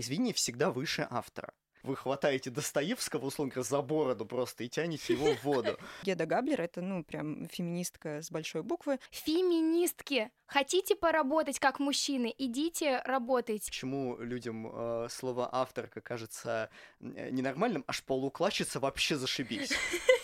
произведение 0.00 0.32
всегда 0.32 0.70
выше 0.70 1.06
автора. 1.10 1.52
Вы 1.82 1.94
хватаете 1.94 2.48
Достоевского, 2.48 3.26
условно 3.26 3.52
говоря, 3.52 3.68
за 3.68 3.82
бороду 3.82 4.24
просто 4.24 4.64
и 4.64 4.68
тянете 4.68 5.12
его 5.12 5.34
в 5.34 5.44
воду. 5.44 5.78
Геда 6.04 6.24
Габлер— 6.24 6.60
это, 6.62 6.80
ну, 6.80 7.04
прям 7.04 7.48
феминистка 7.48 8.22
с 8.22 8.30
большой 8.30 8.62
буквы. 8.62 8.98
Феминистки! 9.10 10.30
Хотите 10.46 10.94
поработать 10.94 11.58
как 11.58 11.80
мужчины? 11.80 12.34
Идите 12.36 13.02
работать. 13.04 13.66
Почему 13.66 14.16
людям 14.18 14.70
э, 14.72 15.08
слово 15.10 15.48
авторка 15.52 16.00
кажется 16.00 16.70
э, 17.00 17.30
ненормальным, 17.30 17.84
аж 17.86 18.02
полуклачется 18.02 18.80
вообще 18.80 19.16
зашибись? 19.16 19.72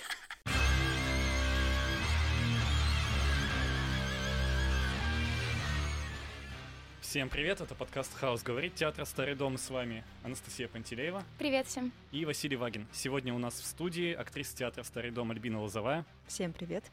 Всем 7.16 7.30
привет, 7.30 7.62
это 7.62 7.74
подкаст 7.74 8.12
«Хаос 8.12 8.42
говорит», 8.42 8.74
театр 8.74 9.06
«Старый 9.06 9.34
дом» 9.34 9.56
с 9.56 9.70
вами 9.70 10.04
Анастасия 10.22 10.68
Пантелеева 10.68 11.24
Привет 11.38 11.66
всем. 11.66 11.90
и 12.12 12.26
Василий 12.26 12.56
Вагин. 12.56 12.86
Сегодня 12.92 13.32
у 13.32 13.38
нас 13.38 13.54
в 13.54 13.64
студии 13.64 14.12
актриса 14.12 14.54
театра 14.54 14.82
«Старый 14.82 15.10
дом» 15.10 15.30
Альбина 15.30 15.62
Лозовая 15.62 16.04
Всем 16.26 16.52
привет. 16.52 16.84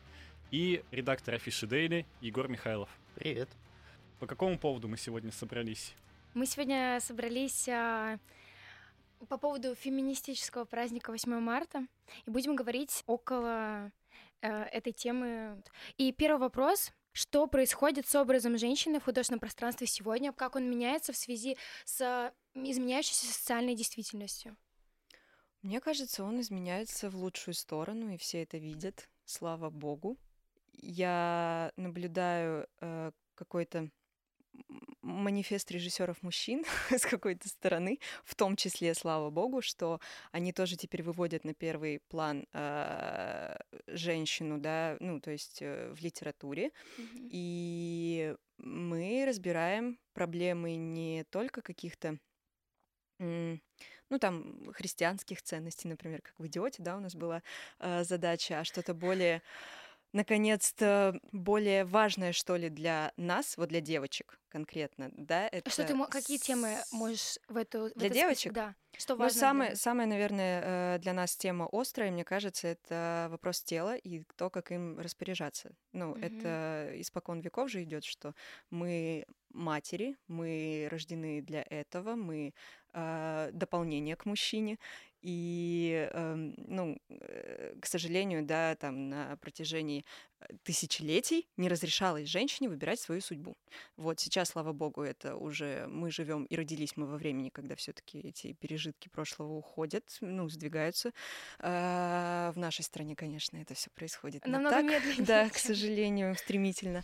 и 0.49 0.81
редактор 0.91 1.33
афиши 1.33 1.67
«Дейли» 1.67 2.05
Егор 2.21 2.47
Михайлов. 2.47 2.87
Привет. 3.15 3.49
По 4.21 4.25
какому 4.25 4.57
поводу 4.57 4.87
мы 4.87 4.95
сегодня 4.95 5.29
собрались? 5.33 5.93
Мы 6.33 6.45
сегодня 6.45 6.99
собрались 7.01 7.67
а, 7.67 8.17
по 9.27 9.37
поводу 9.37 9.75
феминистического 9.75 10.63
праздника 10.63 11.11
8 11.11 11.37
марта 11.41 11.85
и 12.25 12.29
будем 12.29 12.55
говорить 12.55 13.03
около 13.07 13.91
э, 14.41 14.63
этой 14.71 14.93
темы. 14.93 15.61
И 15.97 16.13
первый 16.13 16.39
вопрос. 16.39 16.93
Что 17.13 17.45
происходит 17.45 18.07
с 18.07 18.15
образом 18.15 18.57
женщины 18.57 18.99
в 18.99 19.03
художественном 19.03 19.39
пространстве 19.39 19.85
сегодня? 19.85 20.33
Как 20.33 20.55
он 20.55 20.69
меняется 20.69 21.13
в 21.13 21.15
связи 21.15 21.57
с 21.85 22.33
изменяющейся 22.55 23.27
социальной 23.27 23.75
действительностью? 23.75 24.57
Мне 25.61 25.79
кажется, 25.79 26.23
он 26.23 26.41
изменяется 26.41 27.11
в 27.11 27.15
лучшую 27.15 27.53
сторону, 27.53 28.09
и 28.13 28.17
все 28.17 28.41
это 28.41 28.57
видят, 28.57 29.09
слава 29.25 29.69
богу. 29.69 30.17
Я 30.73 31.71
наблюдаю 31.77 32.67
э, 32.81 33.11
какой-то 33.35 33.89
манифест 35.01 35.69
режиссеров 35.71 36.21
мужчин 36.23 36.63
с 36.89 37.05
какой-то 37.05 37.47
стороны, 37.49 37.99
в 38.23 38.35
том 38.35 38.55
числе, 38.55 38.93
слава 38.93 39.29
богу, 39.29 39.61
что 39.61 39.99
они 40.31 40.53
тоже 40.53 40.77
теперь 40.77 41.03
выводят 41.03 41.43
на 41.43 41.53
первый 41.53 41.99
план 42.07 42.47
э, 42.53 43.55
женщину, 43.87 44.57
да, 44.59 44.97
ну, 44.99 45.19
то 45.19 45.31
есть 45.31 45.61
э, 45.61 45.93
в 45.93 46.01
литературе. 46.01 46.71
И 47.29 48.35
мы 48.57 49.25
разбираем 49.27 49.99
проблемы 50.13 50.75
не 50.75 51.23
только 51.25 51.61
каких-то 51.61 52.17
ну, 53.19 54.19
там, 54.19 54.71
христианских 54.73 55.41
ценностей, 55.41 55.87
например, 55.87 56.21
как 56.21 56.37
в 56.37 56.45
«Идиоте», 56.45 56.83
да, 56.83 56.97
у 56.97 56.99
нас 56.99 57.15
была 57.15 57.41
э, 57.79 58.03
задача, 58.03 58.59
а 58.59 58.63
что-то 58.63 58.93
более, 58.93 59.41
наконец-то, 60.13 61.19
более 61.31 61.85
важное, 61.85 62.31
что 62.31 62.55
ли, 62.55 62.69
для 62.69 63.11
нас, 63.17 63.57
вот 63.57 63.69
для 63.69 63.81
девочек 63.81 64.39
конкретно, 64.49 65.09
да, 65.13 65.47
это... 65.47 65.67
А 65.69 65.73
Что 65.73 65.83
ты, 65.83 65.95
какие 66.09 66.37
темы 66.37 66.77
можешь 66.91 67.39
в 67.47 67.57
эту... 67.57 67.89
в 67.89 67.93
Для 67.95 68.07
этот 68.07 68.17
список- 68.17 68.21
девочек? 68.21 68.53
Да. 68.53 68.75
Что 68.95 69.15
Ну, 69.15 69.21
важно 69.21 69.39
самое, 69.39 69.69
для- 69.71 69.77
самое, 69.77 70.07
наверное, 70.07 70.61
э, 70.95 70.99
для 70.99 71.13
нас 71.13 71.35
тема 71.35 71.67
острая, 71.71 72.11
мне 72.11 72.23
кажется, 72.23 72.67
это 72.67 73.27
вопрос 73.31 73.63
тела 73.63 73.95
и 73.95 74.23
то, 74.35 74.51
как 74.51 74.71
им 74.71 74.99
распоряжаться. 74.99 75.71
Ну, 75.93 76.09
Мгм. 76.11 76.21
это 76.23 76.91
испокон 77.01 77.41
веков 77.41 77.71
же 77.71 77.81
идет, 77.81 78.03
что 78.05 78.35
мы 78.69 79.25
матери, 79.49 80.15
мы 80.27 80.87
рождены 80.91 81.41
для 81.41 81.63
этого, 81.67 82.15
мы 82.15 82.53
э, 82.95 83.49
дополнение 83.53 84.15
к 84.15 84.25
мужчине. 84.27 84.77
И, 85.23 86.09
эм, 86.11 86.53
ну, 86.57 86.97
э, 87.09 87.75
к 87.79 87.85
сожалению, 87.85 88.43
да, 88.43 88.75
там 88.75 89.07
на 89.07 89.37
протяжении 89.37 90.03
э, 90.41 90.47
тысячелетий 90.63 91.47
не 91.55 91.69
разрешалось 91.69 92.27
женщине 92.27 92.67
выбирать 92.67 92.99
свою 92.99 93.21
судьбу. 93.21 93.55
Вот 93.95 94.19
сейчас, 94.19 94.49
слава 94.49 94.73
богу, 94.73 95.01
это 95.01 95.37
уже 95.37 95.87
мы 95.87 96.11
живем 96.11 96.43
и 96.43 96.57
родились 96.57 96.97
мы 96.97 97.05
во 97.05 97.15
времени, 97.15 97.49
когда 97.49 97.75
все-таки 97.75 98.19
эти 98.19 98.51
пережитки 98.51 99.07
прошлого 99.07 99.53
уходят, 99.53 100.03
ну, 100.19 100.49
сдвигаются. 100.49 101.13
А, 101.59 102.51
в 102.51 102.57
нашей 102.57 102.83
стране, 102.83 103.15
конечно, 103.15 103.55
это 103.55 103.75
все 103.75 103.89
происходит. 103.91 104.45
Намного 104.45 104.75
так. 104.75 104.83
медленнее, 104.83 105.25
Да, 105.25 105.49
к 105.49 105.57
сожалению, 105.57 106.35
стремительно. 106.35 107.01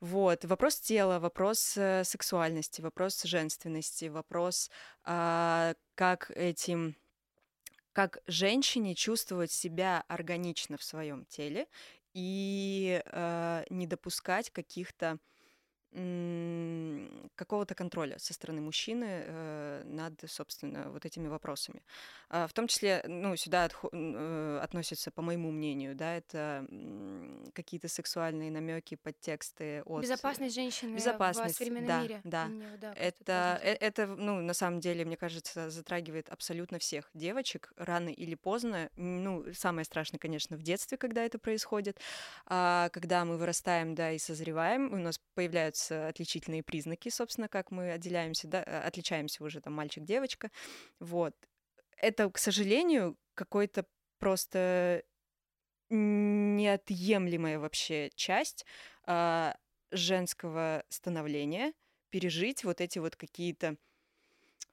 Вот, 0.00 0.44
вопрос 0.44 0.78
тела, 0.78 1.18
вопрос 1.18 1.76
э, 1.76 2.04
сексуальности, 2.04 2.80
вопрос 2.80 3.22
женственности, 3.24 4.04
вопрос, 4.06 4.70
а, 5.04 5.74
как 5.96 6.30
этим 6.30 6.96
как 8.00 8.22
женщине 8.26 8.94
чувствовать 8.94 9.52
себя 9.52 10.04
органично 10.08 10.78
в 10.78 10.82
своем 10.82 11.26
теле 11.26 11.66
и 12.14 13.02
э, 13.04 13.64
не 13.68 13.86
допускать 13.86 14.48
каких-то 14.48 15.18
какого-то 15.92 17.74
контроля 17.74 18.18
со 18.18 18.32
стороны 18.32 18.60
мужчины 18.60 19.24
э, 19.26 19.82
над, 19.86 20.14
собственно, 20.28 20.90
вот 20.90 21.04
этими 21.04 21.26
вопросами. 21.26 21.82
А, 22.28 22.46
в 22.46 22.52
том 22.52 22.68
числе, 22.68 23.02
ну, 23.06 23.36
сюда 23.36 23.68
н- 23.92 24.14
э, 24.16 24.60
относятся, 24.62 25.10
по 25.10 25.20
моему 25.22 25.50
мнению, 25.50 25.96
да, 25.96 26.14
это 26.16 26.66
какие-то 27.54 27.88
сексуальные 27.88 28.50
намеки, 28.50 28.94
подтексты 28.94 29.82
от... 29.84 30.02
Безопасность 30.02 30.54
женщины 30.54 30.94
Безопасность, 30.94 31.56
в 31.56 31.58
современном 31.58 31.88
да, 31.88 32.02
мире. 32.02 32.20
да. 32.24 32.48
Да, 32.80 32.94
Это, 32.94 33.60
э- 33.62 33.76
это, 33.80 34.06
ну, 34.06 34.40
на 34.40 34.54
самом 34.54 34.80
деле, 34.80 35.04
мне 35.04 35.16
кажется, 35.16 35.70
затрагивает 35.70 36.28
абсолютно 36.28 36.78
всех 36.78 37.10
девочек 37.14 37.72
рано 37.76 38.10
или 38.10 38.36
поздно. 38.36 38.90
Ну, 38.96 39.44
самое 39.54 39.84
страшное, 39.84 40.18
конечно, 40.18 40.56
в 40.56 40.62
детстве, 40.62 40.98
когда 40.98 41.24
это 41.24 41.38
происходит. 41.38 41.98
А 42.46 42.90
когда 42.90 43.24
мы 43.24 43.36
вырастаем, 43.38 43.94
да, 43.94 44.12
и 44.12 44.18
созреваем, 44.18 44.92
у 44.92 44.96
нас 44.96 45.20
появляются 45.34 45.79
отличительные 45.88 46.62
признаки, 46.62 47.08
собственно, 47.08 47.48
как 47.48 47.70
мы 47.70 47.92
отделяемся, 47.92 48.48
да, 48.48 48.62
э, 48.62 48.80
отличаемся 48.80 49.44
уже 49.44 49.60
там 49.60 49.74
мальчик-девочка. 49.74 50.50
Вот. 50.98 51.34
Это, 51.96 52.30
к 52.30 52.38
сожалению, 52.38 53.16
какой-то 53.34 53.86
просто 54.18 55.02
неотъемлемая 55.90 57.58
вообще 57.58 58.10
часть 58.14 58.64
а, 59.04 59.56
женского 59.90 60.84
становления 60.88 61.72
пережить 62.10 62.64
вот 62.64 62.80
эти 62.80 62.98
вот 62.98 63.16
какие-то, 63.16 63.76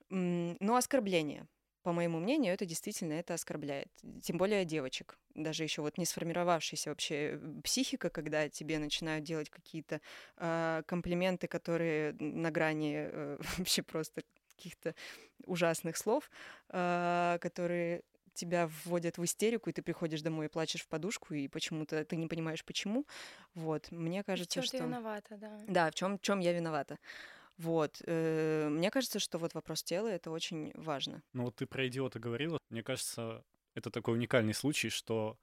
ну, 0.10 0.76
оскорбления. 0.76 1.48
По 1.84 1.92
моему 1.92 2.20
мнению, 2.20 2.54
это 2.54 2.66
действительно 2.66 3.14
это 3.14 3.34
оскорбляет. 3.34 3.90
Тем 4.22 4.38
более 4.38 4.66
девочек. 4.66 5.18
Даже 5.38 5.64
еще 5.64 5.82
вот 5.82 5.98
не 5.98 6.06
сформировавшаяся 6.06 6.90
вообще 6.90 7.40
э, 7.40 7.62
психика, 7.64 8.10
когда 8.10 8.50
тебе 8.50 8.80
начинают 8.80 9.24
делать 9.24 9.50
какие-то 9.50 10.02
а, 10.38 10.82
комплименты, 10.84 11.48
которые 11.48 12.14
на 12.20 12.52
грани 12.52 12.96
э, 12.98 13.38
вообще 13.58 13.84
просто 13.84 14.24
каких-то 14.50 14.96
ужасных 15.46 15.96
слов, 15.96 16.30
а, 16.70 17.38
которые 17.40 18.02
тебя 18.34 18.70
вводят 18.86 19.18
в 19.18 19.24
истерику, 19.24 19.70
и 19.70 19.74
ты 19.74 19.82
приходишь 19.82 20.22
домой 20.22 20.46
и 20.46 20.50
плачешь 20.50 20.82
в 20.84 20.88
подушку, 20.88 21.34
и 21.34 21.48
почему-то 21.48 22.04
ты 22.04 22.16
не 22.16 22.28
понимаешь, 22.28 22.64
почему. 22.66 23.06
Вот, 23.56 23.92
мне 23.92 24.20
И 24.20 24.22
в 24.22 24.26
кажется, 24.26 24.56
чём 24.56 24.64
что... 24.64 24.78
ты 24.78 24.84
виновата, 24.84 25.38
да. 25.38 25.60
Да, 25.68 25.92
в 25.92 25.96
чем, 25.96 26.20
чем 26.20 26.40
я 26.40 26.54
виновата. 26.54 26.98
Вот. 27.58 28.02
э, 28.06 28.68
Мне 28.70 28.92
кажется, 28.92 29.20
что 29.20 29.40
вот 29.40 29.54
вопрос 29.56 29.84
тела 29.84 30.08
это 30.08 30.32
очень 30.32 30.72
важно. 30.76 31.22
Ну 31.34 31.44
вот 31.46 31.56
ты 31.56 31.66
про 31.66 31.88
идиота 31.88 32.20
говорила. 32.20 32.60
Мне 32.70 32.84
кажется, 32.84 33.44
это 33.78 33.92
такой 33.92 34.16
уникальный 34.16 34.56
случай, 34.56 34.90
что 34.90 35.38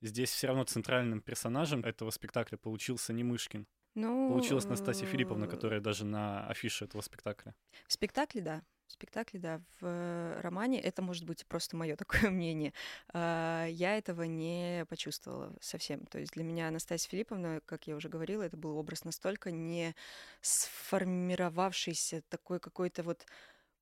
здесь 0.00 0.30
все 0.30 0.46
равно 0.46 0.64
центральным 0.64 1.20
персонажем 1.20 1.84
этого 1.84 2.10
спектакля 2.10 2.56
получился 2.56 3.12
не 3.12 3.24
Мышкин. 3.24 3.66
Ну, 3.96 4.28
Получилась 4.30 4.66
Настасья 4.66 5.06
Филипповна, 5.06 5.46
э, 5.46 5.48
которая 5.48 5.80
даже 5.80 6.04
на 6.04 6.46
афише 6.46 6.84
этого 6.84 7.02
спектакля. 7.02 7.56
В 7.88 7.92
спектакле, 7.92 8.40
да. 8.40 8.62
В 8.86 8.92
спектакле, 8.92 9.40
да. 9.40 9.60
В 9.80 9.86
э, 9.86 10.40
романе 10.40 10.80
это 10.80 11.02
может 11.02 11.24
быть 11.24 11.44
просто 11.46 11.76
мое 11.76 11.96
такое 11.96 12.30
мнение. 12.30 12.72
А, 13.12 13.66
Я 13.66 13.98
этого 13.98 14.22
не 14.22 14.86
почувствовала 14.88 15.52
совсем. 15.60 16.06
То 16.06 16.20
есть 16.20 16.34
для 16.34 16.44
меня 16.44 16.68
Анастасия 16.68 17.10
Филипповна, 17.10 17.60
как 17.66 17.88
я 17.88 17.96
уже 17.96 18.08
говорила, 18.08 18.44
это 18.44 18.56
был 18.56 18.76
образ 18.76 19.04
настолько 19.04 19.50
не 19.50 19.96
сформировавшийся, 20.40 22.22
такой 22.28 22.60
какой-то 22.60 23.02
вот 23.02 23.26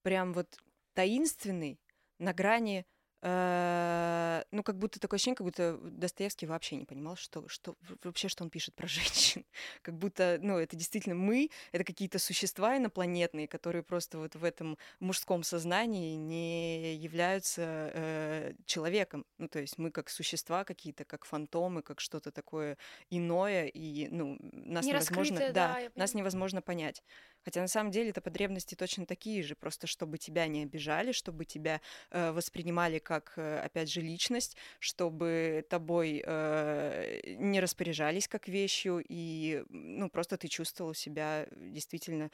прям 0.01 0.33
вот 0.33 0.59
таинственный, 0.95 1.79
на 2.19 2.33
грани 2.33 2.87
ну, 3.23 4.63
как 4.63 4.79
будто 4.79 5.01
такое 5.01 5.17
ощущение, 5.17 5.37
как 5.37 5.45
будто 5.45 5.77
Достоевский 5.83 6.47
вообще 6.47 6.77
не 6.77 6.85
понимал, 6.85 7.17
что, 7.17 7.47
что 7.49 7.77
вообще, 8.05 8.29
что 8.29 8.45
он 8.45 8.51
пишет 8.51 8.75
про 8.75 8.87
женщин. 8.89 9.45
Как 9.83 9.97
будто, 9.97 10.39
ну, 10.41 10.59
это 10.59 10.77
действительно 10.77 11.17
мы, 11.17 11.51
это 11.73 11.85
какие-то 11.85 12.19
существа 12.19 12.77
инопланетные, 12.77 13.49
которые 13.49 13.83
просто 13.83 14.19
вот 14.19 14.37
в 14.37 14.45
этом 14.45 14.79
мужском 15.01 15.43
сознании 15.43 16.15
не 16.15 16.95
являются 16.95 17.91
э, 17.95 18.53
человеком. 18.67 19.27
Ну, 19.39 19.49
то 19.49 19.59
есть 19.59 19.79
мы 19.79 19.91
как 19.91 20.11
существа 20.11 20.65
какие-то, 20.65 21.05
как 21.05 21.25
фантомы, 21.25 21.83
как 21.83 22.01
что-то 22.01 22.31
такое 22.31 22.79
иное, 23.11 23.67
и, 23.67 24.09
ну, 24.11 24.39
нас 24.41 24.85
Не 24.85 24.93
невозможно, 24.93 25.41
раскрытое, 25.41 25.53
да, 25.53 25.75
да, 25.75 25.91
нас 25.97 26.15
невозможно 26.15 26.63
понять. 26.63 27.03
Хотя 27.45 27.61
на 27.63 27.69
самом 27.69 27.91
деле 27.91 28.11
это 28.11 28.21
потребности 28.21 28.75
точно 28.75 29.07
такие 29.07 29.43
же, 29.43 29.57
просто 29.57 29.87
чтобы 29.87 30.19
тебя 30.19 30.47
не 30.47 30.63
обижали, 30.63 31.13
чтобы 31.13 31.45
тебя 31.45 31.81
э, 32.11 32.31
воспринимали 32.33 32.99
как, 33.09 33.33
э, 33.37 33.61
опять 33.61 33.91
же, 33.91 34.03
личность, 34.03 34.55
чтобы 34.81 35.65
тобой 35.71 36.23
э, 36.23 37.21
не 37.39 37.61
распоряжались 37.61 38.29
как 38.29 38.49
вещью, 38.49 39.03
и, 39.09 39.65
ну, 39.71 40.11
просто 40.11 40.37
ты 40.37 40.49
чувствовал 40.49 40.93
себя 40.93 41.47
действительно 41.57 42.31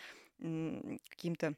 каким-то 1.09 1.55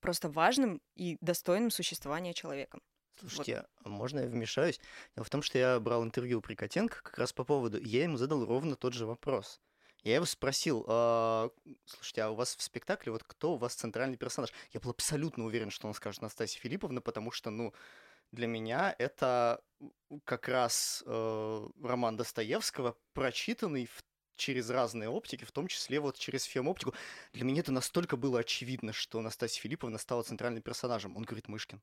просто 0.00 0.28
важным 0.30 0.80
и 0.94 1.18
достойным 1.20 1.70
существования 1.72 2.34
человеком. 2.34 2.80
Слушайте, 3.18 3.66
а 3.82 3.88
можно 3.88 4.20
я 4.20 4.26
вмешаюсь? 4.28 4.80
Дело 5.16 5.24
в 5.24 5.30
том, 5.30 5.42
что 5.42 5.58
я 5.58 5.80
брал 5.80 6.04
интервью 6.04 6.38
у 6.38 6.40
Прикотенко 6.40 7.02
как 7.02 7.18
раз 7.18 7.32
по 7.32 7.42
поводу, 7.42 7.80
я 7.80 8.04
ему 8.04 8.16
задал 8.16 8.46
ровно 8.46 8.76
тот 8.76 8.94
же 8.94 9.06
вопрос. 9.06 9.60
Я 10.04 10.16
его 10.16 10.24
спросил, 10.24 10.84
«А, 10.88 11.50
слушайте, 11.84 12.22
а 12.22 12.30
у 12.30 12.34
вас 12.34 12.56
в 12.56 12.62
спектакле 12.62 13.12
вот 13.12 13.24
кто 13.24 13.54
у 13.54 13.56
вас 13.56 13.74
центральный 13.74 14.16
персонаж? 14.16 14.52
Я 14.72 14.80
был 14.80 14.90
абсолютно 14.90 15.44
уверен, 15.44 15.70
что 15.70 15.88
он 15.88 15.94
скажет 15.94 16.22
Настасья 16.22 16.60
Филипповна, 16.60 17.00
потому 17.00 17.30
что, 17.32 17.50
ну, 17.50 17.74
для 18.32 18.46
меня 18.46 18.94
это 18.98 19.62
как 20.24 20.48
раз 20.48 21.02
э, 21.06 21.68
роман 21.82 22.16
Достоевского, 22.16 22.96
прочитанный 23.12 23.86
в- 23.86 24.04
через 24.36 24.70
разные 24.70 25.08
оптики, 25.08 25.44
в 25.44 25.52
том 25.52 25.66
числе 25.66 25.98
вот 26.00 26.16
через 26.16 26.44
фем-оптику. 26.44 26.94
Для 27.32 27.44
меня 27.44 27.60
это 27.60 27.72
настолько 27.72 28.16
было 28.16 28.40
очевидно, 28.40 28.92
что 28.92 29.20
Настасья 29.20 29.60
Филипповна 29.62 29.98
стала 29.98 30.22
центральным 30.22 30.62
персонажем. 30.62 31.16
Он 31.16 31.24
говорит 31.24 31.48
Мышкин. 31.48 31.82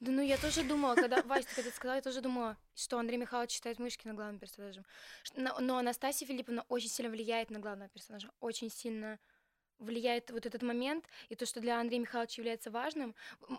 Да 0.00 0.12
ну 0.12 0.20
я 0.20 0.36
тоже 0.36 0.62
думала, 0.62 0.94
когда 0.94 1.22
Вася, 1.22 1.48
когда 1.54 1.70
сказала, 1.70 1.96
я 1.96 2.02
тоже 2.02 2.20
думала, 2.20 2.58
что 2.74 2.98
Андрей 2.98 3.16
Михайлович 3.16 3.52
считает 3.52 3.78
Мышкина 3.78 4.12
главным 4.12 4.38
персонажем. 4.38 4.84
Но 5.34 5.78
Анастасия 5.78 6.28
Филипповна 6.28 6.64
очень 6.68 6.90
сильно 6.90 7.10
влияет 7.10 7.50
на 7.50 7.60
главного 7.60 7.88
персонажа, 7.88 8.30
очень 8.40 8.70
сильно 8.70 9.18
влияет 9.78 10.30
вот 10.30 10.46
этот 10.46 10.62
момент, 10.62 11.04
и 11.28 11.34
то, 11.34 11.46
что 11.46 11.60
для 11.60 11.80
Андрея 11.80 12.00
Михайловича 12.00 12.40
является 12.40 12.70
важным, 12.70 13.14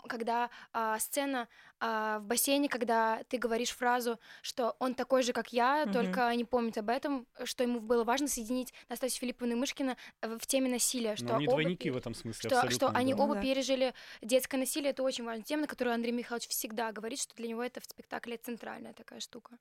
когда 0.07 0.49
а, 0.73 0.97
сцена 0.99 1.47
а, 1.79 2.19
в 2.19 2.23
бассейне, 2.23 2.69
когда 2.69 3.23
ты 3.27 3.37
говоришь 3.37 3.71
фразу, 3.71 4.19
что 4.41 4.75
он 4.79 4.95
такой 4.95 5.23
же, 5.23 5.33
как 5.33 5.53
я, 5.53 5.85
Мгм. 5.85 5.93
только 5.93 6.35
не 6.35 6.45
помнит 6.45 6.77
об 6.77 6.89
этом, 6.89 7.27
что 7.43 7.63
ему 7.63 7.79
было 7.79 8.03
важно 8.03 8.27
соединить 8.27 8.73
Настасью 8.89 9.19
Филипповну 9.21 9.53
и 9.53 9.55
Мышкина 9.55 9.97
в 10.21 10.47
в 10.47 10.49
теме 10.49 10.69
насилия, 10.69 11.17
что 11.17 11.25
Но 11.25 11.35
они 11.35 11.47
оба 11.47 11.57
двойники 11.57 11.89
в 11.89 11.97
этом 11.97 12.13
смысле, 12.13 12.49
что, 12.49 12.71
что 12.71 12.87
они 12.89 13.13
да. 13.13 13.21
оба 13.21 13.35
да. 13.35 13.41
пережили 13.41 13.93
детское 14.21 14.57
насилие, 14.57 14.91
это 14.91 15.03
очень 15.03 15.25
важная 15.25 15.43
тема, 15.43 15.63
на 15.63 15.67
которую 15.67 15.93
Андрей 15.93 16.13
Михайлович 16.13 16.47
всегда 16.47 16.93
говорит, 16.93 17.19
что 17.19 17.35
для 17.35 17.49
него 17.49 17.61
это 17.61 17.81
в 17.81 17.83
спектакле 17.83 18.37
центральная 18.37 18.93
такая 18.93 19.19
штука. 19.19 19.57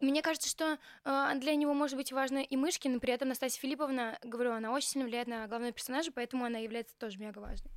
Мне 0.00 0.20
кажется, 0.20 0.50
что 0.50 0.78
э, 1.04 1.30
для 1.36 1.54
него 1.54 1.72
может 1.72 1.96
быть 1.96 2.12
важно 2.12 2.38
и 2.38 2.56
Мышкин, 2.56 2.96
и 2.96 2.98
при 2.98 3.14
этом 3.14 3.28
Настасья 3.28 3.58
Филипповна, 3.58 4.18
говорю, 4.22 4.52
она 4.52 4.70
очень 4.72 4.88
сильно 4.88 5.06
влияет 5.06 5.28
на 5.28 5.46
главного 5.46 5.72
персонажа, 5.72 5.87
поэтому 6.12 6.44
она 6.44 6.58
является 6.58 6.96
тоже 6.96 7.18
мега 7.18 7.38
важной. 7.38 7.70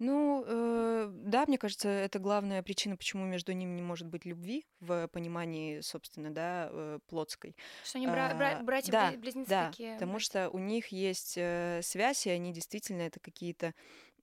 Ну, 0.00 0.42
э, 0.44 1.08
да, 1.12 1.44
мне 1.46 1.56
кажется, 1.56 1.88
это 1.88 2.18
главная 2.18 2.62
причина, 2.64 2.96
почему 2.96 3.24
между 3.26 3.52
ними 3.52 3.76
не 3.76 3.82
может 3.82 4.08
быть 4.08 4.24
любви 4.24 4.66
в 4.80 5.06
понимании, 5.08 5.80
собственно, 5.80 6.30
да, 6.34 6.68
э, 6.70 6.98
плотской. 7.06 7.56
Что 7.84 7.98
они 7.98 8.08
бра- 8.08 8.34
бра- 8.34 8.58
А, 8.58 8.62
братья 8.64 8.90
да, 8.90 9.12
бли- 9.12 9.18
близнецы 9.18 9.50
да, 9.50 9.70
такие. 9.70 9.94
потому 9.94 10.12
братья. 10.12 10.24
что 10.26 10.50
у 10.50 10.58
них 10.58 10.88
есть 10.88 11.34
э, 11.36 11.80
связь, 11.84 12.26
и 12.26 12.30
они 12.30 12.52
действительно 12.52 13.02
это 13.02 13.20
какие-то 13.20 13.72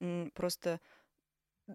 м, 0.02 0.32
просто 0.32 0.82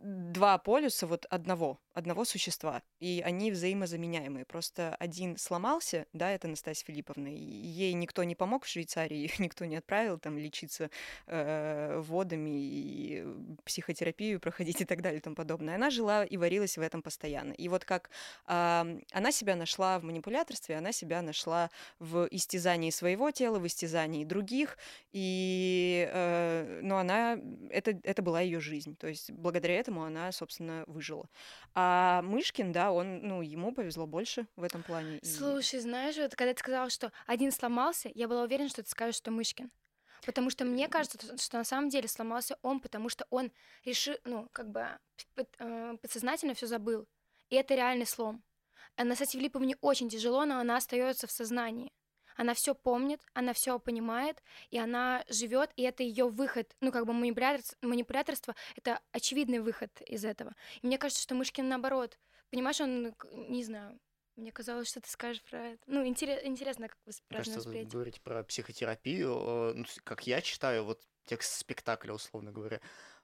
два 0.03 0.59
полюса 0.59 1.07
вот 1.07 1.27
одного, 1.27 1.81
одного 1.93 2.25
существа, 2.25 2.83
и 3.01 3.23
они 3.25 3.51
взаимозаменяемые. 3.51 4.45
Просто 4.45 4.95
один 4.97 5.37
сломался, 5.37 6.07
да, 6.13 6.31
это 6.31 6.49
Настасья 6.49 6.85
Филипповна, 6.87 7.29
и 7.29 7.41
ей 7.41 7.93
никто 7.95 8.25
не 8.25 8.35
помог 8.35 8.65
в 8.65 8.69
Швейцарии, 8.69 9.25
их 9.25 9.39
никто 9.41 9.65
не 9.65 9.77
отправил 9.77 10.19
там 10.19 10.39
лечиться 10.39 10.91
э, 11.27 12.01
водами 12.01 12.51
и 12.51 13.25
психотерапию 13.65 14.41
проходить 14.41 14.81
и 14.81 14.85
так 14.85 15.03
далее 15.03 15.19
и 15.19 15.23
тому 15.23 15.37
подобное. 15.37 15.77
Она 15.77 15.91
жила 15.91 16.25
и 16.25 16.37
варилась 16.37 16.77
в 16.77 16.81
этом 16.81 17.03
постоянно. 17.03 17.53
И 17.53 17.69
вот 17.69 17.85
как 17.85 18.11
а, 18.47 18.87
она 19.13 19.33
себя 19.33 19.57
нашла 19.57 19.99
в 19.99 20.05
манипуляторстве, 20.05 20.77
она 20.77 20.93
себя 20.93 21.23
нашла 21.23 21.71
в 21.99 22.29
истязании 22.31 22.91
своего 22.91 23.31
тела, 23.31 23.59
в 23.59 23.67
истязании 23.67 24.25
других, 24.25 24.79
и, 25.13 26.09
э, 26.13 26.81
но 26.83 26.99
она, 26.99 27.39
это, 27.71 27.99
это 28.03 28.23
была 28.23 28.41
ее 28.41 28.61
жизнь, 28.61 28.97
то 28.97 29.07
есть 29.07 29.31
благодаря 29.33 29.77
этому 29.87 30.05
она, 30.05 30.33
собственно, 30.33 30.85
выжила. 30.87 31.29
А 31.75 32.23
Мышкин, 32.23 32.73
да, 32.73 32.91
он, 32.91 33.21
ну, 33.23 33.43
ему 33.43 33.73
повезло 33.73 34.07
больше 34.07 34.47
в 34.57 34.63
этом 34.65 34.83
плане. 34.83 35.19
и- 35.19 35.25
Слушай, 35.25 35.81
знаешь, 35.81 36.17
вот 36.17 36.35
когда 36.35 36.53
ты 36.53 36.59
сказала, 36.61 36.91
что 36.91 37.13
один 37.27 37.53
сломался, 37.53 38.11
я 38.15 38.27
была 38.29 38.43
уверена, 38.43 38.69
что 38.69 38.83
ты 38.83 38.91
скажешь, 38.91 39.17
что 39.17 39.31
Мышкин. 39.31 39.71
Потому 40.25 40.51
что 40.51 40.65
мне 40.65 40.89
кажется, 40.89 41.19
что 41.39 41.59
на 41.59 41.65
самом 41.65 41.89
деле 41.89 42.09
сломался 42.09 42.59
он, 42.63 42.81
потому 42.81 43.09
что 43.09 43.27
он 43.31 43.53
решил, 43.85 44.17
ну, 44.25 44.49
как 44.53 44.71
бы 44.71 44.89
э, 45.59 45.97
подсознательно 46.03 46.55
все 46.55 46.67
забыл. 46.67 47.07
И 47.51 47.55
это 47.57 47.75
реальный 47.77 48.07
слом. 48.07 48.43
А 48.97 49.05
Настасье 49.05 49.39
Филипповне 49.39 49.77
очень 49.83 50.09
тяжело, 50.09 50.45
но 50.47 50.59
она 50.59 50.79
остается 50.79 51.27
в 51.27 51.31
сознании. 51.31 51.93
Она 52.37 52.55
все 52.55 52.75
помнит, 52.75 53.21
она 53.35 53.53
все 53.53 53.79
понимает, 53.79 54.43
и 54.71 54.79
она 54.79 55.25
живет, 55.29 55.71
и 55.77 55.83
это 55.83 56.03
ее 56.03 56.29
выход. 56.29 56.77
Ну, 56.81 56.93
как 56.93 57.07
бы 57.07 57.13
манипуляторство, 57.13 57.77
манипуляторство 57.83 58.55
это 58.77 59.01
очевидный 59.13 59.59
выход 59.59 59.91
из 60.03 60.25
этого. 60.25 60.55
И 60.83 60.87
мне 60.87 60.99
кажется, 60.99 61.23
что 61.23 61.35
Мышкин 61.35 61.69
наоборот. 61.69 62.19
Понимаешь, 62.51 62.81
он, 62.81 63.15
не 63.49 63.65
знаю, 63.65 63.99
мне 64.37 64.53
казалось, 64.53 64.89
что 64.89 65.01
ты 65.01 65.09
скажешь 65.11 65.43
про 65.43 65.71
это. 65.71 65.83
Ну, 65.87 66.07
интерес- 66.07 66.45
интересно, 66.45 66.89
как 66.89 66.99
вы 67.07 67.13
кажется, 67.29 67.69
вы 67.69 67.85
говорите 67.85 68.21
про 68.21 68.45
психотерапию. 68.45 69.31
э, 69.31 69.73
ну, 69.75 69.85
как 70.05 70.27
я 70.27 70.41
читаю, 70.43 70.85
вот 70.85 71.03
текст 71.25 71.59
спектакля, 71.59 72.13
условно 72.13 72.53
говоря, 72.53 72.81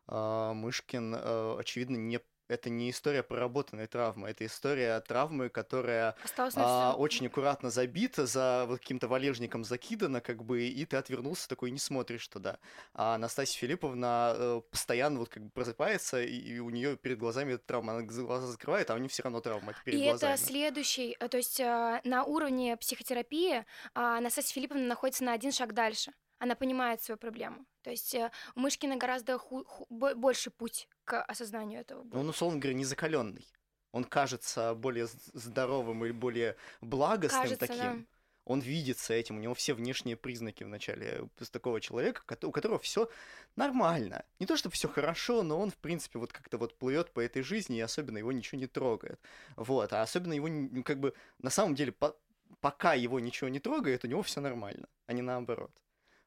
а, 0.07 0.53
Мышкин, 0.55 1.15
э, 1.15 1.57
очевидно, 1.59 1.97
не 1.97 2.21
это 2.53 2.71
не 2.71 2.91
история 2.91 3.23
проработанной 3.23 3.87
травмы, 3.87 4.29
это 4.29 4.47
история 4.47 5.01
травмы, 5.01 5.49
которая 5.49 6.17
Осталось 6.23 6.55
а, 6.57 6.95
очень 6.97 7.27
аккуратно 7.27 7.71
забита, 7.71 8.27
за 8.27 8.65
вот 8.69 8.81
каким-то 8.81 9.09
валежником 9.09 9.65
закидана, 9.65 10.21
как 10.21 10.45
бы, 10.45 10.63
и 10.63 10.85
ты 10.85 10.97
отвернулся 10.97 11.49
такой, 11.49 11.71
не 11.71 11.79
смотришь 11.79 12.27
туда. 12.29 12.59
А 12.95 13.19
Настасья 13.19 13.59
Филипповна 13.59 14.35
э, 14.37 14.61
постоянно 14.71 15.19
вот 15.21 15.29
как 15.29 15.45
бы 15.45 15.51
просыпается, 15.51 16.23
и, 16.23 16.37
и 16.37 16.59
у 16.59 16.71
нее 16.71 16.97
перед 16.97 17.19
глазами 17.19 17.55
эта 17.55 17.65
травма, 17.65 17.95
она 17.95 18.03
глаза 18.03 18.47
закрывает, 18.47 18.91
а 18.91 18.95
у 18.95 18.99
нее 18.99 19.09
все 19.09 19.23
равно 19.23 19.41
травма 19.41 19.75
перед 19.85 20.01
И 20.01 20.05
глазами. 20.05 20.35
это 20.35 20.43
следующий, 20.43 21.17
э, 21.19 21.29
то 21.29 21.37
есть 21.37 21.61
э, 21.61 22.01
на 22.05 22.25
уровне 22.25 22.77
психотерапии 22.77 23.65
а, 23.95 24.21
Настасья 24.21 24.55
Филипповна 24.55 24.87
находится 24.87 25.25
на 25.25 25.33
один 25.33 25.53
шаг 25.53 25.73
дальше. 25.73 26.13
Она 26.43 26.57
понимает 26.57 27.01
свою 27.01 27.19
проблему. 27.19 27.65
То 27.83 27.91
есть 27.91 28.15
э, 28.17 28.31
у 28.57 28.61
Мышкина 28.61 28.97
гораздо 28.97 29.39
ху- 29.39 29.65
ху- 29.65 29.87
бо- 29.91 30.17
больше 30.17 30.51
путь 30.51 30.89
к 31.05 31.23
осознанию 31.23 31.81
этого. 31.81 32.03
Ну, 32.03 32.11
был. 32.11 32.21
он, 32.21 32.29
условно 32.31 32.59
говоря, 32.59 32.77
не 32.77 32.85
закаленный. 32.85 33.47
Он 33.93 34.03
кажется 34.03 34.75
более 34.75 35.07
здоровым 35.35 36.05
или 36.05 36.11
более 36.11 36.57
благостным 36.81 37.43
Кажется, 37.43 37.67
таким. 37.67 38.01
да. 38.01 38.07
Он 38.45 38.59
видится 38.59 39.15
этим, 39.15 39.37
у 39.37 39.41
него 39.41 39.55
все 39.55 39.73
внешние 39.73 40.17
признаки 40.17 40.65
вначале 40.65 41.29
с 41.39 41.49
такого 41.49 41.81
человека, 41.81 42.25
у 42.43 42.51
которого 42.51 42.81
все 42.81 43.09
нормально. 43.55 44.25
Не 44.41 44.47
то 44.47 44.57
чтобы 44.57 44.75
все 44.75 44.89
хорошо, 44.89 45.45
но 45.45 45.61
он, 45.61 45.71
в 45.71 45.77
принципе, 45.77 46.19
вот 46.19 46.33
как-то 46.33 46.59
вот 46.59 46.77
плывет 46.77 47.13
по 47.13 47.21
этой 47.21 47.43
жизни, 47.43 47.77
и 47.77 47.81
особенно 47.81 48.19
его 48.19 48.33
ничего 48.33 48.61
не 48.61 48.67
трогает. 48.67 49.21
Вот, 49.55 49.93
а 49.93 50.03
особенно 50.03 50.33
его, 50.33 50.49
ну, 50.49 50.83
как 50.83 50.99
бы, 50.99 51.15
на 51.39 51.51
самом 51.51 51.77
деле, 51.77 51.93
по- 51.93 52.17
пока 52.61 52.95
его 52.95 53.21
ничего 53.21 53.49
не 53.49 53.61
трогает, 53.61 54.05
у 54.05 54.09
него 54.09 54.23
все 54.23 54.41
нормально, 54.41 54.89
а 55.07 55.13
не 55.13 55.23
наоборот. 55.23 55.71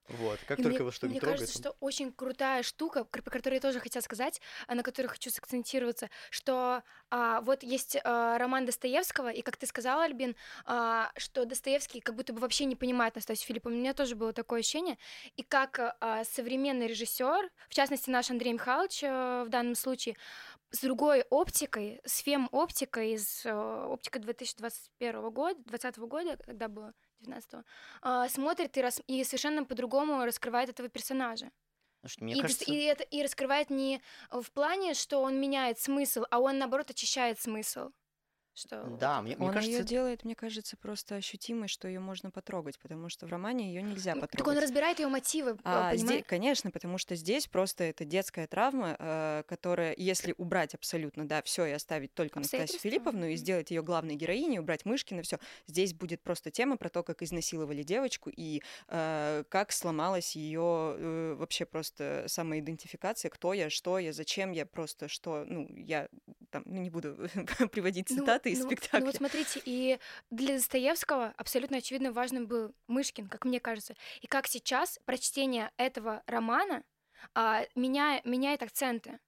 Вот, 0.08 0.40
как 0.48 0.60
И 0.60 0.64
только 0.64 0.70
мне, 0.70 0.78
его 0.78 0.92
что-нибудь 0.92 1.16
мне 1.16 1.20
трогает, 1.22 1.40
кажется, 1.40 1.60
что 1.60 1.76
очень 1.80 2.12
крутая 2.12 2.62
штука, 2.62 3.06
про 3.06 3.22
которую 3.22 3.56
я 3.58 3.62
тоже 3.62 3.80
хотела 3.80 4.04
сказать, 4.04 4.40
а 4.68 4.76
на 4.76 4.84
которой 4.84 5.08
хочу 5.08 5.32
сакцентироваться, 5.32 6.10
что 6.30 6.84
а, 7.10 7.42
вот 7.42 7.64
есть 7.64 7.98
а, 8.04 8.38
роман 8.38 8.66
Достоевского, 8.66 9.30
и 9.30 9.42
как 9.42 9.58
ты 9.58 9.66
сказала, 9.66 10.04
Альбин, 10.04 10.36
а, 10.66 11.12
что 11.18 11.46
Достоевский 11.46 12.02
как 12.02 12.16
будто 12.16 12.34
бы 12.34 12.40
вообще 12.40 12.66
не 12.66 12.76
понимает 12.76 13.16
Настасью 13.16 13.48
Филипповну. 13.48 13.78
У 13.78 13.82
меня 13.82 13.94
тоже 13.94 14.16
было 14.16 14.32
такое 14.32 14.60
ощущение. 14.60 14.98
И 15.38 15.44
как 15.44 15.80
а, 15.80 16.24
современный 16.24 16.88
режиссер, 16.88 17.50
в 17.68 17.74
частности 17.74 18.10
наш 18.10 18.30
Андрей 18.30 18.54
Михайлович 18.54 19.04
а, 19.04 19.44
в 19.44 19.50
данном 19.50 19.76
случае, 19.76 20.16
с 20.72 20.82
другой 20.82 21.24
оптикой, 21.30 22.02
с 22.06 22.20
фем-оптикой, 22.20 23.14
из 23.14 23.44
а, 23.46 23.88
оптикой 23.88 24.22
2021 24.22 25.30
года, 25.32 25.56
2020 25.66 25.98
года, 26.00 26.38
когда 26.46 26.68
было 26.68 26.94
19 27.26 27.66
смотрит 28.30 28.78
и, 28.78 28.82
рас- 28.82 29.02
и 29.08 29.24
совершенно 29.24 29.64
по-другому 29.64 30.24
раскрывает 30.24 30.70
этого 30.70 30.90
персонажа. 30.90 31.52
Потому 32.02 32.10
что 32.10 32.26
и, 32.26 32.42
кажется... 32.42 32.72
и 32.72 32.78
это 32.84 33.04
и 33.04 33.24
раскрывает 33.24 33.70
не 33.70 34.02
в 34.30 34.52
плане, 34.52 34.94
что 34.94 35.22
он 35.22 35.40
меняет 35.40 35.80
смысл, 35.80 36.24
а 36.30 36.40
он 36.40 36.60
наоборот 36.60 36.92
очищает 36.92 37.40
смысл. 37.40 37.92
Что 38.56 38.86
Да, 39.00 39.22
мне, 39.22 39.36
мне 39.36 39.48
Он 39.48 39.54
кажется, 39.54 39.70
ее 39.72 39.80
это- 39.82 39.90
делает, 39.90 40.24
мне 40.24 40.34
кажется, 40.34 40.78
просто 40.78 41.16
ощутимой, 41.16 41.68
что 41.68 41.90
ее 41.90 42.00
можно 42.00 42.32
потрогать, 42.32 42.80
потому 42.80 43.10
что 43.10 43.26
в 43.28 43.30
романе 43.30 43.68
ее 43.74 43.82
нельзя 43.82 44.14
потрогать. 44.14 44.38
Так 44.38 44.48
он 44.48 44.58
разбирает 44.58 45.00
ее 45.00 45.08
мотивы, 45.10 45.58
А, 45.66 45.92
понимаешь? 45.92 46.00
здесь, 46.00 46.24
конечно, 46.26 46.72
потому 46.72 46.98
что 46.98 47.16
здесь 47.16 47.48
просто 47.48 47.84
это 47.84 48.06
детская 48.06 48.48
травма, 48.48 48.96
э, 48.98 49.44
которая, 49.48 49.94
если 49.98 50.34
убрать 50.38 50.74
абсолютно, 50.74 51.28
да, 51.28 51.42
все 51.42 51.66
и 51.66 51.72
оставить 51.72 52.14
только 52.14 52.40
Настасью 52.40 52.64
Обстоятельства. 52.64 52.90
Филипповну 52.90 53.26
и 53.28 53.36
сделать 53.36 53.72
ее 53.72 53.84
главной 53.84 54.16
героиней, 54.16 54.60
убрать 54.60 54.86
Мышкина, 54.86 55.22
все, 55.24 55.38
здесь 55.68 55.94
будет 55.94 56.22
просто 56.22 56.50
тема 56.50 56.78
про 56.78 56.88
то, 56.88 57.04
как 57.04 57.22
изнасиловали 57.24 57.84
девочку 57.84 58.32
и 58.34 58.62
э, 58.88 59.44
как 59.50 59.74
сломалась 59.74 60.38
ее 60.38 61.36
вообще 61.36 61.66
просто 61.66 62.24
самоидентификация, 62.28 63.30
кто 63.30 63.54
я, 63.54 63.70
что 63.70 64.00
я, 64.00 64.14
зачем 64.14 64.52
я, 64.54 64.66
просто 64.66 65.10
что, 65.10 65.44
ну, 65.46 65.68
я 65.76 66.08
там, 66.52 66.64
ну, 66.66 66.82
не 66.82 66.90
буду 66.90 67.18
приводить 67.72 68.10
Ну, 68.12 68.18
цитаты 68.18 68.45
из 68.50 68.60
ну, 68.60 68.68
спектакля. 68.68 69.00
Ну 69.00 69.06
вот 69.08 69.16
смотрите, 69.16 69.62
и 69.66 70.00
для 70.30 70.56
Достоевского 70.56 71.34
абсолютно 71.38 71.78
очевидно 71.78 72.12
важным 72.12 72.48
был 72.48 72.74
Мышкин, 72.88 73.28
как 73.28 73.46
мне 73.46 73.60
кажется. 73.60 73.96
И 74.22 74.28
как 74.28 74.48
сейчас 74.48 75.00
прочтение 75.06 75.72
этого 75.78 76.24
романа 76.28 76.84
а, 77.34 77.66
меня, 77.76 78.22
меняет 78.24 78.64
акценты. 78.64 79.20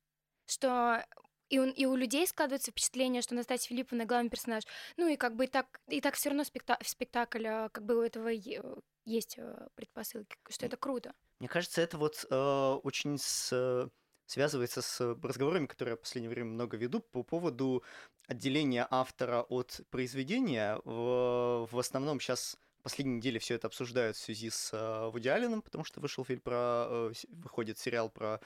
Что 0.46 1.04
и, 1.50 1.60
он, 1.60 1.70
и 1.72 1.86
у 1.86 1.96
людей 1.96 2.28
складывается 2.28 2.72
впечатление, 2.72 3.22
что 3.22 3.36
Настасья 3.36 3.70
Филипповна 3.70 4.06
главный 4.06 4.30
персонаж. 4.30 4.64
Ну 4.98 5.08
и 5.08 5.16
как 5.16 5.36
бы 5.36 5.46
и 5.46 5.48
так, 5.48 5.80
и 5.88 6.02
так 6.02 6.16
все 6.16 6.30
равно 6.30 6.44
спекта- 6.44 6.78
спектакль, 6.84 7.46
а, 7.48 7.70
как 7.70 7.86
бы 7.86 7.98
у 7.98 8.02
этого 8.02 8.30
есть 9.06 9.36
э, 9.38 9.68
предпосылки, 9.76 10.36
что 10.50 10.66
это 10.66 10.76
круто. 10.76 11.14
Мне 11.40 11.48
кажется, 11.48 11.82
это 11.82 11.98
вот 11.98 12.26
э, 12.30 12.80
очень 12.84 13.18
с, 13.18 13.50
э, 13.54 13.88
связывается 14.28 14.82
с 14.82 15.16
разговорами, 15.24 15.66
которые 15.66 15.94
я 15.94 15.98
в 15.98 16.02
последнее 16.02 16.30
время 16.30 16.52
много 16.52 16.78
веду 16.78 17.00
по 17.00 17.24
поводу 17.24 17.84
отделения 18.28 18.88
автора 18.92 19.42
от 19.42 19.82
произведения. 19.90 20.80
В, 20.86 21.68
в 21.72 21.80
основном 21.80 22.20
сейчас 22.20 22.58
последней 22.84 23.16
неделе 23.16 23.40
все 23.40 23.56
это 23.56 23.68
обсуждают 23.68 24.16
в 24.16 24.20
связи 24.20 24.50
с 24.50 24.72
э, 24.72 25.10
Вуди 25.10 25.28
Алленом, 25.28 25.62
потому 25.62 25.84
что 25.84 26.00
вышел 26.00 26.24
фильм 26.24 26.40
про... 26.40 26.88
э, 26.90 27.14
выходит 27.30 27.78
сериал 27.78 28.10
про 28.10 28.40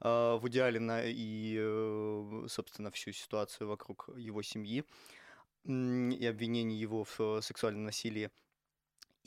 э, 0.00 0.38
Вуди 0.40 0.58
Аллена 0.58 1.02
и, 1.04 1.56
э, 1.58 2.46
собственно, 2.48 2.92
всю 2.92 3.10
ситуацию 3.12 3.66
вокруг 3.66 4.10
его 4.16 4.42
семьи 4.42 4.84
и 5.64 6.26
обвинений 6.26 6.76
его 6.76 7.04
в 7.04 7.20
э, 7.20 7.40
сексуальном 7.42 7.84
насилии. 7.84 8.30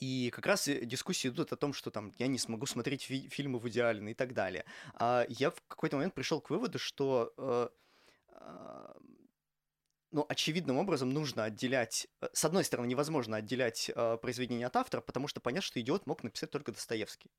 И 0.02 0.32
как 0.32 0.46
раз 0.48 0.68
э, 0.68 0.84
дискуссии 0.86 1.30
идут 1.30 1.54
о 1.54 1.56
том, 1.56 1.74
что 1.74 1.92
там 1.92 2.12
я 2.18 2.28
не 2.28 2.38
смогу 2.40 2.66
смотреть 2.66 3.04
фи- 3.04 3.30
фильмы 3.30 3.60
в 3.60 3.70
идеале 3.70 4.12
и 4.12 4.14
так 4.14 4.34
далее. 4.34 4.66
А 4.96 5.26
я 5.30 5.52
в 5.52 5.62
какой-то 5.68 5.96
момент 5.96 6.14
пришел 6.16 6.42
к 6.42 6.50
выводу, 6.50 6.80
что 6.80 7.34
э, 7.38 7.70
а, 8.34 8.96
ну, 10.12 10.26
очевидным 10.28 10.78
образом 10.78 11.10
нужно 11.12 11.46
отделять... 11.46 12.08
э, 12.22 12.28
С 12.34 12.44
одной 12.46 12.64
стороны, 12.64 12.88
невозможно 12.88 13.38
отделять 13.38 13.92
э, 13.96 14.18
произведение 14.22 14.68
от 14.68 14.76
автора, 14.76 15.02
потому 15.02 15.28
что 15.28 15.40
понятно, 15.40 15.68
что 15.68 15.80
«Идиот» 15.80 16.06
мог 16.08 16.24
написать 16.24 16.52
только 16.52 16.72
Достоевский, 16.72 17.32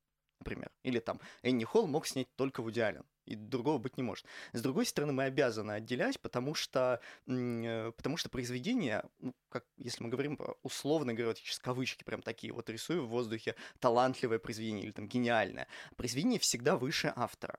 например. 0.43 0.71
Или 0.83 0.99
там 0.99 1.19
Энни 1.41 1.63
Холл 1.63 1.87
мог 1.87 2.05
снять 2.05 2.27
только 2.35 2.61
Вуди 2.61 2.81
Аллен. 2.81 3.05
И 3.25 3.35
другого 3.35 3.77
быть 3.77 3.95
не 3.95 4.03
может. 4.03 4.25
С 4.51 4.61
другой 4.61 4.85
стороны, 4.85 5.13
мы 5.13 5.23
обязаны 5.23 5.71
отделять, 5.71 6.19
потому 6.19 6.53
что, 6.53 6.99
э, 7.25 7.91
потому 7.95 8.17
что 8.17 8.29
произведение, 8.29 9.05
ну, 9.19 9.33
как 9.47 9.65
если 9.77 10.03
мы 10.03 10.09
говорим 10.09 10.35
про 10.35 10.55
условно 10.61 11.13
говоря, 11.13 11.33
сейчас 11.35 11.59
кавычки 11.59 12.03
прям 12.03 12.21
такие, 12.21 12.51
вот 12.51 12.69
рисую 12.69 13.05
в 13.05 13.09
воздухе 13.09 13.55
талантливое 13.79 14.39
произведение 14.39 14.83
или 14.83 14.91
там 14.91 15.07
гениальное, 15.07 15.67
произведение 15.95 16.39
всегда 16.39 16.75
выше 16.75 17.13
автора. 17.15 17.57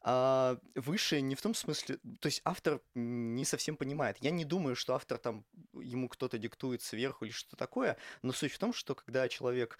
А, 0.00 0.58
выше 0.74 1.20
не 1.20 1.34
в 1.34 1.42
том 1.42 1.54
смысле, 1.54 1.98
то 2.20 2.26
есть 2.26 2.40
автор 2.44 2.80
не 2.94 3.44
совсем 3.44 3.76
понимает. 3.76 4.18
Я 4.20 4.30
не 4.30 4.44
думаю, 4.44 4.76
что 4.76 4.94
автор 4.94 5.18
там 5.18 5.44
ему 5.72 6.08
кто-то 6.08 6.38
диктует 6.38 6.82
сверху 6.82 7.24
или 7.24 7.32
что 7.32 7.56
такое, 7.56 7.96
но 8.22 8.32
суть 8.32 8.52
в 8.52 8.58
том, 8.58 8.72
что 8.72 8.94
когда 8.94 9.28
человек 9.28 9.78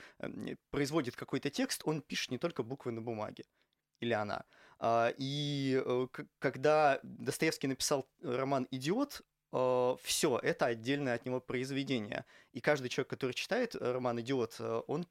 производит 0.70 1.16
какой-то 1.16 1.50
текст, 1.50 1.82
он 1.84 2.02
пишет 2.02 2.30
не 2.30 2.38
только 2.38 2.62
буквы 2.62 2.92
на 2.92 3.00
бумаге 3.00 3.44
или 4.00 4.12
она. 4.12 4.44
А, 4.78 5.12
И 5.16 5.80
э, 5.84 6.06
когда 6.38 7.00
Достоевский 7.02 7.68
написал 7.68 8.08
роман 8.22 8.66
«Идиот», 8.70 9.22
все, 10.02 10.38
это 10.42 10.66
отдельное 10.66 11.14
от 11.14 11.24
него 11.24 11.40
произведение. 11.40 12.26
И 12.52 12.60
каждый 12.60 12.88
человек, 12.88 13.08
который 13.08 13.32
читает 13.32 13.74
э, 13.74 13.92
роман 13.92 14.20
«Идиот», 14.20 14.56
э, 14.58 14.82
он 14.86 15.06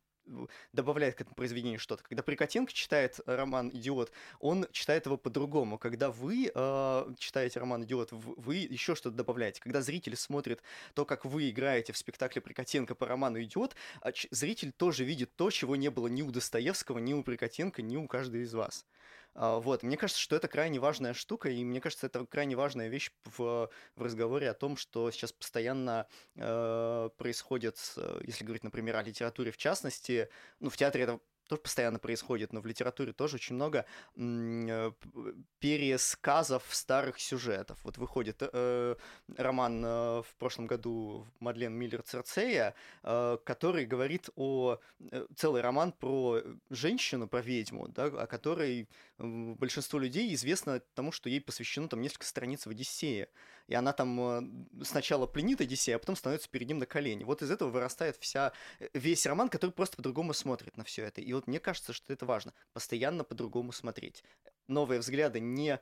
добавляет 0.74 1.16
к 1.16 1.22
этому 1.22 1.36
произведению 1.36 1.80
что-то. 1.80 2.04
Когда 2.04 2.24
Прикотенко 2.24 2.74
читает 2.74 3.20
роман 3.26 3.70
«Идиот», 3.70 4.12
он 4.40 4.68
читает 4.72 5.06
его 5.06 5.18
по-другому. 5.18 5.78
Когда 5.78 6.12
вы 6.12 6.52
э, 6.54 7.14
читаете 7.18 7.60
роман 7.60 7.84
«Идиот», 7.84 8.10
вы 8.12 8.56
еще 8.56 8.96
что-то 8.96 9.16
добавляете. 9.16 9.62
Когда 9.62 9.82
зритель 9.82 10.16
смотрит 10.16 10.62
то, 10.94 11.06
как 11.06 11.26
вы 11.26 11.50
играете 11.50 11.94
в 11.94 11.98
спектакле 11.98 12.42
Прикотенко 12.42 12.96
по 12.96 13.08
роману 13.08 13.42
«Идиот», 13.42 13.76
а 14.02 14.12
зритель 14.32 14.72
тоже 14.72 15.04
видит 15.04 15.36
то, 15.36 15.50
чего 15.52 15.76
не 15.76 15.90
было 15.90 16.08
ни 16.08 16.22
у 16.22 16.32
Достоевского, 16.32 17.00
ни 17.00 17.14
у 17.14 17.24
Прикотенко, 17.24 17.82
ни 17.82 17.98
у 17.98 18.08
каждого 18.08 18.42
из 18.42 18.54
вас. 18.54 18.86
А, 19.36 19.60
Вот, 19.60 19.84
мне 19.84 19.98
кажется, 19.98 20.22
что 20.22 20.36
это 20.36 20.48
крайне 20.48 20.80
важная 20.80 21.14
штука, 21.14 21.50
и 21.50 21.64
мне 21.64 21.82
кажется, 21.82 22.08
это 22.08 22.26
крайне 22.26 22.56
важная 22.56 22.88
вещь 22.88 23.12
в, 23.26 23.70
в 23.96 24.02
разговоре 24.02 24.50
о 24.50 24.54
том, 24.54 24.78
что 24.78 25.12
сейчас 25.12 25.34
постоянно 25.34 26.08
э, 26.36 27.10
происходит, 27.18 27.78
э, 27.98 28.22
если 28.26 28.46
говорить, 28.46 28.64
например, 28.64 28.96
о 28.96 29.04
литературе 29.04 29.52
в 29.52 29.58
частности, 29.58 30.30
ну, 30.60 30.70
в 30.70 30.78
театре 30.78 31.04
это 31.04 31.20
тоже 31.48 31.62
постоянно 31.62 32.00
происходит, 32.00 32.54
но 32.54 32.62
в 32.62 32.66
литературе 32.66 33.14
тоже 33.14 33.36
очень 33.36 33.56
много 33.56 33.86
э, 34.16 34.92
п- 34.92 35.34
пересказов 35.60 36.64
старых 36.72 37.20
сюжетов. 37.20 37.78
Вот 37.84 37.98
выходит 37.98 38.38
э, 38.42 38.96
роман 39.38 39.86
э, 39.86 39.88
в 40.24 40.36
прошлом 40.40 40.68
году 40.68 41.28
Мадлен 41.40 41.74
Миллер 41.74 42.02
Церцея, 42.02 42.74
э, 43.04 43.38
который 43.44 43.86
говорит 43.86 44.30
о 44.36 44.80
э, 45.12 45.26
целый 45.36 45.62
роман 45.62 45.92
про 45.92 46.42
женщину, 46.70 47.28
про 47.28 47.42
ведьму, 47.42 47.88
да, 47.90 48.06
о 48.06 48.28
которой 48.28 48.88
большинство 49.18 50.00
людей 50.00 50.34
известно 50.34 50.82
тому, 50.94 51.12
что 51.12 51.30
ей 51.30 51.40
посвящено 51.40 51.88
там 51.88 52.02
несколько 52.02 52.26
страниц 52.26 52.66
в 52.66 52.70
Одиссее. 52.70 53.30
И 53.68 53.74
она 53.74 53.94
там 53.94 54.20
э, 54.20 54.84
сначала 54.84 55.26
пленит 55.26 55.62
Одиссея, 55.62 55.96
а 55.96 56.00
потом 56.00 56.16
становится 56.16 56.50
перед 56.50 56.68
ним 56.68 56.80
на 56.80 56.86
колени. 56.86 57.24
Вот 57.24 57.42
из 57.42 57.50
этого 57.50 57.70
вырастает 57.70 58.18
вся, 58.20 58.52
э, 58.80 58.90
весь 58.94 59.26
роман, 59.26 59.50
который 59.50 59.72
просто 59.72 59.98
по-другому 59.98 60.34
смотрит 60.34 60.78
на 60.78 60.84
все 60.84 61.06
это. 61.06 61.22
И 61.22 61.32
вот 61.34 61.48
мне 61.48 61.60
кажется, 61.60 61.94
что 61.94 62.12
это 62.12 62.26
важно. 62.26 62.54
Постоянно 62.74 63.24
по-другому 63.24 63.72
смотреть. 63.72 64.24
Новые 64.68 65.00
взгляды 65.00 65.40
не 65.40 65.80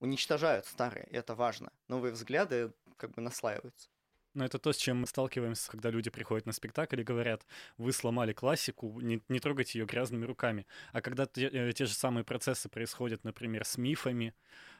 уничтожают 0.00 0.66
старые, 0.66 1.06
и 1.10 1.16
это 1.16 1.34
важно. 1.34 1.72
Новые 1.88 2.12
взгляды 2.12 2.72
как 2.96 3.12
бы 3.12 3.22
наслаиваются. 3.22 3.88
Но 4.34 4.44
это 4.44 4.58
то, 4.58 4.72
с 4.72 4.76
чем 4.76 4.98
мы 4.98 5.06
сталкиваемся, 5.06 5.70
когда 5.70 5.90
люди 5.90 6.10
приходят 6.10 6.44
на 6.44 6.52
спектакль 6.52 7.00
и 7.00 7.04
говорят, 7.04 7.46
вы 7.78 7.92
сломали 7.92 8.32
классику, 8.32 9.00
не, 9.00 9.22
не 9.28 9.38
трогайте 9.38 9.78
ее 9.78 9.86
грязными 9.86 10.24
руками. 10.24 10.66
А 10.92 11.00
когда 11.00 11.26
те, 11.26 11.48
э, 11.48 11.72
те 11.72 11.86
же 11.86 11.94
самые 11.94 12.24
процессы 12.24 12.68
происходят, 12.68 13.22
например, 13.22 13.64
с 13.64 13.78
мифами, 13.78 14.34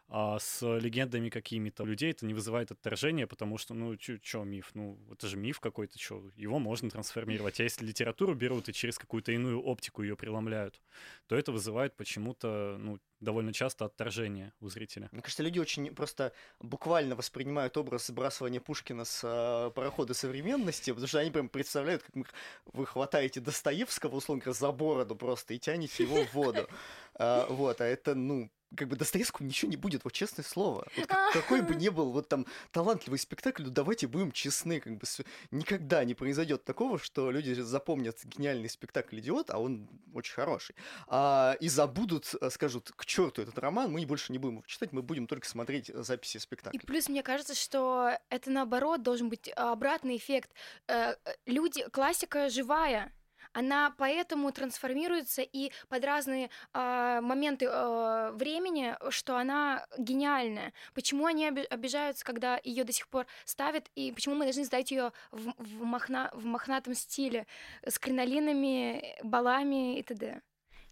а, 0.08 0.38
с 0.38 0.62
легендами 0.78 1.30
какими-то, 1.30 1.84
людей 1.84 2.10
это 2.10 2.26
не 2.26 2.34
вызывает 2.34 2.70
отторжения, 2.70 3.26
потому 3.26 3.58
что, 3.58 3.74
ну, 3.74 3.96
чё 3.96 4.44
миф? 4.44 4.70
Ну, 4.74 4.98
это 5.10 5.26
же 5.28 5.36
миф 5.36 5.60
какой-то, 5.60 5.98
чё, 5.98 6.30
его 6.36 6.58
можно 6.58 6.90
трансформировать. 6.90 7.58
А 7.60 7.62
если 7.62 7.86
литературу 7.86 8.34
берут 8.34 8.68
и 8.68 8.72
через 8.72 8.98
какую-то 8.98 9.32
иную 9.32 9.62
оптику 9.62 10.02
ее 10.02 10.16
преломляют, 10.16 10.80
то 11.26 11.36
это 11.36 11.52
вызывает 11.52 11.96
почему-то, 11.96 12.76
ну, 12.78 12.98
довольно 13.20 13.52
часто 13.52 13.86
отторжение 13.86 14.52
у 14.60 14.68
зрителя. 14.68 15.08
Мне 15.10 15.22
кажется, 15.22 15.42
люди 15.42 15.58
очень 15.58 15.94
просто 15.94 16.32
буквально 16.60 17.16
воспринимают 17.16 17.76
образ 17.76 18.06
сбрасывания 18.08 18.60
Пушкина 18.60 19.04
с 19.04 19.22
э, 19.24 19.70
парохода 19.70 20.12
современности, 20.14 20.90
потому 20.90 21.08
что 21.08 21.18
они 21.20 21.30
прям 21.30 21.48
представляют, 21.48 22.02
как 22.02 22.34
вы 22.72 22.86
хватаете 22.86 23.40
Достоевского, 23.40 24.16
условно 24.16 24.42
говоря, 24.44 24.58
за 24.58 24.70
бороду 24.70 25.16
просто 25.16 25.54
и 25.54 25.58
тянете 25.58 26.02
его 26.04 26.24
в 26.24 26.34
воду. 26.34 26.68
А, 27.16 27.46
Вот, 27.48 27.80
а 27.80 27.84
это, 27.84 28.16
ну, 28.16 28.50
как 28.76 28.88
бы 28.88 28.96
Достоевскому 28.96 29.48
ничего 29.48 29.70
не 29.70 29.76
будет, 29.76 30.04
вот 30.04 30.12
честное 30.12 30.44
слово. 30.44 30.86
Вот 30.96 31.06
как- 31.06 31.32
какой 31.32 31.62
бы 31.62 31.74
ни 31.74 31.88
был 31.88 32.12
вот 32.12 32.28
там 32.28 32.46
талантливый 32.72 33.18
спектакль, 33.18 33.62
ну 33.64 33.70
давайте 33.70 34.06
будем 34.06 34.32
честны, 34.32 34.80
как 34.80 34.96
бы 34.96 35.06
никогда 35.50 36.04
не 36.04 36.14
произойдет 36.14 36.64
такого, 36.64 36.98
что 36.98 37.30
люди 37.30 37.52
запомнят 37.54 38.18
гениальный 38.24 38.68
спектакль 38.68 39.18
«Идиот», 39.18 39.50
а 39.50 39.58
он 39.58 39.88
очень 40.14 40.34
хороший, 40.34 40.74
а, 41.08 41.56
и 41.60 41.68
забудут, 41.68 42.34
а, 42.40 42.50
скажут, 42.50 42.92
к 42.94 43.04
черту 43.06 43.42
этот 43.42 43.58
роман, 43.58 43.90
мы 43.90 44.04
больше 44.06 44.32
не 44.32 44.38
будем 44.38 44.54
его 44.56 44.64
читать, 44.66 44.92
мы 44.92 45.02
будем 45.02 45.26
только 45.26 45.46
смотреть 45.48 45.90
э, 45.90 46.02
записи 46.02 46.36
И 46.36 46.40
спектакля. 46.40 46.80
плюс 46.80 47.08
мне 47.08 47.22
кажется, 47.22 47.54
что 47.54 48.10
это 48.28 48.50
наоборот 48.50 49.02
должен 49.02 49.28
быть 49.28 49.50
обратный 49.56 50.16
эффект. 50.16 50.50
Э, 50.88 51.14
э, 51.24 51.34
Люди, 51.46 51.84
классика 51.90 52.48
живая. 52.50 53.12
Она 53.54 53.94
поэтому 53.96 54.50
трансформируется 54.50 55.42
и 55.42 55.70
под 55.88 56.04
разные 56.04 56.50
а, 56.72 57.20
моменты 57.20 57.66
а, 57.70 58.32
времени, 58.32 58.96
что 59.10 59.36
она 59.36 59.86
гениальная. 59.96 60.72
Почему 60.92 61.26
они 61.26 61.48
оби- 61.48 61.66
обижаются, 61.70 62.24
когда 62.24 62.60
ее 62.64 62.82
до 62.82 62.92
сих 62.92 63.08
пор 63.08 63.26
ставят, 63.44 63.88
и 63.94 64.10
почему 64.10 64.34
мы 64.34 64.44
должны 64.44 64.64
сдать 64.64 64.90
ее 64.90 65.12
в, 65.30 65.54
в, 65.56 65.82
мохна- 65.84 66.30
в 66.34 66.44
мохнатом 66.44 66.94
стиле 66.94 67.46
с 67.86 67.98
кринолинами, 68.00 69.16
балами 69.22 69.98
и 69.98 70.02
т.д. 70.02 70.42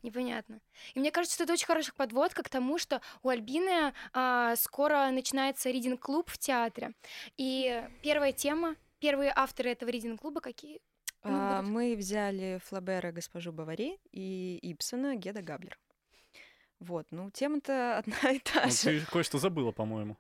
непонятно. 0.04 0.61
И 0.95 1.00
мне 1.00 1.11
кажется, 1.11 1.35
что 1.35 1.45
это 1.45 1.54
очень 1.54 1.66
хорошая 1.66 1.95
подводка 1.97 2.45
к 2.45 2.49
тому, 2.49 2.78
что 2.78 3.00
у 3.25 3.28
Альбины 3.28 3.92
а, 4.12 4.54
скоро 4.54 5.11
начинается 5.11 5.69
ридинг-клуб 5.69 6.31
в 6.31 6.38
театре. 6.38 6.92
И 7.37 7.85
первая 8.02 8.33
тема, 8.33 8.76
первые 9.00 9.33
авторы 9.35 9.71
этого 9.71 9.90
ридинг-клуба 9.90 10.40
какие? 10.40 10.81
Ну, 11.25 11.31
А, 11.33 11.62
мы 11.62 11.95
взяли 11.97 12.61
Флабера 12.67 13.12
госпожу 13.12 13.52
Бавари 13.52 13.99
и 14.11 14.59
Ибсона 14.62 15.14
Геда 15.17 15.43
Габлер. 15.43 15.79
Вот, 16.81 17.07
ну 17.12 17.31
тема-то 17.31 17.99
одна 17.99 18.31
и 18.33 18.38
та 18.41 18.64
Ну, 18.67 18.71
же. 18.73 19.00
ты 19.00 19.07
кое-что 19.11 19.38
забыла, 19.38 19.71
по-моему. 19.73 20.17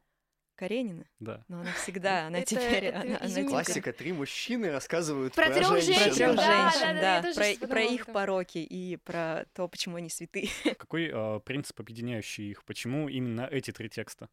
Каренина. 0.54 1.04
Да. 1.18 1.44
Но 1.48 1.60
она 1.60 1.72
всегда, 1.82 2.26
она 2.28 2.38
Это- 2.38 2.46
теперь, 2.54 2.84
это 2.84 3.00
она, 3.00 3.18
она 3.20 3.48
Классика. 3.48 3.92
Три 3.92 4.12
мужчины 4.12 4.70
рассказывают 4.70 5.34
Про 5.34 5.46
про, 5.46 5.54
трёх 5.54 5.70
женщин. 5.80 5.94
Про 6.04 6.14
трех 6.14 6.36
да, 6.36 6.70
женщин, 6.70 6.96
да, 7.00 7.22
да, 7.22 7.22
да, 7.22 7.56
про, 7.58 7.66
про 7.66 7.82
их 7.82 8.02
этом. 8.02 8.14
пороки 8.14 8.58
и 8.58 8.96
про 8.98 9.44
то, 9.54 9.66
почему 9.66 9.96
они 9.96 10.08
святы. 10.08 10.50
Какой 10.78 11.10
а, 11.12 11.40
принцип, 11.40 11.80
объединяющий 11.80 12.50
их? 12.50 12.64
Почему 12.64 13.08
именно 13.08 13.48
эти 13.50 13.72
три 13.72 13.88
текста? 13.88 14.28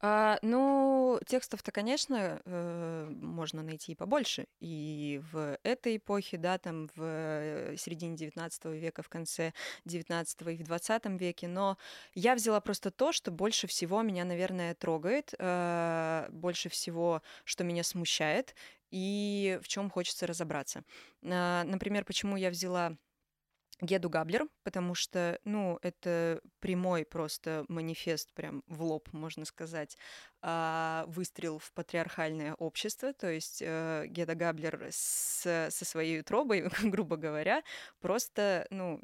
А, 0.00 0.38
ну, 0.42 1.18
текстов-то, 1.26 1.72
конечно, 1.72 2.40
э, 2.44 3.08
можно 3.10 3.62
найти 3.62 3.92
и 3.92 3.94
побольше. 3.94 4.46
И 4.60 5.20
в 5.32 5.58
этой 5.62 5.96
эпохе, 5.96 6.36
да, 6.36 6.58
там 6.58 6.88
в 6.94 7.02
э, 7.02 7.76
середине 7.78 8.14
XIX 8.16 8.76
века, 8.78 9.02
в 9.02 9.08
конце 9.08 9.52
XIX 9.86 10.52
и 10.52 10.62
в 10.62 10.70
XX 10.70 11.18
веке. 11.18 11.48
Но 11.48 11.78
я 12.14 12.34
взяла 12.34 12.60
просто 12.60 12.90
то, 12.90 13.12
что 13.12 13.30
больше 13.30 13.66
всего 13.66 14.02
меня, 14.02 14.24
наверное, 14.24 14.74
трогает, 14.74 15.32
э, 15.38 16.28
больше 16.30 16.68
всего, 16.68 17.22
что 17.44 17.64
меня 17.64 17.82
смущает 17.82 18.54
и 18.90 19.58
в 19.62 19.68
чем 19.68 19.90
хочется 19.90 20.26
разобраться. 20.26 20.82
А, 21.24 21.64
Например, 21.64 22.04
почему 22.04 22.36
я 22.36 22.50
взяла 22.50 22.96
Геду 23.80 24.08
Габлер, 24.08 24.48
потому 24.62 24.94
что, 24.94 25.38
ну, 25.44 25.78
это 25.82 26.40
прямой 26.60 27.04
просто 27.04 27.64
манифест, 27.68 28.32
прям 28.32 28.62
в 28.66 28.82
лоб, 28.82 29.12
можно 29.12 29.44
сказать, 29.44 29.98
а, 30.40 31.04
выстрел 31.08 31.58
в 31.58 31.72
патриархальное 31.72 32.54
общество, 32.54 33.12
то 33.12 33.30
есть 33.30 33.60
э, 33.60 34.04
Геда 34.06 34.34
Габлер 34.34 34.86
с, 34.90 35.68
со 35.70 35.84
своей 35.84 36.20
утробой, 36.20 36.70
грубо 36.82 37.16
говоря, 37.16 37.62
просто, 38.00 38.66
ну, 38.70 39.00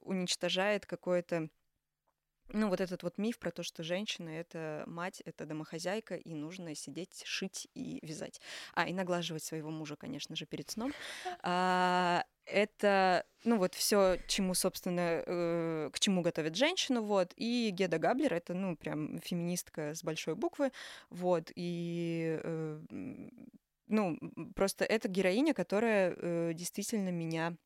уничтожает 0.00 0.86
какое-то 0.86 1.48
ну, 2.48 2.68
вот 2.68 2.80
этот 2.80 3.02
вот 3.02 3.18
миф 3.18 3.38
про 3.38 3.50
то, 3.50 3.62
что 3.62 3.82
женщина— 3.82 4.28
это 4.30 4.84
мать, 4.86 5.22
это 5.24 5.46
домохозяйка, 5.46 6.14
и 6.14 6.34
нужно 6.34 6.74
сидеть, 6.74 7.22
шить 7.24 7.68
и 7.74 7.98
вязать. 8.02 8.40
А, 8.74 8.86
и 8.86 8.92
наглаживать 8.92 9.42
своего 9.42 9.70
мужа, 9.70 9.96
конечно 9.96 10.36
же, 10.36 10.46
перед 10.46 10.70
сном. 10.70 10.92
А, 11.42 12.24
это, 12.46 13.24
ну, 13.44 13.56
вот 13.58 13.74
все, 13.74 14.18
чему, 14.28 14.54
собственно, 14.54 15.22
э, 15.26 15.90
к 15.92 15.98
чему 15.98 16.22
готовит 16.22 16.56
женщину, 16.56 17.02
вот. 17.02 17.32
И 17.36 17.70
Геда 17.72 17.98
Габлер— 17.98 18.34
это, 18.34 18.54
ну, 18.54 18.76
прям 18.76 19.18
феминистка 19.20 19.94
с 19.94 20.04
большой 20.04 20.34
буквы, 20.34 20.70
вот. 21.10 21.50
И, 21.54 22.38
э, 22.42 22.80
ну, 23.86 24.18
просто 24.54 24.84
это 24.84 25.08
героиня, 25.08 25.54
которая 25.54 26.14
э, 26.16 26.52
действительно 26.54 27.10
меня 27.10 27.56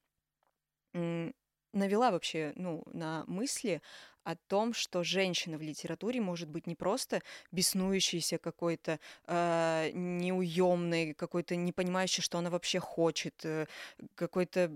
навела 1.72 2.10
вообще, 2.10 2.52
ну, 2.56 2.82
на 2.92 3.24
мысли 3.26 3.82
о 4.28 4.36
том, 4.36 4.74
что 4.74 5.02
женщина 5.04 5.56
в 5.56 5.62
литературе 5.62 6.20
может 6.20 6.50
быть 6.50 6.66
не 6.66 6.74
просто 6.74 7.22
беснующейся 7.50 8.36
какой-то, 8.36 9.00
э, 9.26 9.90
неуемной, 9.94 11.14
какой-то 11.14 11.56
не 11.56 11.72
понимающей, 11.72 12.22
что 12.22 12.36
она 12.36 12.50
вообще 12.50 12.78
хочет, 12.78 13.42
э, 13.44 13.66
какой-то 14.14 14.66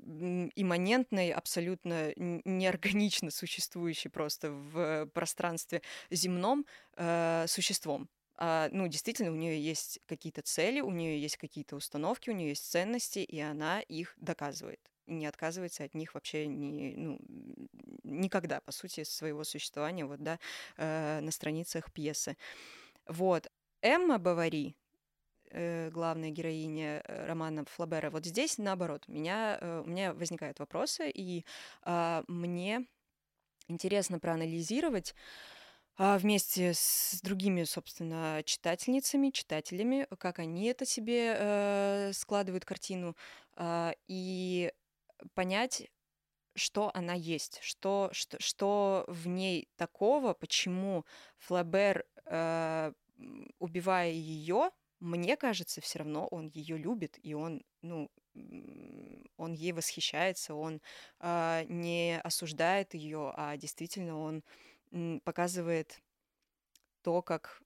имманентной, 0.56 1.32
абсолютно 1.32 2.14
неорганично 2.16 3.30
существующей 3.30 4.08
просто 4.08 4.50
в 4.50 5.06
пространстве 5.12 5.82
земном 6.10 6.64
э, 6.96 7.44
существом. 7.46 8.08
А, 8.36 8.70
ну, 8.72 8.88
действительно, 8.88 9.32
у 9.32 9.36
нее 9.36 9.62
есть 9.62 10.00
какие-то 10.06 10.40
цели, 10.40 10.80
у 10.80 10.90
нее 10.90 11.20
есть 11.20 11.36
какие-то 11.36 11.76
установки, 11.76 12.30
у 12.30 12.32
нее 12.32 12.50
есть 12.50 12.70
ценности, 12.70 13.18
и 13.18 13.38
она 13.38 13.80
их 13.80 14.14
доказывает. 14.16 14.91
Не 15.06 15.26
отказывается 15.26 15.84
от 15.84 15.94
них 15.94 16.14
вообще 16.14 16.46
ни, 16.46 16.94
ну, 16.96 17.18
никогда, 18.04 18.60
по 18.60 18.72
сути, 18.72 19.04
своего 19.04 19.44
существования, 19.44 20.04
вот, 20.04 20.22
да, 20.22 20.38
э, 20.76 21.20
на 21.20 21.30
страницах 21.30 21.92
пьесы. 21.92 22.36
Вот. 23.06 23.50
Эмма 23.82 24.18
Бавари, 24.18 24.76
э, 25.50 25.90
главная 25.90 26.30
героиня 26.30 27.02
э, 27.04 27.26
романа 27.26 27.64
Флабера, 27.64 28.10
вот 28.10 28.24
здесь 28.26 28.58
наоборот, 28.58 29.08
меня, 29.08 29.58
э, 29.60 29.82
у 29.84 29.88
меня 29.88 30.14
возникают 30.14 30.60
вопросы, 30.60 31.10
и 31.10 31.44
а, 31.82 32.24
мне 32.28 32.86
интересно 33.68 34.18
проанализировать 34.18 35.14
а, 35.98 36.18
вместе 36.18 36.72
с 36.74 37.20
другими, 37.22 37.64
собственно, 37.64 38.42
читательницами, 38.44 39.30
читателями, 39.30 40.06
как 40.18 40.38
они 40.38 40.66
это 40.66 40.86
себе 40.86 41.36
э, 41.38 42.12
складывают 42.14 42.64
картину, 42.64 43.14
а, 43.56 43.94
и 44.08 44.72
понять, 45.34 45.90
что 46.54 46.90
она 46.94 47.14
есть, 47.14 47.60
что, 47.62 48.10
что, 48.12 48.36
что 48.40 49.04
в 49.08 49.26
ней 49.26 49.68
такого, 49.76 50.34
почему 50.34 51.04
Флабер, 51.38 52.04
э, 52.26 52.92
убивая 53.58 54.10
ее, 54.10 54.70
мне 55.00 55.36
кажется, 55.36 55.80
все 55.80 56.00
равно 56.00 56.26
он 56.28 56.48
ее 56.48 56.76
любит, 56.76 57.18
и 57.22 57.34
он, 57.34 57.64
ну, 57.82 58.08
он 59.36 59.52
ей 59.52 59.72
восхищается, 59.72 60.54
он 60.54 60.80
а, 61.18 61.64
не 61.64 62.20
осуждает 62.22 62.94
ее, 62.94 63.32
а 63.36 63.56
действительно 63.56 64.18
он 64.18 64.42
показывает 65.24 66.00
то, 67.02 67.20
как 67.20 67.60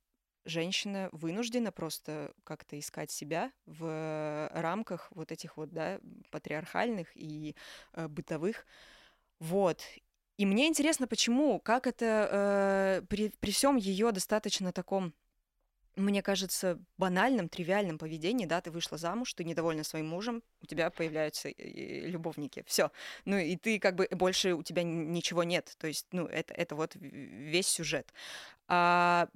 женщина 0.46 1.08
вынуждена 1.12 1.72
просто 1.72 2.32
как-то 2.44 2.78
искать 2.78 3.10
себя 3.10 3.52
в 3.66 4.50
рамках 4.54 5.08
вот 5.10 5.32
этих 5.32 5.56
вот, 5.56 5.70
да, 5.70 6.00
патриархальных 6.30 7.08
и 7.14 7.54
э, 7.92 8.08
бытовых. 8.08 8.66
Вот. 9.40 9.82
И 10.38 10.46
мне 10.46 10.68
интересно, 10.68 11.06
почему, 11.06 11.60
как 11.60 11.86
это 11.86 12.28
э, 12.30 13.06
при, 13.08 13.30
при 13.40 13.50
всем 13.50 13.76
ее 13.76 14.12
достаточно 14.12 14.72
таком 14.72 15.12
мне 15.96 16.22
кажется, 16.22 16.78
банальном, 16.98 17.48
тривиальном 17.48 17.98
поведении, 17.98 18.46
да, 18.46 18.60
ты 18.60 18.70
вышла 18.70 18.98
замуж, 18.98 19.32
ты 19.34 19.44
недовольна 19.44 19.82
своим 19.82 20.08
мужем, 20.08 20.42
у 20.62 20.66
тебя 20.66 20.90
появляются 20.90 21.48
э, 21.48 22.06
любовники, 22.06 22.62
все. 22.66 22.90
Ну 23.24 23.36
и 23.38 23.56
ты 23.56 23.78
как 23.78 23.96
бы 23.96 24.06
больше 24.10 24.54
у 24.54 24.62
тебя 24.62 24.82
ничего 24.82 25.42
нет, 25.42 25.74
то 25.78 25.86
есть, 25.86 26.06
ну 26.12 26.26
это 26.26 26.54
это 26.54 26.74
вот 26.74 26.92
весь 26.94 27.66
сюжет. 27.66 28.12
А 28.68 29.28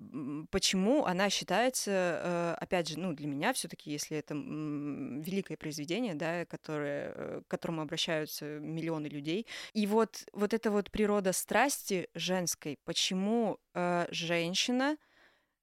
почему 0.51 1.05
она 1.05 1.31
считается, 1.31 1.91
э, 1.91 2.55
опять 2.59 2.89
же, 2.89 2.99
ну 2.99 3.13
для 3.13 3.29
меня 3.29 3.53
все-таки, 3.53 3.91
если 3.91 4.19
это 4.19 4.35
великое 4.35 5.57
произведение, 5.57 6.15
да, 6.15 6.45
которое, 6.47 7.13
э, 7.15 7.43
к 7.47 7.51
которому 7.51 7.83
обращаются 7.83 8.45
миллионы 8.59 9.07
людей, 9.07 9.47
и 9.73 9.87
вот 9.87 10.25
вот 10.33 10.53
эта 10.53 10.71
вот 10.71 10.91
природа 10.91 11.33
страсти 11.33 12.09
женской, 12.15 12.79
почему 12.85 13.59
э, 13.75 14.07
женщина 14.11 14.97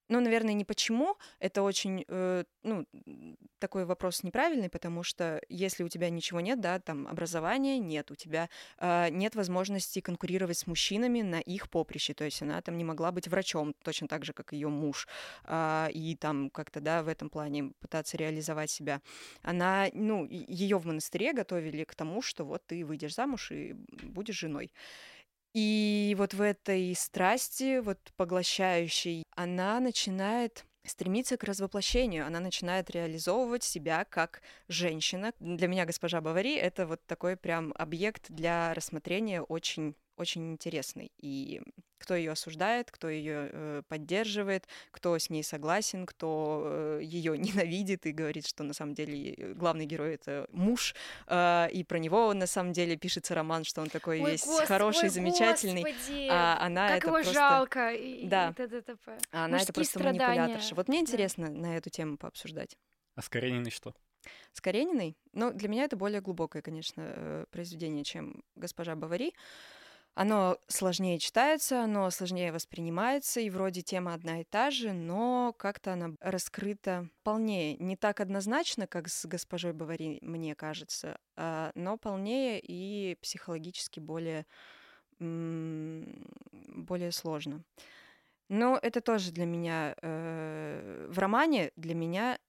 ну, 0.09 0.19
наверное, 0.19 0.53
не 0.53 0.65
почему. 0.65 1.17
Это 1.39 1.61
очень, 1.61 2.05
э, 2.07 2.43
ну, 2.63 2.85
такой 3.59 3.85
вопрос 3.85 4.23
неправильный, 4.23 4.69
потому 4.69 5.03
что 5.03 5.41
если 5.49 5.83
у 5.83 5.89
тебя 5.89 6.09
ничего 6.09 6.39
нет, 6.39 6.59
да, 6.61 6.79
там 6.79 7.07
образования 7.07 7.79
нет, 7.79 8.11
у 8.11 8.15
тебя 8.15 8.49
э, 8.77 9.09
нет 9.09 9.35
возможности 9.35 9.99
конкурировать 10.01 10.57
с 10.57 10.67
мужчинами 10.67 11.21
на 11.21 11.39
их 11.39 11.69
поприще, 11.69 12.13
то 12.13 12.23
есть 12.23 12.41
она 12.41 12.61
там 12.61 12.77
не 12.77 12.83
могла 12.83 13.11
быть 13.11 13.27
врачом, 13.27 13.73
точно 13.83 14.07
так 14.07 14.25
же, 14.25 14.33
как 14.33 14.53
ее 14.53 14.69
муж, 14.69 15.07
а, 15.43 15.89
и 15.93 16.15
там 16.15 16.49
как-то, 16.49 16.79
да, 16.79 17.03
в 17.03 17.07
этом 17.07 17.29
плане 17.29 17.71
пытаться 17.79 18.17
реализовать 18.17 18.69
себя. 18.69 19.01
Она, 19.41 19.87
ну, 19.93 20.25
ее 20.25 20.77
в 20.77 20.85
монастыре 20.85 21.33
готовили 21.33 21.83
к 21.83 21.95
тому, 21.95 22.21
что 22.21 22.45
вот 22.45 22.65
ты 22.65 22.85
выйдешь 22.85 23.15
замуж 23.15 23.51
и 23.51 23.73
будешь 23.73 24.39
женой. 24.39 24.71
И 25.59 26.13
вот 26.19 26.35
в 26.35 26.41
этой 26.41 26.93
страсти, 26.93 27.79
вот 27.79 27.97
поглощающей, 28.15 29.23
она 29.35 29.79
начинает 29.79 30.65
стремиться 30.85 31.35
к 31.35 31.43
развоплощению, 31.43 32.27
она 32.27 32.39
начинает 32.39 32.91
реализовывать 32.91 33.63
себя 33.63 34.05
как 34.05 34.43
женщина. 34.67 35.33
Для 35.39 35.67
меня 35.67 35.85
госпожа 35.85 36.21
Бавари— 36.21 36.55
это 36.57 36.85
вот 36.85 37.03
такой 37.07 37.37
прям 37.37 37.73
объект 37.75 38.27
для 38.29 38.71
рассмотрения 38.75 39.41
очень 39.41 39.95
очень 40.17 40.51
интересный. 40.51 41.11
И 41.17 41.61
кто 41.99 42.15
ее 42.15 42.31
осуждает, 42.31 42.91
кто 42.91 43.09
ее 43.09 43.49
э, 43.51 43.81
поддерживает, 43.87 44.67
кто 44.91 45.17
с 45.17 45.29
ней 45.29 45.43
согласен, 45.43 46.05
кто 46.05 46.63
э, 46.65 46.99
ее 47.03 47.37
ненавидит 47.37 48.05
и 48.05 48.11
говорит, 48.11 48.47
что 48.47 48.63
на 48.63 48.73
самом 48.73 48.93
деле 48.93 49.33
э, 49.33 49.53
главный 49.53 49.85
герой 49.85 50.15
это 50.15 50.47
муж, 50.51 50.95
э, 51.27 51.67
и 51.71 51.83
про 51.83 51.99
него 51.99 52.33
на 52.33 52.47
самом 52.47 52.73
деле 52.73 52.97
пишется 52.97 53.35
роман, 53.35 53.63
что 53.63 53.81
он 53.81 53.89
такой 53.89 54.21
Ой, 54.21 54.31
весь 54.31 54.45
гос- 54.45 54.65
хороший, 54.65 55.05
ой, 55.05 55.09
замечательный, 55.09 55.83
господи, 55.83 56.27
а 56.29 56.57
она 56.59 56.89
как 56.89 56.97
это 56.97 57.07
его 57.07 57.15
просто... 57.15 57.33
жалко. 57.33 57.93
И, 57.93 58.27
Да. 58.27 58.49
и 58.49 58.53
т.д. 58.53 58.83
А 59.31 59.45
она 59.45 59.59
это 59.59 59.73
просто 59.73 59.99
страдания, 59.99 60.41
манипуляторша. 60.41 60.75
Вот 60.75 60.87
мне 60.87 60.99
да. 60.99 61.01
интересно 61.01 61.49
на 61.49 61.77
эту 61.77 61.89
тему 61.89 62.17
пообсуждать. 62.17 62.77
А 63.15 63.21
с 63.21 63.29
Карениной 63.29 63.71
что? 63.71 63.93
с 64.53 64.61
Карениной. 64.61 65.15
Но 65.33 65.51
для 65.51 65.69
меня 65.69 65.83
это 65.83 65.95
более 65.95 66.21
глубокое, 66.21 66.61
конечно, 66.61 67.03
э, 67.05 67.45
произведение, 67.51 68.03
чем 68.03 68.43
«Госпожа 68.55 68.95
Бавари». 68.95 69.33
Оно 70.19 70.57
сложнее 70.67 71.19
читается, 71.19 71.83
оно 71.83 72.09
сложнее 72.09 72.51
воспринимается, 72.51 73.39
и 73.39 73.51
вроде 73.51 73.83
тема 73.83 74.15
одна 74.15 74.41
и 74.41 74.45
та 74.45 74.71
же, 74.71 74.91
но 74.91 75.53
как-то 75.59 75.93
она 75.93 76.15
раскрыта 76.21 77.07
полнее. 77.21 77.77
Не 77.77 77.95
так 77.95 78.19
однозначно, 78.19 78.87
как 78.87 79.09
с 79.09 79.27
госпожой 79.27 79.73
Бавари, 79.73 80.17
мне 80.23 80.55
кажется, 80.55 81.19
а, 81.35 81.71
но 81.75 81.97
полнее 81.97 82.59
и 82.59 83.15
психологически 83.21 83.99
более, 83.99 84.47
более 85.19 87.11
сложно. 87.11 87.63
Но 88.49 88.79
это 88.81 89.01
тоже 89.01 89.31
для 89.31 89.45
меня 89.45 89.93
э, 90.01 91.07
в 91.11 91.19
романе 91.19 91.71
для 91.75 91.93
меня 91.93 92.39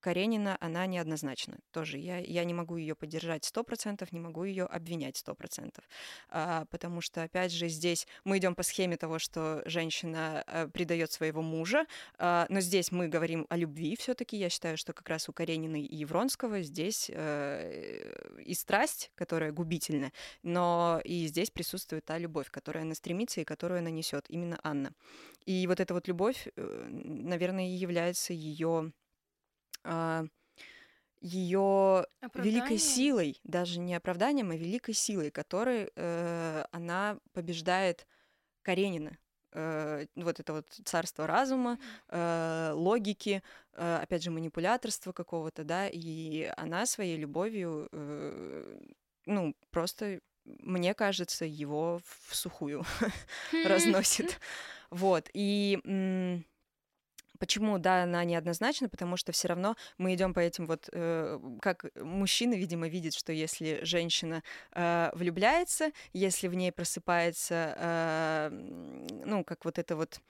Каренина, 0.00 0.56
она 0.60 0.86
неоднозначна. 0.86 1.58
Тоже 1.70 1.98
я, 1.98 2.18
я 2.18 2.44
не 2.44 2.54
могу 2.54 2.76
ее 2.76 2.94
поддержать 2.94 3.44
сто 3.44 3.62
процентов, 3.62 4.12
не 4.12 4.20
могу 4.20 4.44
ее 4.44 4.64
обвинять 4.64 5.16
сто 5.16 5.34
процентов. 5.34 5.84
А, 6.28 6.64
потому 6.70 7.00
что, 7.00 7.22
опять 7.22 7.52
же, 7.52 7.68
здесь 7.68 8.06
мы 8.24 8.38
идем 8.38 8.54
по 8.54 8.62
схеме 8.62 8.96
того, 8.96 9.18
что 9.18 9.62
женщина 9.66 10.42
а, 10.46 10.68
предает 10.68 11.12
своего 11.12 11.42
мужа, 11.42 11.86
а, 12.18 12.46
но 12.48 12.60
здесь 12.60 12.90
мы 12.92 13.08
говорим 13.08 13.46
о 13.48 13.56
любви 13.56 13.96
все-таки. 13.96 14.36
Я 14.36 14.48
считаю, 14.48 14.76
что 14.76 14.92
как 14.92 15.08
раз 15.08 15.28
у 15.28 15.32
Карениной 15.32 15.82
и 15.82 16.04
Вронского 16.04 16.62
здесь 16.62 17.10
а, 17.14 17.60
и 18.38 18.54
страсть, 18.54 19.12
которая 19.14 19.52
губительна, 19.52 20.12
но 20.42 21.00
и 21.04 21.26
здесь 21.26 21.50
присутствует 21.50 22.04
та 22.04 22.18
любовь, 22.18 22.50
которая 22.50 22.84
она 22.84 22.94
стремится 22.94 23.40
и 23.40 23.44
которую 23.44 23.78
она 23.78 23.90
несет, 23.90 24.26
именно 24.28 24.58
Анна. 24.62 24.94
И 25.44 25.66
вот 25.66 25.80
эта 25.80 25.94
вот 25.94 26.08
любовь, 26.08 26.48
э, 26.56 26.88
наверное, 26.90 27.68
является 27.68 28.32
ее 28.32 28.92
ее 31.20 32.06
великой 32.34 32.78
силой, 32.78 33.40
даже 33.44 33.78
не 33.78 33.94
оправданием, 33.94 34.50
а 34.50 34.56
великой 34.56 34.94
силой, 34.94 35.30
которой 35.30 35.90
э, 35.94 36.64
она 36.72 37.18
побеждает 37.32 38.06
Каренина. 38.62 39.18
Э, 39.52 40.06
вот 40.16 40.40
это 40.40 40.52
вот 40.54 40.66
царство 40.84 41.26
разума, 41.26 41.78
э, 42.08 42.72
логики, 42.74 43.42
э, 43.74 43.98
опять 44.02 44.22
же, 44.22 44.30
манипуляторства 44.30 45.12
какого-то, 45.12 45.64
да, 45.64 45.88
и 45.88 46.50
она 46.56 46.86
своей 46.86 47.18
любовью, 47.18 47.88
э, 47.92 48.80
ну, 49.26 49.54
просто, 49.70 50.20
мне 50.44 50.94
кажется, 50.94 51.44
его 51.44 52.00
в 52.28 52.34
сухую 52.34 52.84
разносит. 53.66 54.40
Вот, 54.90 55.28
и 55.34 55.78
Почему, 57.40 57.78
да, 57.78 58.02
она 58.02 58.22
неоднозначна? 58.22 58.90
Потому 58.90 59.16
что 59.16 59.32
все 59.32 59.48
равно 59.48 59.74
мы 59.96 60.14
идем 60.14 60.34
по 60.34 60.40
этим 60.40 60.66
вот, 60.66 60.90
э, 60.92 61.40
как 61.62 61.86
мужчина, 61.96 62.52
видимо, 62.52 62.86
видит, 62.86 63.14
что 63.14 63.32
если 63.32 63.80
женщина 63.82 64.42
э, 64.72 65.10
влюбляется, 65.14 65.90
если 66.12 66.48
в 66.48 66.54
ней 66.54 66.70
просыпается, 66.70 67.74
э, 67.78 68.50
ну, 69.24 69.42
как 69.42 69.64
вот 69.64 69.78
это 69.78 69.96
вот 69.96 70.20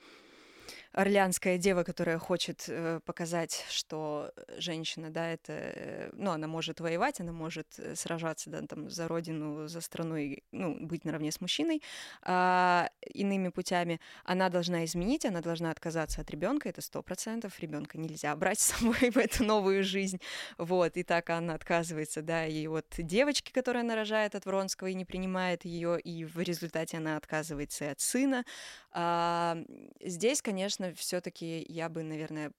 орлеанская 0.92 1.56
дева, 1.56 1.84
которая 1.84 2.18
хочет 2.18 2.64
э, 2.68 3.00
показать, 3.04 3.64
что 3.68 4.32
женщина, 4.58 5.10
да, 5.10 5.28
это, 5.30 5.52
э, 5.52 6.10
ну, 6.14 6.32
она 6.32 6.48
может 6.48 6.80
воевать, 6.80 7.20
она 7.20 7.32
может 7.32 7.78
э, 7.78 7.94
сражаться, 7.94 8.50
да, 8.50 8.62
там, 8.62 8.90
за 8.90 9.06
родину, 9.06 9.68
за 9.68 9.80
страну 9.80 10.16
и, 10.16 10.42
ну, 10.50 10.76
быть 10.80 11.04
наравне 11.04 11.30
с 11.30 11.40
мужчиной 11.40 11.82
а, 12.22 12.90
иными 13.06 13.48
путями, 13.48 14.00
она 14.24 14.48
должна 14.48 14.84
изменить, 14.84 15.24
она 15.24 15.40
должна 15.40 15.70
отказаться 15.70 16.22
от 16.22 16.30
ребенка, 16.30 16.68
это 16.68 16.80
сто 16.82 17.02
процентов, 17.02 17.60
ребенка 17.60 17.96
нельзя 17.96 18.34
брать 18.34 18.58
с 18.60 18.72
собой 18.72 19.10
в 19.10 19.16
эту 19.16 19.44
новую 19.44 19.84
жизнь, 19.84 20.20
вот, 20.58 20.96
и 20.96 21.04
так 21.04 21.30
она 21.30 21.54
отказывается, 21.54 22.22
да, 22.22 22.46
и 22.46 22.66
от 22.66 22.86
девочки, 22.98 23.52
которая 23.52 23.84
нарожает 23.84 24.34
от 24.34 24.44
Вронского 24.44 24.88
и 24.88 24.94
не 24.94 25.04
принимает 25.04 25.64
ее, 25.64 26.00
и 26.00 26.24
в 26.24 26.40
результате 26.40 26.96
она 26.96 27.16
отказывается 27.16 27.84
и 27.84 27.88
от 27.88 28.00
сына. 28.00 28.44
А, 28.92 29.56
здесь, 30.00 30.42
конечно, 30.42 30.79
конечно, 30.80 30.94
все-таки 30.94 31.64
я 31.68 31.88
бы, 31.88 32.02
наверное, 32.02 32.52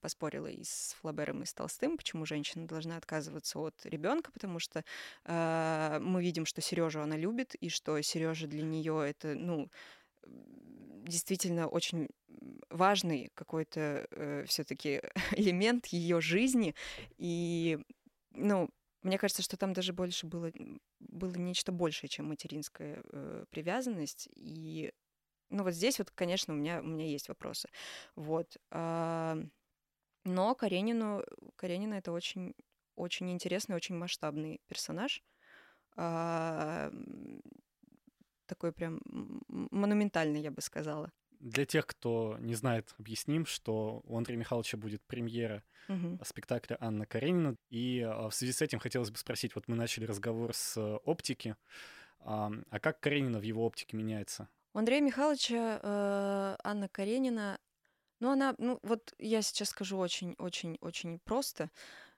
поспорила 0.00 0.46
и 0.46 0.64
с 0.64 0.96
Флабером, 1.00 1.42
и 1.42 1.46
с 1.46 1.54
Толстым, 1.54 1.96
почему 1.96 2.26
женщина 2.26 2.66
должна 2.66 2.96
отказываться 2.96 3.58
от 3.58 3.74
ребенка, 3.84 4.32
потому 4.32 4.58
что 4.58 4.84
э, 5.24 5.98
мы 6.00 6.22
видим, 6.22 6.46
что 6.46 6.60
Сережу 6.60 7.00
она 7.00 7.16
любит, 7.16 7.54
и 7.54 7.68
что 7.68 8.00
Сережа 8.02 8.46
для 8.46 8.62
нее 8.62 9.06
это, 9.08 9.34
ну, 9.34 9.70
действительно 11.06 11.68
очень 11.68 12.08
важный 12.70 13.30
какой-то 13.34 14.06
э, 14.10 14.44
все-таки 14.46 15.02
элемент 15.36 15.86
ее 15.86 16.20
жизни. 16.20 16.74
И, 17.18 17.78
ну, 18.32 18.68
мне 19.02 19.18
кажется, 19.18 19.42
что 19.42 19.56
там 19.56 19.74
даже 19.74 19.92
больше 19.92 20.26
было, 20.26 20.50
было 20.98 21.34
нечто 21.34 21.72
большее, 21.72 22.08
чем 22.08 22.28
материнская 22.28 23.02
э, 23.04 23.44
привязанность. 23.50 24.28
И 24.34 24.92
ну 25.50 25.62
вот 25.62 25.72
здесь 25.72 25.98
вот, 25.98 26.10
конечно, 26.10 26.54
у 26.54 26.56
меня, 26.56 26.80
у 26.80 26.86
меня 26.86 27.06
есть 27.06 27.28
вопросы. 27.28 27.68
Вот. 28.16 28.56
А, 28.70 29.38
но 30.24 30.54
Каренину, 30.54 31.24
Каренина 31.56 31.94
это 31.94 32.12
очень, 32.12 32.54
очень 32.96 33.30
интересный, 33.30 33.76
очень 33.76 33.96
масштабный 33.96 34.60
персонаж. 34.68 35.22
А, 35.96 36.90
такой 38.46 38.72
прям 38.72 39.00
монументальный, 39.48 40.40
я 40.40 40.50
бы 40.50 40.60
сказала. 40.60 41.12
Для 41.40 41.66
тех, 41.66 41.86
кто 41.86 42.36
не 42.40 42.54
знает, 42.54 42.94
объясним, 42.98 43.44
что 43.44 44.00
у 44.04 44.16
Андрея 44.16 44.38
Михайловича 44.38 44.78
будет 44.78 45.02
премьера 45.02 45.62
угу. 45.88 46.18
спектакля 46.24 46.78
Анна 46.80 47.06
Каренина. 47.06 47.56
И 47.68 48.00
а, 48.00 48.28
в 48.30 48.34
связи 48.34 48.52
с 48.52 48.62
этим 48.62 48.78
хотелось 48.78 49.10
бы 49.10 49.18
спросить, 49.18 49.54
вот 49.54 49.68
мы 49.68 49.76
начали 49.76 50.06
разговор 50.06 50.54
с 50.54 50.80
оптики, 51.04 51.56
а 52.26 52.80
как 52.80 53.00
Каренина 53.00 53.38
в 53.38 53.42
его 53.42 53.66
оптике 53.66 53.98
меняется? 53.98 54.48
У 54.74 54.78
Андрея 54.78 55.00
Михайловича 55.00 55.78
э, 55.80 56.56
Анна 56.64 56.88
Каренина, 56.88 57.60
ну 58.18 58.32
она, 58.32 58.56
ну 58.58 58.80
вот 58.82 59.14
я 59.18 59.40
сейчас 59.40 59.68
скажу 59.68 59.96
очень-очень-очень 59.98 61.20
просто, 61.20 61.70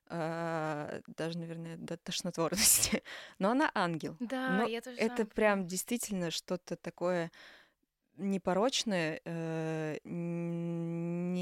э, 0.08 1.02
даже, 1.06 1.36
наверное, 1.38 1.76
до 1.76 1.98
тошнотворности, 1.98 3.02
но 3.38 3.50
она 3.50 3.70
ангел. 3.74 4.16
Да, 4.20 4.48
но 4.48 4.66
я 4.66 4.80
тоже 4.80 4.96
Это 4.96 5.18
сам. 5.18 5.26
прям 5.26 5.66
действительно 5.66 6.30
что-то 6.30 6.76
такое 6.76 7.30
непорочное, 8.16 9.20
э, 9.26 9.98
не, 10.04 11.36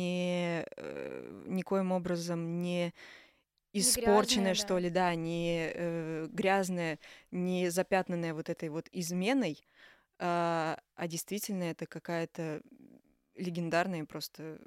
э, 0.76 1.44
никоим 1.46 1.92
образом 1.92 2.60
не 2.60 2.92
испорченное, 3.72 4.48
не 4.50 4.54
что 4.54 4.74
да. 4.74 4.80
ли, 4.80 4.90
да, 4.90 5.14
не 5.14 5.70
э, 5.72 6.26
грязное, 6.28 6.98
не 7.30 7.70
запятнанное 7.70 8.34
вот 8.34 8.48
этой 8.48 8.68
вот 8.68 8.88
изменой, 8.90 9.64
а, 10.18 10.78
а 10.94 11.08
действительно 11.08 11.64
это 11.64 11.86
какая-то 11.86 12.62
легендарная 13.34 14.04
просто 14.04 14.58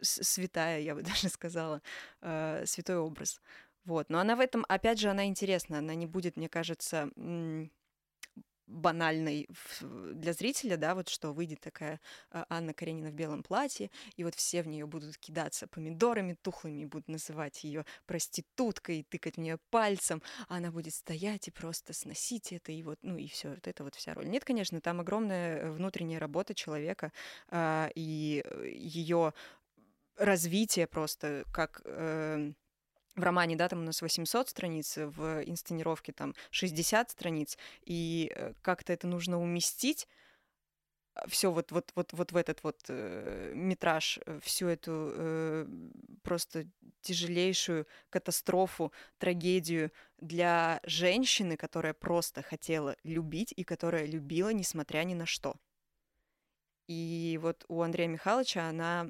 святая, 0.00 0.80
я 0.80 0.94
бы 0.94 1.02
даже 1.02 1.28
сказала, 1.28 1.82
э, 2.20 2.64
святой 2.66 2.98
образ. 2.98 3.40
Вот. 3.84 4.08
Но 4.08 4.18
она 4.18 4.36
в 4.36 4.40
этом, 4.40 4.64
опять 4.68 4.98
же, 4.98 5.08
она 5.08 5.26
интересна. 5.26 5.78
Она 5.78 5.94
не 5.94 6.06
будет, 6.06 6.36
мне 6.36 6.48
кажется, 6.48 7.10
банальной 8.74 9.48
для 9.80 10.32
зрителя, 10.32 10.76
да, 10.76 10.94
вот 10.94 11.08
что 11.08 11.32
выйдет 11.32 11.60
такая 11.60 12.00
а, 12.30 12.44
Анна 12.48 12.74
Каренина 12.74 13.10
в 13.10 13.14
белом 13.14 13.42
платье, 13.42 13.90
и 14.16 14.24
вот 14.24 14.34
все 14.34 14.62
в 14.62 14.68
нее 14.68 14.86
будут 14.86 15.16
кидаться 15.18 15.66
помидорами 15.66 16.34
тухлыми, 16.34 16.84
будут 16.84 17.08
называть 17.08 17.64
ее 17.64 17.84
проституткой, 18.06 19.00
и 19.00 19.02
тыкать 19.02 19.36
в 19.36 19.40
нее 19.40 19.58
пальцем, 19.70 20.22
а 20.48 20.56
она 20.56 20.70
будет 20.70 20.94
стоять 20.94 21.48
и 21.48 21.50
просто 21.50 21.92
сносить 21.92 22.52
это, 22.52 22.72
и 22.72 22.82
вот, 22.82 22.98
ну 23.02 23.16
и 23.16 23.28
все, 23.28 23.50
вот 23.50 23.66
это 23.66 23.84
вот 23.84 23.94
вся 23.94 24.14
роль. 24.14 24.28
Нет, 24.28 24.44
конечно, 24.44 24.80
там 24.80 25.00
огромная 25.00 25.70
внутренняя 25.70 26.18
работа 26.18 26.54
человека, 26.54 27.12
а, 27.48 27.90
и 27.94 28.42
э, 28.44 28.68
ее 28.70 29.32
развитие 30.16 30.86
просто 30.86 31.44
как 31.52 31.80
э, 31.84 32.52
в 33.16 33.22
романе, 33.22 33.56
да, 33.56 33.68
там 33.68 33.80
у 33.80 33.84
нас 33.84 34.02
800 34.02 34.48
страниц, 34.48 34.96
в 34.96 35.42
инсценировке 35.44 36.12
там 36.12 36.34
60 36.50 37.10
страниц, 37.10 37.58
и 37.84 38.32
э, 38.34 38.54
как-то 38.62 38.92
это 38.92 39.06
нужно 39.06 39.40
уместить, 39.40 40.08
э, 41.14 41.28
все 41.28 41.52
вот, 41.52 41.70
вот, 41.70 41.92
вот, 41.94 42.12
вот 42.12 42.32
в 42.32 42.36
этот 42.36 42.62
вот 42.64 42.80
э, 42.88 43.52
метраж, 43.54 44.18
э, 44.26 44.40
всю 44.42 44.68
эту 44.68 45.12
э, 45.14 45.66
просто 46.22 46.66
тяжелейшую 47.02 47.86
катастрофу, 48.10 48.92
трагедию 49.18 49.92
для 50.18 50.80
женщины, 50.84 51.56
которая 51.56 51.94
просто 51.94 52.42
хотела 52.42 52.96
любить 53.04 53.52
и 53.56 53.62
которая 53.64 54.06
любила, 54.06 54.52
несмотря 54.52 55.04
ни 55.04 55.14
на 55.14 55.26
что. 55.26 55.56
И 56.86 57.38
вот 57.40 57.64
у 57.68 57.80
Андрея 57.80 58.08
Михайловича 58.08 58.68
она 58.68 59.08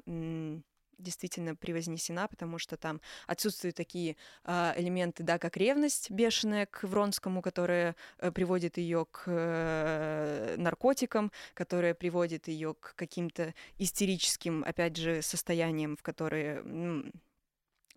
действительно 0.98 1.54
превознесена, 1.54 2.28
потому 2.28 2.58
что 2.58 2.76
там 2.76 3.00
отсутствуют 3.26 3.76
такие 3.76 4.16
э, 4.44 4.72
элементы, 4.76 5.22
да, 5.22 5.38
как 5.38 5.56
ревность 5.56 6.10
бешеная 6.10 6.66
к 6.66 6.84
Вронскому, 6.84 7.42
которая 7.42 7.96
э, 8.18 8.30
приводит 8.30 8.78
ее 8.78 9.06
к 9.10 9.24
э, 9.26 10.54
наркотикам, 10.58 11.32
которая 11.54 11.94
приводит 11.94 12.48
ее 12.48 12.74
к 12.74 12.94
каким-то 12.96 13.54
истерическим, 13.78 14.64
опять 14.64 14.96
же, 14.96 15.22
состояниям, 15.22 15.96
в 15.96 16.02
которые 16.02 16.62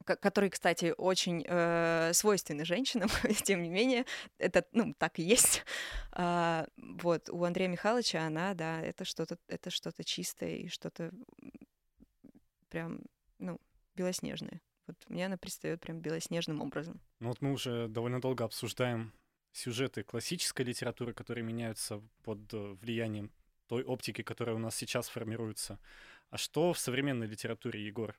которые, 0.05 0.49
кстати, 0.49 0.93
очень 0.97 1.43
э, 1.47 2.11
свойственны 2.13 2.65
женщинам, 2.65 3.09
тем 3.43 3.61
не 3.61 3.69
менее, 3.69 4.05
это, 4.37 4.65
ну, 4.71 4.93
так 4.97 5.19
и 5.19 5.23
есть. 5.23 5.63
А, 6.11 6.67
вот, 6.77 7.29
у 7.29 7.43
Андрея 7.43 7.67
Михайловича 7.67 8.25
она, 8.25 8.53
да, 8.53 8.81
это 8.81 9.05
что-то, 9.05 9.37
это 9.47 9.69
что-то 9.69 10.03
чистое 10.03 10.55
и 10.55 10.67
что-то 10.67 11.11
прям, 12.69 13.01
ну, 13.39 13.59
белоснежное. 13.95 14.61
Вот 14.87 14.95
мне 15.09 15.25
она 15.25 15.37
предстает 15.37 15.81
прям 15.81 15.99
белоснежным 15.99 16.61
образом. 16.61 17.01
Ну 17.19 17.29
вот 17.29 17.41
мы 17.41 17.51
уже 17.51 17.87
довольно 17.87 18.21
долго 18.21 18.45
обсуждаем 18.45 19.13
сюжеты 19.51 20.03
классической 20.03 20.63
литературы, 20.63 21.13
которые 21.13 21.43
меняются 21.43 22.01
под 22.23 22.53
э, 22.53 22.73
влиянием 22.81 23.31
той 23.67 23.83
оптики, 23.83 24.21
которая 24.21 24.55
у 24.55 24.59
нас 24.59 24.75
сейчас 24.75 25.09
формируется. 25.09 25.79
А 26.29 26.37
что 26.37 26.73
в 26.73 26.79
современной 26.79 27.27
литературе, 27.27 27.85
Егор? 27.85 28.17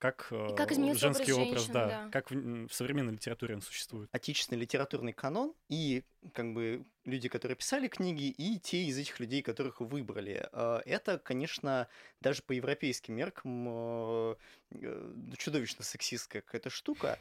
Как, 0.00 0.32
И 0.32 0.56
как 0.56 0.70
э, 0.70 0.74
изменился 0.74 1.00
женский 1.00 1.32
образ 1.32 1.46
образ, 1.46 1.62
женщин, 1.64 1.72
да, 1.74 1.86
да. 1.86 2.10
как 2.10 2.30
в, 2.30 2.68
в 2.68 2.72
современной 2.72 3.12
литературе 3.12 3.54
он 3.54 3.60
существует? 3.60 4.08
Отечественный 4.12 4.58
литературный 4.58 5.12
канон 5.12 5.54
и 5.68 6.04
как 6.32 6.54
бы 6.54 6.86
люди, 7.04 7.28
которые 7.28 7.54
писали 7.54 7.86
книги, 7.86 8.30
и 8.30 8.58
те 8.58 8.84
из 8.84 8.96
этих 8.96 9.20
людей, 9.20 9.42
которых 9.42 9.82
выбрали. 9.82 10.48
Э, 10.52 10.80
Это, 10.86 11.18
конечно, 11.18 11.86
даже 12.22 12.40
по 12.40 12.52
европейским 12.52 13.14
меркам 13.14 13.66
э, 13.68 14.36
э, 14.70 15.12
чудовищно 15.36 15.84
сексистская 15.84 16.40
какая-то 16.40 16.70
штука. 16.70 17.18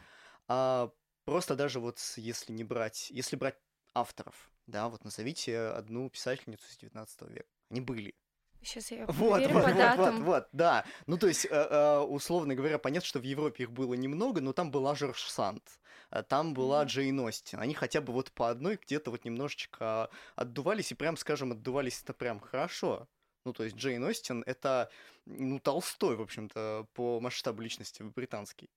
А 0.48 0.90
просто 1.26 1.58
даже 1.58 1.82
вот 1.82 2.00
если 2.16 2.54
не 2.54 2.64
брать, 2.64 3.10
если 3.10 3.36
брать 3.36 3.58
авторов, 3.94 4.50
да, 4.68 4.88
вот 4.88 5.04
назовите 5.04 5.58
одну 5.60 6.10
писательницу 6.10 6.64
с 6.72 6.78
19 6.78 7.22
века. 7.30 7.50
Они 7.70 7.82
были. 7.82 8.16
Сейчас 8.62 8.92
я 8.92 9.06
Вот, 9.08 9.42
проверю 9.42 9.54
вот, 9.54 9.64
по 9.64 9.70
вот, 9.70 9.78
датам. 9.78 10.16
вот, 10.18 10.26
вот, 10.26 10.48
да. 10.52 10.86
Ну, 11.08 11.18
то 11.18 11.28
есть, 11.28 11.46
э, 11.46 11.50
э, 11.50 12.00
условно 12.00 12.56
говоря, 12.56 12.78
понятно, 12.78 13.08
что 13.08 13.20
в 13.20 13.24
Европе 13.24 13.64
их 13.64 13.72
было 13.72 13.94
немного, 13.94 14.42
но 14.42 14.52
там 14.54 14.70
была 14.70 14.96
Жорж 14.96 15.24
Санд, 15.24 15.64
э, 16.12 16.24
там 16.24 16.54
была 16.54 16.80
Мгм. 16.82 16.88
Джейн 16.88 17.20
Остин. 17.22 17.60
Они 17.60 17.74
хотя 17.74 18.02
бы 18.02 18.12
вот 18.12 18.32
по 18.32 18.50
одной 18.50 18.78
где-то 18.82 19.12
вот 19.12 19.24
немножечко 19.24 20.10
отдувались, 20.36 20.92
и 20.92 20.96
прям, 20.96 21.16
скажем, 21.18 21.52
отдувались 21.54 22.02
это 22.04 22.14
прям 22.14 22.40
хорошо. 22.40 23.08
Ну, 23.46 23.54
то 23.54 23.64
есть 23.64 23.78
Джейн 23.78 24.04
Остин— 24.04 24.44
это, 24.46 24.90
ну, 25.26 25.60
Толстой, 25.60 26.18
в 26.18 26.22
общем-то, 26.22 26.88
по 26.94 27.22
масштабу 27.22 27.62
личности 27.62 28.04
британский. 28.04 28.70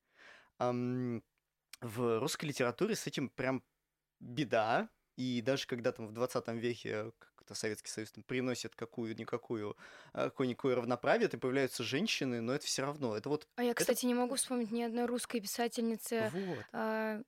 В 0.58 2.20
русской 2.20 2.44
литературе 2.46 2.94
с 2.94 3.08
этим 3.08 3.28
прям 3.28 3.64
беда, 4.20 4.88
и 5.16 5.42
даже 5.42 5.66
когда 5.66 5.92
там 5.92 6.06
в 6.06 6.12
20 6.12 6.48
веке 6.48 7.12
как-то 7.18 7.54
Советский 7.54 7.90
Союз 7.90 8.12
там 8.12 8.22
приносит 8.22 8.74
какую-никакую, 8.74 9.76
э, 10.14 10.24
какое-никакое 10.24 10.76
равноправие, 10.76 11.28
то 11.28 11.38
появляются 11.38 11.82
женщины, 11.82 12.40
но 12.40 12.54
это 12.54 12.66
все 12.66 12.82
равно. 12.82 13.16
Это 13.16 13.28
вот... 13.28 13.46
А 13.56 13.62
я, 13.62 13.74
кстати, 13.74 14.06
не 14.06 14.14
могу 14.14 14.36
вспомнить 14.36 14.70
ни 14.70 14.82
одной 14.82 15.06
русской 15.06 15.40
писательницы 15.40 16.30
Вот, 16.32 16.64
а, 16.72 17.22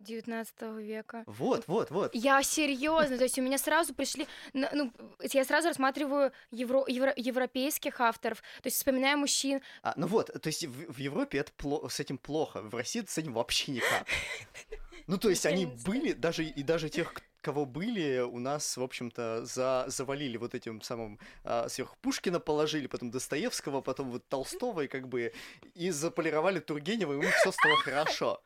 19 0.00 0.62
века. 0.78 1.24
вот, 1.26 1.64
вот, 1.66 1.90
вот. 1.90 2.14
Я 2.14 2.42
серьезно, 2.42 3.18
то 3.18 3.24
есть 3.24 3.38
у 3.38 3.42
меня 3.42 3.58
сразу 3.58 3.94
пришли, 3.94 4.26
ну, 4.52 4.92
я 5.20 5.44
сразу 5.44 5.68
рассматриваю 5.68 6.32
евро, 6.50 6.84
евро- 6.86 7.14
европейских 7.16 8.00
авторов, 8.00 8.38
то 8.38 8.66
есть 8.66 8.76
вспоминаю 8.76 9.18
мужчин. 9.18 9.60
А, 9.82 9.94
ну 9.96 10.06
вот, 10.06 10.30
то 10.40 10.46
есть 10.46 10.64
в, 10.64 10.92
в 10.92 10.98
Европе 10.98 11.38
это 11.38 11.52
пло- 11.58 11.88
с 11.88 11.98
этим 12.00 12.16
плохо, 12.18 12.62
в 12.62 12.74
России 12.74 13.04
с 13.06 13.18
этим 13.18 13.34
вообще 13.34 13.72
никак. 13.72 14.06
Ну, 15.08 15.16
то 15.16 15.30
есть 15.30 15.46
они 15.46 15.64
были, 15.64 16.12
даже 16.12 16.44
и 16.44 16.62
даже 16.62 16.90
тех, 16.90 17.14
кого 17.40 17.64
были, 17.64 18.20
у 18.20 18.38
нас, 18.38 18.76
в 18.76 18.82
общем-то, 18.82 19.46
за, 19.46 19.86
завалили 19.88 20.36
вот 20.36 20.54
этим 20.54 20.82
самым 20.82 21.18
а, 21.44 21.66
сверху 21.70 21.96
Пушкина 22.02 22.40
положили, 22.40 22.88
потом 22.88 23.10
Достоевского, 23.10 23.80
потом 23.80 24.10
вот 24.10 24.28
Толстого, 24.28 24.82
и 24.82 24.86
как 24.86 25.08
бы 25.08 25.32
и 25.74 25.90
заполировали 25.90 26.60
Тургенева, 26.60 27.14
и 27.14 27.16
у 27.16 27.22
них 27.22 27.34
все 27.36 27.52
стало 27.52 27.76
хорошо. 27.76 28.42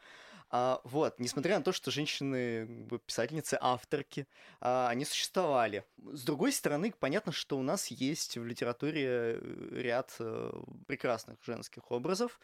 А, 0.55 0.83
вот, 0.85 1.19
несмотря 1.19 1.57
на 1.57 1.65
то, 1.65 1.73
что 1.73 1.91
женщины, 1.91 2.67
как 2.67 2.87
бы, 2.87 2.99
писательницы, 2.99 3.57
авторки, 3.59 4.29
а, 4.61 4.89
они 4.91 5.07
существовали. 5.07 5.83
С 5.97 6.23
другой 6.25 6.53
стороны, 6.53 6.93
понятно, 6.97 7.33
что 7.33 7.59
у 7.59 7.63
нас 7.63 7.87
есть 7.87 8.37
в 8.37 8.45
литературе 8.45 9.05
э, 9.07 9.69
ряд 9.73 10.15
э, 10.19 10.53
прекрасных 10.87 11.39
женских 11.43 11.91
образов, 11.91 12.39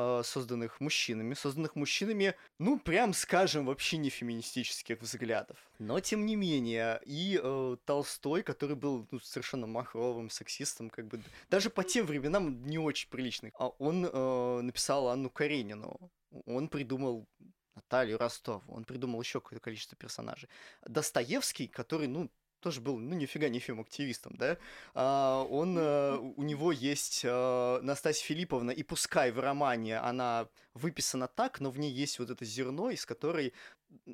э, 0.00 0.22
созданных 0.24 0.80
мужчинами, 0.80 1.34
созданных 1.34 1.76
мужчинами, 1.76 2.34
ну, 2.58 2.78
прям 2.78 3.12
скажем, 3.12 3.66
вообще 3.66 3.98
не 3.98 4.10
феминистических 4.10 5.00
взглядов. 5.00 5.58
Но, 5.78 6.00
тем 6.00 6.26
не 6.26 6.36
менее, 6.36 7.00
и 7.04 7.40
э, 7.42 7.76
Толстой, 7.84 8.42
который 8.42 8.76
был 8.76 9.06
ну, 9.10 9.20
совершенно 9.20 9.66
махровым 9.66 10.30
сексистом, 10.30 10.90
как 10.90 11.06
бы, 11.06 11.22
даже 11.50 11.70
по 11.70 11.84
тем 11.84 12.06
временам 12.06 12.64
не 12.64 12.78
очень 12.78 13.08
приличный, 13.08 13.52
а 13.58 13.68
он 13.78 14.06
э, 14.06 14.60
написал 14.62 15.08
Анну 15.08 15.30
Каренину, 15.30 16.10
он 16.46 16.68
придумал 16.68 17.26
Наталью 17.74 18.18
Ростову, 18.18 18.72
он 18.72 18.84
придумал 18.84 19.20
еще 19.20 19.40
какое-то 19.40 19.64
количество 19.64 19.96
персонажей. 19.96 20.48
Достоевский, 20.86 21.66
который, 21.66 22.08
ну, 22.08 22.30
тоже 22.60 22.80
был, 22.80 22.98
ну, 22.98 23.14
нифига 23.14 23.48
не 23.48 23.58
фем-активистом, 23.58 24.34
да, 24.36 24.58
а, 24.94 25.42
он, 25.44 25.76
э, 25.78 26.16
у 26.16 26.42
него 26.42 26.72
есть 26.72 27.22
э, 27.24 27.80
Настасья 27.82 28.24
Филипповна, 28.24 28.70
и 28.70 28.82
пускай 28.82 29.32
в 29.32 29.40
романе 29.40 29.98
она 29.98 30.48
выписана 30.74 31.26
так, 31.26 31.60
но 31.60 31.70
в 31.70 31.78
ней 31.78 31.90
есть 31.90 32.18
вот 32.18 32.30
это 32.30 32.44
зерно, 32.44 32.90
из 32.90 33.06
которой, 33.06 33.52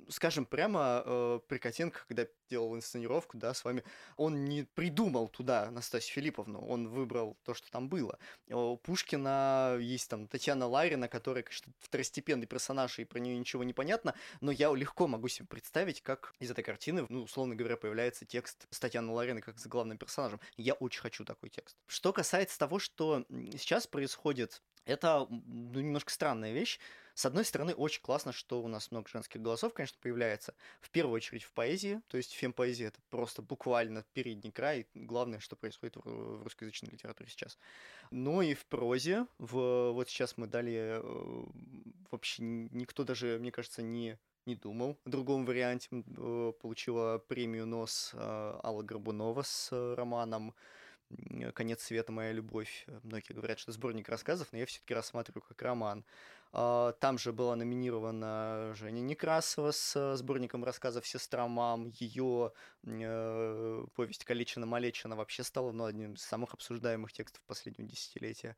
скажем 0.08 0.46
прямо, 0.46 1.02
э, 1.04 1.40
Прикотенко, 1.48 2.04
когда 2.06 2.26
делал 2.48 2.76
инсценировку, 2.76 3.36
да, 3.38 3.54
с 3.54 3.64
вами, 3.64 3.82
он 4.16 4.44
не 4.44 4.64
придумал 4.64 5.28
туда 5.28 5.70
Настасью 5.70 6.14
Филипповну, 6.14 6.60
он 6.66 6.88
выбрал 6.88 7.36
то, 7.44 7.54
что 7.54 7.70
там 7.70 7.88
было. 7.88 8.18
У 8.48 8.76
Пушкина 8.76 9.76
есть 9.80 10.08
там 10.08 10.28
Татьяна 10.28 10.66
Ларина, 10.66 11.08
которая, 11.08 11.42
конечно, 11.42 11.72
второстепенный 11.80 12.46
персонаж, 12.46 12.98
и 12.98 13.04
про 13.04 13.18
нее 13.18 13.36
ничего 13.38 13.64
не 13.64 13.72
понятно, 13.72 14.14
но 14.40 14.50
я 14.50 14.72
легко 14.74 15.06
могу 15.06 15.28
себе 15.28 15.46
представить, 15.46 16.02
как 16.02 16.34
из 16.38 16.50
этой 16.50 16.62
картины, 16.64 17.06
ну, 17.08 17.22
условно 17.22 17.54
говоря, 17.54 17.76
появляется 17.76 18.24
текст 18.24 18.66
с 18.70 18.78
Татьяной 18.78 19.14
Лариной 19.14 19.42
как 19.42 19.58
с 19.58 19.66
главным 19.66 19.98
персонажем. 19.98 20.40
Я 20.56 20.74
очень 20.74 21.00
хочу 21.00 21.24
такой 21.24 21.50
текст. 21.50 21.76
Что 21.86 22.12
касается 22.12 22.58
того, 22.58 22.78
что 22.78 23.24
сейчас 23.52 23.86
происходит, 23.86 24.62
это 24.86 25.26
ну, 25.28 25.80
немножко 25.80 26.12
странная 26.12 26.52
вещь. 26.52 26.78
С 27.14 27.24
одной 27.24 27.46
стороны, 27.46 27.72
очень 27.74 28.02
классно, 28.02 28.32
что 28.32 28.62
у 28.62 28.68
нас 28.68 28.90
много 28.90 29.08
женских 29.08 29.40
голосов, 29.40 29.72
конечно, 29.72 29.96
появляется. 30.02 30.54
В 30.82 30.90
первую 30.90 31.14
очередь 31.14 31.44
в 31.44 31.52
поэзии, 31.52 32.02
то 32.08 32.18
есть 32.18 32.32
фемпоэзия 32.32 32.88
это 32.88 33.00
просто 33.08 33.40
буквально 33.40 34.04
передний 34.12 34.52
край, 34.52 34.86
главное, 34.94 35.40
что 35.40 35.56
происходит 35.56 35.96
в, 35.96 36.42
русскоязычной 36.42 36.90
литературе 36.90 37.30
сейчас. 37.30 37.58
Но 38.10 38.42
и 38.42 38.52
в 38.52 38.66
прозе, 38.66 39.26
в, 39.38 39.92
вот 39.92 40.10
сейчас 40.10 40.36
мы 40.36 40.46
дали, 40.46 41.00
э, 41.02 41.44
вообще 42.10 42.42
никто 42.42 43.02
даже, 43.02 43.38
мне 43.40 43.50
кажется, 43.50 43.80
не, 43.80 44.18
не 44.44 44.54
думал 44.54 44.98
о 45.06 45.08
другом 45.08 45.46
варианте. 45.46 45.88
Э, 45.92 46.52
Получила 46.60 47.16
премию 47.16 47.64
НОС 47.64 48.10
э, 48.12 48.60
Алла 48.62 48.82
Горбунова 48.82 49.40
с 49.42 49.70
романом 49.96 50.54
«Конец 51.54 51.82
света. 51.82 52.12
Моя 52.12 52.32
любовь». 52.32 52.86
Многие 53.02 53.32
говорят, 53.32 53.58
что 53.58 53.72
сборник 53.72 54.08
рассказов, 54.08 54.48
но 54.52 54.58
я 54.58 54.66
все-таки 54.66 54.94
рассматриваю 54.94 55.42
как 55.42 55.60
роман. 55.62 56.04
А, 56.52 56.92
Там 56.92 57.18
же 57.18 57.32
была 57.32 57.56
номинирована 57.56 58.72
Женя 58.74 59.00
Некрасова 59.00 59.72
с 59.72 59.94
э, 59.96 60.16
сборником 60.16 60.64
рассказов 60.64 61.06
«Сестра 61.06 61.46
мам». 61.48 61.92
Ее 61.98 62.52
э, 62.84 63.86
повесть 63.94 64.24
«Калечина-малечина» 64.24 65.16
вообще 65.16 65.42
стала 65.42 65.72
ну, 65.72 65.84
одним 65.84 66.14
из 66.14 66.22
самых 66.22 66.54
обсуждаемых 66.54 67.12
текстов 67.12 67.42
последнего 67.46 67.88
десятилетия. 67.88 68.56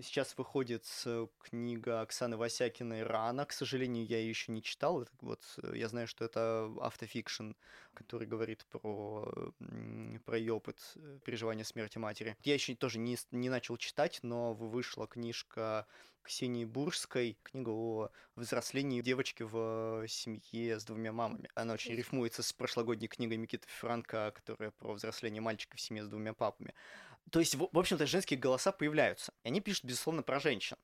Сейчас 0.00 0.36
выходит 0.36 0.86
э, 1.06 1.26
книга 1.42 2.02
Оксаны 2.02 2.36
Васякиной 2.36 3.02
«Рана». 3.02 3.44
К 3.44 3.52
сожалению, 3.52 4.06
я 4.06 4.18
ее 4.18 4.28
еще 4.28 4.52
не 4.52 4.62
читал. 4.62 5.02
Это 5.02 5.10
вот, 5.20 5.42
э, 5.62 5.72
я 5.76 5.88
знаю, 5.88 6.06
что 6.06 6.24
это 6.24 6.72
автофикшн, 6.80 7.52
который 7.94 8.28
говорит 8.28 8.64
про, 8.66 9.52
про 10.24 10.38
ее 10.38 10.52
опыт 10.52 10.78
э, 10.96 11.18
переживания 11.24 11.64
смерти 11.64 11.98
матери. 11.98 12.36
Я 12.44 12.54
еще 12.54 12.74
тоже 12.76 12.98
не, 12.98 13.16
не 13.32 13.48
начал 13.48 13.76
читать, 13.76 14.20
но 14.22 14.54
вышла 14.54 15.08
книжка 15.08 15.86
Ксении 16.22 16.66
Буржской, 16.66 17.38
книга 17.42 17.70
о 17.70 18.10
взрослении 18.36 19.00
девочки 19.00 19.42
в 19.44 20.06
семье 20.06 20.78
с 20.78 20.84
двумя 20.84 21.10
мамами. 21.10 21.48
Она 21.54 21.72
очень 21.72 21.94
рифмуется 21.94 22.42
с 22.42 22.52
прошлогодней 22.52 23.08
книгой 23.08 23.38
Микиты 23.38 23.66
Франка, 23.68 24.30
которая 24.34 24.70
про 24.72 24.92
взросление 24.92 25.40
мальчика 25.40 25.78
в 25.78 25.80
семье 25.80 26.04
с 26.04 26.08
двумя 26.08 26.34
папами. 26.34 26.74
То 27.30 27.40
есть, 27.40 27.54
в 27.54 27.68
общем-то, 27.72 28.06
женские 28.06 28.38
голоса 28.38 28.72
появляются. 28.72 29.32
И 29.44 29.48
они 29.48 29.60
пишут, 29.60 29.84
безусловно, 29.84 30.22
про 30.22 30.40
женщин. 30.40 30.76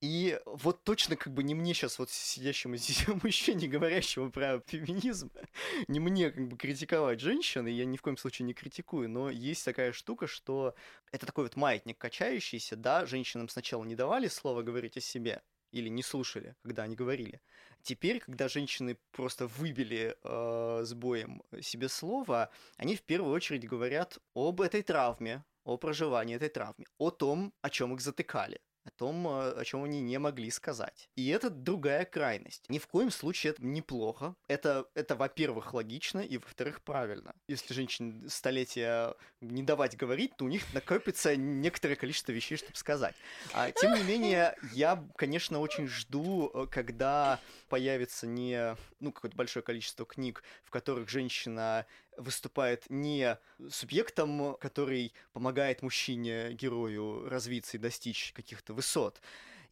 И 0.00 0.40
вот 0.46 0.82
точно 0.82 1.14
как 1.14 1.34
бы 1.34 1.42
не 1.42 1.54
мне 1.54 1.74
сейчас 1.74 1.98
вот 1.98 2.08
сидящему 2.10 2.76
здесь 2.76 3.06
мужчине, 3.22 3.68
говорящему 3.68 4.32
про 4.32 4.60
феминизм, 4.66 5.30
не 5.88 6.00
мне 6.00 6.30
как 6.30 6.48
бы 6.48 6.56
критиковать 6.56 7.20
женщин, 7.20 7.66
и 7.66 7.72
я 7.72 7.84
ни 7.84 7.98
в 7.98 8.02
коем 8.02 8.16
случае 8.16 8.46
не 8.46 8.54
критикую, 8.54 9.10
но 9.10 9.28
есть 9.28 9.62
такая 9.62 9.92
штука, 9.92 10.26
что 10.26 10.74
это 11.12 11.26
такой 11.26 11.44
вот 11.44 11.56
маятник 11.56 11.98
качающийся, 11.98 12.76
да, 12.76 13.04
женщинам 13.04 13.50
сначала 13.50 13.84
не 13.84 13.94
давали 13.94 14.28
слова 14.28 14.62
говорить 14.62 14.96
о 14.96 15.00
себе, 15.02 15.42
или 15.70 15.90
не 15.90 16.02
слушали, 16.02 16.56
когда 16.62 16.84
они 16.84 16.96
говорили. 16.96 17.42
Теперь, 17.82 18.20
когда 18.20 18.48
женщины 18.48 18.98
просто 19.12 19.46
выбили 19.46 20.16
э, 20.22 20.82
с 20.84 20.94
боем 20.94 21.42
себе 21.60 21.88
слово, 21.88 22.50
они 22.76 22.96
в 22.96 23.02
первую 23.02 23.32
очередь 23.34 23.66
говорят 23.66 24.18
об 24.34 24.60
этой 24.60 24.82
травме, 24.82 25.44
о 25.64 25.76
проживании 25.76 26.36
этой 26.36 26.48
травме, 26.48 26.86
о 26.98 27.10
том, 27.10 27.52
о 27.62 27.70
чем 27.70 27.94
их 27.94 28.00
затыкали. 28.00 28.60
Том, 28.90 29.26
э, 29.28 29.52
о 29.52 29.64
чем 29.64 29.84
они 29.84 30.00
не 30.00 30.18
могли 30.18 30.50
сказать. 30.50 31.10
И 31.16 31.28
это 31.28 31.50
другая 31.50 32.04
крайность. 32.04 32.64
Ни 32.68 32.78
в 32.78 32.86
коем 32.86 33.10
случае 33.10 33.52
это 33.52 33.64
неплохо. 33.64 34.34
Это, 34.48 34.86
это 34.94 35.16
во-первых, 35.16 35.74
логично, 35.74 36.20
и 36.20 36.38
во-вторых, 36.38 36.82
правильно. 36.82 37.34
Если 37.46 37.74
женщин 37.74 38.26
столетия 38.28 39.14
не 39.40 39.62
давать 39.62 39.96
говорить, 39.96 40.36
то 40.36 40.46
у 40.46 40.48
них 40.48 40.62
накопится 40.72 41.36
некоторое 41.36 41.96
количество 41.96 42.32
вещей, 42.32 42.56
чтобы 42.56 42.76
сказать. 42.76 43.14
А, 43.52 43.70
тем 43.70 43.94
не 43.94 44.02
менее, 44.02 44.56
я, 44.72 45.04
конечно, 45.16 45.60
очень 45.60 45.86
жду, 45.86 46.50
э, 46.54 46.66
когда 46.70 47.38
появится 47.68 48.26
не 48.26 48.76
ну, 49.00 49.12
какое-то 49.12 49.36
большое 49.36 49.62
количество 49.62 50.06
книг, 50.06 50.42
в 50.64 50.70
которых 50.70 51.08
женщина 51.08 51.86
выступает 52.20 52.88
не 52.88 53.38
субъектом, 53.70 54.56
который 54.60 55.12
помогает 55.32 55.82
мужчине-герою 55.82 57.28
развиться 57.28 57.76
и 57.76 57.80
достичь 57.80 58.32
каких-то 58.34 58.74
высот, 58.74 59.20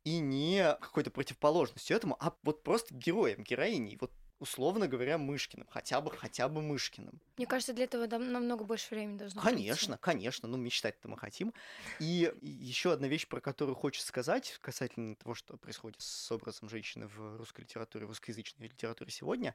и 0.05 0.19
не 0.19 0.77
какой-то 0.81 1.11
противоположностью 1.11 1.97
этому, 1.97 2.17
а 2.21 2.35
вот 2.43 2.63
просто 2.63 2.95
героем, 2.95 3.43
героиней. 3.43 3.99
Вот 4.01 4.13
условно 4.39 4.89
говоря, 4.89 5.19
Мышкиным, 5.19 5.67
хотя 5.71 6.01
бы, 6.01 6.11
хотя 6.11 6.49
бы 6.49 6.63
Мышкиным. 6.63 7.21
Мне 7.37 7.47
кажется, 7.47 7.73
для 7.73 7.85
этого 7.85 8.07
намного 8.07 8.65
больше 8.65 8.95
времени 8.95 9.19
должно 9.19 9.41
Конечно, 9.41 9.97
пройти. 9.97 10.19
конечно, 10.19 10.49
ну 10.49 10.57
мечтать-то 10.57 11.09
мы 11.09 11.17
хотим. 11.17 11.53
И 11.99 12.33
еще 12.41 12.93
одна 12.93 13.09
вещь, 13.09 13.27
про 13.29 13.41
которую 13.41 13.75
хочется 13.75 14.09
сказать, 14.09 14.59
касательно 14.61 15.15
того, 15.17 15.35
что 15.35 15.57
происходит 15.57 16.01
с 16.01 16.31
образом 16.33 16.69
женщины 16.69 17.07
в 17.07 17.37
русской 17.37 17.63
литературе, 17.63 18.07
в 18.07 18.09
русскоязычной 18.09 18.69
литературе 18.69 19.11
сегодня, 19.11 19.55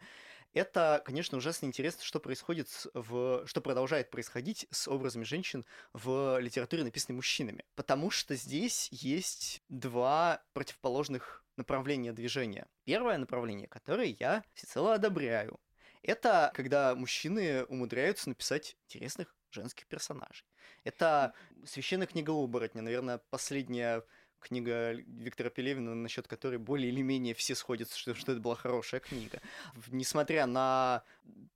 это, 0.54 1.02
конечно, 1.06 1.38
ужасно 1.38 1.65
интересно, 1.65 2.04
что 2.04 2.19
происходит 2.19 2.69
в... 2.93 3.46
что 3.48 3.62
продолжает 3.62 4.10
происходить 4.10 4.67
с 4.72 4.88
образами 4.88 5.24
женщин 5.24 5.65
в 5.93 6.39
литературе, 6.39 6.84
написанной 6.84 7.15
мужчинами. 7.15 7.65
Потому 7.76 8.12
что 8.12 8.36
здесь 8.36 8.89
есть 8.91 9.62
два 9.69 10.43
противоположных 10.54 11.42
направление 11.58 12.13
движения. 12.13 12.68
Первое 12.84 13.18
направление, 13.18 13.68
которое 13.68 14.16
я 14.20 14.44
всецело 14.54 14.94
одобряю, 14.94 15.60
это 16.02 16.52
когда 16.54 16.96
мужчины 16.96 17.63
умудряются 17.66 18.30
написать 18.30 18.76
интересных 18.86 19.36
женских 19.52 19.88
персонажей. 19.88 20.46
Это 20.84 21.34
«Священная 21.66 22.08
книга 22.08 22.32
оборотня», 22.32 22.82
наверное, 22.82 23.22
последняя 23.30 24.04
книга 24.44 24.92
Виктора 24.92 25.50
Пелевина, 25.50 25.96
насчет 25.96 26.28
которой 26.28 26.58
более 26.58 26.92
или 26.92 27.02
менее 27.02 27.34
все 27.34 27.56
сходятся, 27.56 27.98
что, 27.98 28.13
что 28.13 28.34
это 28.34 28.42
была 28.42 28.56
хорошая 28.56 29.00
книга. 29.00 29.42
Несмотря 29.88 30.46
на 30.46 31.04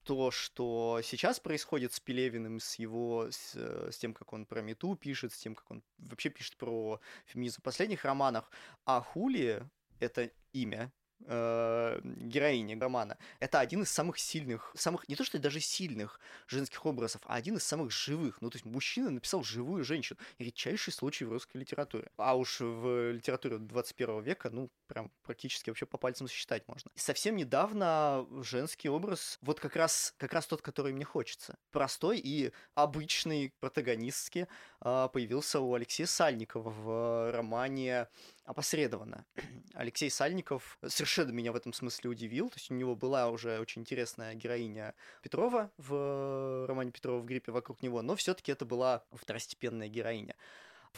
то, 0.03 0.31
что 0.31 1.01
сейчас 1.03 1.39
происходит 1.39 1.93
с 1.93 1.99
Пелевиным, 1.99 2.59
с 2.59 2.75
его, 2.75 3.27
с, 3.29 3.55
с 3.55 3.97
тем, 3.97 4.13
как 4.13 4.31
он 4.31 4.45
про 4.45 4.61
Мету 4.61 4.95
пишет, 4.95 5.33
с 5.33 5.37
тем, 5.37 5.53
как 5.53 5.69
он 5.69 5.83
вообще 5.97 6.29
пишет 6.29 6.55
про 6.55 7.01
феминизм 7.25 7.59
в 7.59 7.63
последних 7.63 8.05
романах, 8.05 8.49
а 8.85 9.01
Хули 9.01 9.63
это 9.99 10.31
имя 10.53 10.91
э, 11.25 11.99
героини 12.03 12.75
романа, 12.79 13.17
это 13.39 13.59
один 13.59 13.83
из 13.83 13.91
самых 13.91 14.19
сильных, 14.19 14.71
самых, 14.75 15.07
не 15.07 15.15
то 15.15 15.23
что 15.23 15.39
даже 15.39 15.59
сильных 15.59 16.19
женских 16.47 16.85
образов, 16.85 17.21
а 17.25 17.35
один 17.35 17.57
из 17.57 17.63
самых 17.63 17.91
живых. 17.91 18.41
Ну, 18.41 18.49
то 18.49 18.55
есть 18.55 18.65
мужчина 18.65 19.09
написал 19.09 19.43
живую 19.43 19.83
женщину. 19.83 20.19
Редчайший 20.39 20.93
случай 20.93 21.25
в 21.25 21.31
русской 21.31 21.57
литературе. 21.57 22.09
А 22.17 22.35
уж 22.35 22.59
в 22.59 23.11
литературе 23.11 23.57
21 23.57 24.21
века, 24.21 24.49
ну, 24.49 24.69
прям 24.87 25.11
практически 25.23 25.69
вообще 25.69 25.85
по 25.85 25.97
пальцам 25.97 26.27
сосчитать 26.27 26.67
можно. 26.67 26.91
И 26.95 26.99
совсем 26.99 27.35
недавно 27.35 28.25
женский 28.43 28.89
образ, 28.89 29.37
вот 29.41 29.59
как 29.59 29.75
раз, 29.75 30.13
как 30.17 30.33
раз 30.33 30.47
тот, 30.47 30.61
который 30.61 30.93
мне 30.93 31.05
хочется. 31.05 31.57
Простой 31.71 32.19
и 32.19 32.51
обычный 32.75 33.53
протагонистский 33.59 34.47
э, 34.81 35.09
появился 35.11 35.59
у 35.59 35.73
Алексея 35.73 36.07
Сальникова 36.07 36.69
в 36.69 37.31
романе 37.31 38.07
опосредованно. 38.47 39.25
Алексей 39.73 40.09
Сальников 40.09 40.79
совершенно 40.87 41.31
меня 41.31 41.51
в 41.51 41.55
этом 41.55 41.73
смысле 41.73 42.09
удивил. 42.09 42.49
То 42.49 42.55
есть 42.55 42.71
у 42.71 42.73
него 42.73 42.95
была 42.95 43.29
уже 43.29 43.59
очень 43.59 43.81
интересная 43.81 44.33
героиня 44.33 44.95
Петрова 45.21 45.69
в 45.77 46.65
романе 46.67 46.91
Петрова 46.91 47.19
в 47.19 47.25
гриппе 47.25 47.51
вокруг 47.51 47.83
него, 47.83 48.01
но 48.01 48.15
все-таки 48.15 48.51
это 48.51 48.65
была 48.65 49.03
второстепенная 49.11 49.89
героиня. 49.89 50.35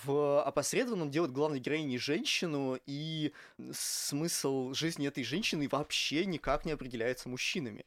В 0.03 0.41
опосредованном 0.43 1.11
делают 1.11 1.33
главной 1.33 1.59
героиней 1.59 1.97
женщину, 1.97 2.79
и 2.85 3.33
смысл 3.73 4.73
жизни 4.73 5.07
этой 5.07 5.23
женщины 5.23 5.67
вообще 5.69 6.25
никак 6.25 6.63
не 6.63 6.71
определяется 6.71 7.27
мужчинами. 7.27 7.85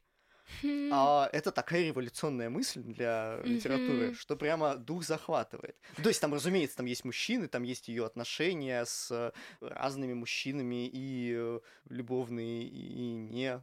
А 0.90 1.28
это 1.32 1.52
такая 1.52 1.86
революционная 1.86 2.50
мысль 2.50 2.82
для 2.82 3.40
литературы, 3.44 4.08
mm-hmm. 4.08 4.14
что 4.14 4.36
прямо 4.36 4.76
дух 4.76 5.04
захватывает. 5.04 5.76
То 6.02 6.08
есть 6.08 6.20
там, 6.20 6.34
разумеется, 6.34 6.76
там 6.76 6.86
есть 6.86 7.04
мужчины, 7.04 7.48
там 7.48 7.62
есть 7.62 7.88
ее 7.88 8.04
отношения 8.04 8.84
с 8.84 9.32
разными 9.60 10.14
мужчинами 10.14 10.90
и 10.92 11.58
любовные, 11.88 12.64
и 12.64 13.14
не 13.14 13.62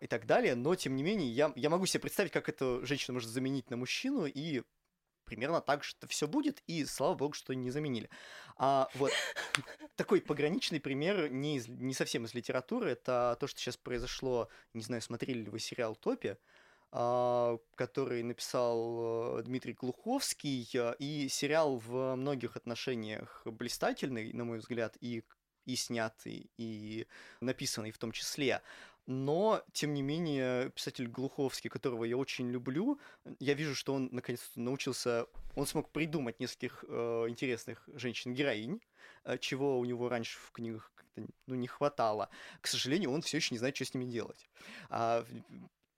и 0.00 0.06
так 0.06 0.26
далее, 0.26 0.54
но 0.54 0.74
тем 0.74 0.96
не 0.96 1.02
менее 1.02 1.30
я, 1.30 1.52
я 1.56 1.68
могу 1.68 1.84
себе 1.86 2.00
представить, 2.00 2.32
как 2.32 2.48
эта 2.48 2.84
женщина 2.86 3.14
может 3.14 3.28
заменить 3.28 3.68
на 3.70 3.76
мужчину, 3.76 4.24
и 4.24 4.62
примерно 5.30 5.60
так 5.60 5.84
же 5.84 5.94
все 6.08 6.26
будет, 6.26 6.60
и 6.66 6.84
слава 6.84 7.14
богу, 7.14 7.34
что 7.34 7.54
не 7.54 7.70
заменили. 7.70 8.10
А 8.56 8.88
вот 8.94 9.12
такой 9.96 10.20
пограничный 10.20 10.80
пример, 10.80 11.30
не, 11.30 11.56
из, 11.56 11.68
не 11.68 11.94
совсем 11.94 12.24
из 12.24 12.34
литературы, 12.34 12.90
это 12.90 13.36
то, 13.38 13.46
что 13.46 13.60
сейчас 13.60 13.76
произошло, 13.76 14.48
не 14.74 14.82
знаю, 14.82 15.00
смотрели 15.02 15.38
ли 15.38 15.48
вы 15.48 15.60
сериал 15.60 15.94
«Топи», 15.94 16.36
а, 16.90 17.58
который 17.76 18.24
написал 18.24 19.38
э, 19.38 19.42
Дмитрий 19.44 19.74
Глуховский, 19.74 20.68
э, 20.74 20.96
и 20.98 21.28
сериал 21.28 21.76
в 21.76 22.16
многих 22.16 22.56
отношениях 22.56 23.42
блистательный, 23.44 24.32
на 24.32 24.44
мой 24.44 24.58
взгляд, 24.58 24.96
и 25.00 25.22
и 25.66 25.76
снятый, 25.76 26.50
и 26.56 27.06
написанный 27.40 27.90
в 27.90 27.98
том 27.98 28.12
числе 28.12 28.62
но, 29.10 29.64
тем 29.72 29.92
не 29.92 30.02
менее, 30.02 30.70
писатель 30.70 31.08
Глуховский, 31.08 31.68
которого 31.68 32.04
я 32.04 32.16
очень 32.16 32.48
люблю, 32.48 33.00
я 33.40 33.54
вижу, 33.54 33.74
что 33.74 33.92
он 33.92 34.08
наконец-то 34.12 34.60
научился, 34.60 35.26
он 35.56 35.66
смог 35.66 35.90
придумать 35.90 36.38
нескольких 36.38 36.84
э, 36.86 37.24
интересных 37.28 37.88
женщин-героинь, 37.92 38.80
э, 39.24 39.36
чего 39.38 39.80
у 39.80 39.84
него 39.84 40.08
раньше 40.08 40.38
в 40.38 40.52
книгах 40.52 40.92
ну, 41.16 41.56
не 41.56 41.66
хватало. 41.66 42.28
К 42.60 42.68
сожалению, 42.68 43.10
он 43.10 43.22
все 43.22 43.38
еще 43.38 43.52
не 43.52 43.58
знает, 43.58 43.74
что 43.74 43.84
с 43.84 43.94
ними 43.94 44.04
делать. 44.04 44.48
А, 44.90 45.26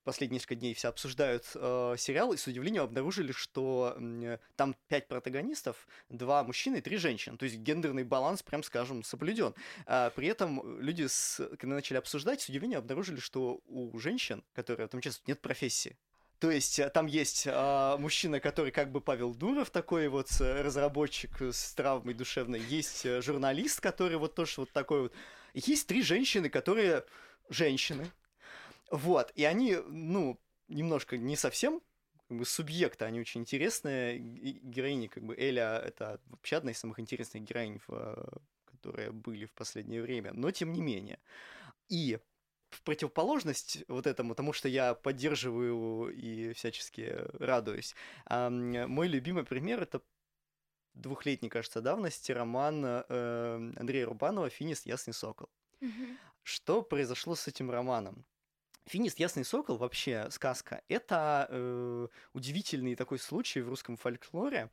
последние 0.03 0.37
несколько 0.37 0.55
дней 0.55 0.73
все 0.73 0.89
обсуждают 0.89 1.45
э, 1.55 1.95
сериал 1.97 2.33
и 2.33 2.37
с 2.37 2.47
удивлением 2.47 2.83
обнаружили, 2.83 3.31
что 3.31 3.95
э, 3.97 4.37
там 4.55 4.75
пять 4.87 5.07
протагонистов, 5.07 5.87
два 6.09 6.43
мужчины 6.43 6.77
и 6.77 6.81
три 6.81 6.97
женщины. 6.97 7.37
То 7.37 7.45
есть 7.45 7.57
гендерный 7.57 8.03
баланс, 8.03 8.43
прям 8.43 8.63
скажем, 8.63 9.03
соблюден. 9.03 9.53
А, 9.85 10.09
при 10.11 10.27
этом 10.27 10.79
люди, 10.79 11.07
с, 11.07 11.41
когда 11.59 11.75
начали 11.75 11.97
обсуждать, 11.97 12.41
с 12.41 12.49
удивлением 12.49 12.79
обнаружили, 12.79 13.19
что 13.19 13.61
у 13.67 13.97
женщин, 13.97 14.43
которые 14.53 14.87
там 14.87 14.99
участвуют, 14.99 15.27
нет 15.27 15.41
профессии. 15.41 15.97
То 16.43 16.51
есть 16.51 16.77
э, 16.77 16.89
там 16.89 17.05
есть 17.05 17.47
э, 17.47 17.95
мужчина, 17.99 18.41
который 18.41 18.73
как 18.73 18.91
бы 18.91 18.99
Павел 18.99 19.33
Дуров, 19.33 19.69
такой 19.69 20.09
вот 20.09 20.27
э, 20.41 20.61
разработчик 20.61 21.41
с 21.41 21.73
травмой 21.73 22.13
душевной. 22.13 22.59
Есть 22.59 23.05
э, 23.05 23.21
журналист, 23.21 23.79
который 23.79 24.17
вот 24.17 24.35
тоже 24.35 24.55
вот 24.57 24.71
такой 24.71 25.03
вот. 25.03 25.13
Есть 25.53 25.87
три 25.87 26.01
женщины, 26.01 26.49
которые 26.49 27.05
женщины, 27.47 28.11
вот, 28.93 29.31
и 29.33 29.43
они, 29.43 29.75
ну, 29.87 30.39
немножко 30.67 31.17
не 31.17 31.35
совсем 31.35 31.81
как 32.27 32.37
бы 32.37 32.45
субъекты, 32.45 33.05
они 33.05 33.19
очень 33.19 33.41
интересные. 33.41 34.19
Героини, 34.19 35.07
как 35.07 35.23
бы 35.23 35.35
Эля, 35.35 35.81
это 35.83 36.21
вообще 36.27 36.57
одна 36.57 36.69
из 36.69 36.77
самых 36.77 36.99
интересных 36.99 37.41
героинь, 37.41 37.81
которые 38.65 39.11
были 39.11 39.45
в 39.45 39.53
последнее 39.53 40.03
время, 40.03 40.31
но 40.33 40.51
тем 40.51 40.73
не 40.73 40.81
менее. 40.81 41.17
И 41.89 42.19
в 42.69 42.83
противоположность 42.83 43.83
вот 43.87 44.05
этому, 44.05 44.35
тому, 44.35 44.53
что 44.53 44.69
я 44.69 44.93
поддерживаю 44.93 46.09
и 46.09 46.53
всячески 46.53 47.15
радуюсь, 47.39 47.95
мой 48.29 49.07
любимый 49.07 49.43
пример 49.43 49.81
это 49.81 50.03
двухлетней, 50.93 51.49
кажется, 51.49 51.81
давности 51.81 52.31
роман 52.31 52.85
э, 52.85 53.71
Андрея 53.75 54.05
Рубанова 54.05 54.51
«Финист. 54.51 54.85
Ясный 54.85 55.15
сокол». 55.15 55.49
Что 56.43 56.83
произошло 56.83 57.33
с 57.33 57.47
этим 57.47 57.71
романом? 57.71 58.23
Финист 58.85 59.19
Ясный 59.19 59.45
Сокол, 59.45 59.77
вообще 59.77 60.27
сказка, 60.29 60.83
это 60.89 61.47
э, 61.49 62.07
удивительный 62.33 62.95
такой 62.95 63.17
случай 63.17 63.61
в 63.61 63.69
русском 63.69 63.95
фольклоре, 63.95 64.69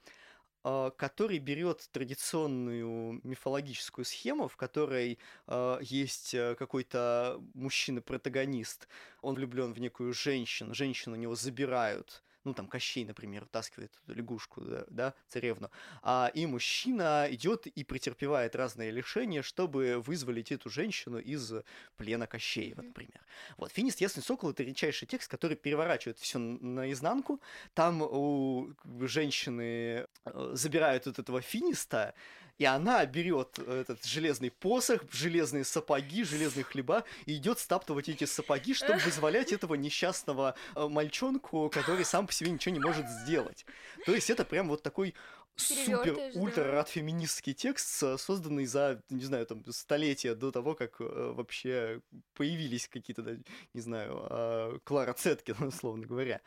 э, 0.64 0.90
который 0.96 1.38
берет 1.38 1.88
традиционную 1.92 3.20
мифологическую 3.22 4.04
схему, 4.04 4.48
в 4.48 4.56
которой 4.56 5.18
э, 5.46 5.78
есть 5.82 6.34
э, 6.34 6.56
какой-то 6.56 7.40
мужчина-протагонист, 7.54 8.88
он 9.22 9.36
влюблен 9.36 9.72
в 9.72 9.78
некую 9.78 10.12
женщину, 10.12 10.74
женщину 10.74 11.14
у 11.14 11.18
него 11.18 11.36
забирают, 11.36 12.24
ну, 12.44 12.54
там, 12.54 12.66
Кощей, 12.66 13.04
например, 13.04 13.44
утаскивает 13.44 13.92
эту 14.02 14.14
лягушку, 14.14 14.60
да, 14.62 14.84
да 14.88 15.14
царевну, 15.28 15.70
а, 16.02 16.30
и 16.34 16.46
мужчина 16.46 17.26
идет 17.30 17.66
и 17.66 17.84
претерпевает 17.84 18.56
разные 18.56 18.90
лишения, 18.90 19.42
чтобы 19.42 20.00
вызволить 20.00 20.52
эту 20.52 20.70
женщину 20.70 21.18
из 21.18 21.52
плена 21.96 22.26
Кощеева, 22.26 22.82
например. 22.82 23.20
Вот, 23.56 23.72
«Финист. 23.72 24.00
Ясный 24.00 24.22
сокол»— 24.22 24.50
это 24.52 24.62
редчайший 24.62 25.06
текст, 25.06 25.30
который 25.30 25.56
переворачивает 25.56 26.18
все 26.18 26.38
наизнанку. 26.38 27.40
Там 27.74 28.02
у 28.02 28.74
женщины 29.00 30.06
э, 30.24 30.50
забирают 30.54 31.06
от 31.06 31.18
этого 31.18 31.40
финиста, 31.40 32.14
И 32.60 32.64
она 32.66 33.06
берет 33.06 33.58
этот 33.58 34.04
железный 34.04 34.50
посох, 34.50 35.00
железные 35.10 35.64
сапоги, 35.64 36.24
железные 36.24 36.62
хлеба 36.62 37.04
и 37.24 37.36
идет 37.36 37.58
стаптывать 37.58 38.10
эти 38.10 38.24
сапоги, 38.24 38.74
чтобы 38.74 38.98
вызволять 39.04 39.50
этого 39.50 39.76
несчастного 39.76 40.54
э, 40.76 40.86
мальчонку, 40.86 41.70
который 41.70 42.04
сам 42.04 42.26
по 42.26 42.34
себе 42.34 42.50
ничего 42.50 42.74
не 42.74 42.80
может 42.80 43.08
сделать. 43.08 43.64
То 44.04 44.14
есть 44.14 44.28
это 44.28 44.44
прям 44.44 44.68
вот 44.68 44.82
такой 44.82 45.14
супер 45.60 46.16
да. 46.16 46.40
ультра 46.40 46.64
рад 46.64 46.88
феминистский 46.88 47.54
текст, 47.54 47.88
со- 47.88 48.16
созданный 48.16 48.66
за, 48.66 49.02
не 49.10 49.24
знаю, 49.24 49.46
там, 49.46 49.64
столетия 49.70 50.34
до 50.34 50.50
того, 50.50 50.74
как 50.74 51.00
э, 51.00 51.32
вообще 51.34 52.00
появились 52.34 52.88
какие-то, 52.88 53.22
да, 53.22 53.32
не 53.74 53.80
знаю, 53.80 54.26
а, 54.30 54.78
Клара 54.84 55.12
Цеткин, 55.12 55.56
условно 55.68 56.06
говоря. 56.06 56.40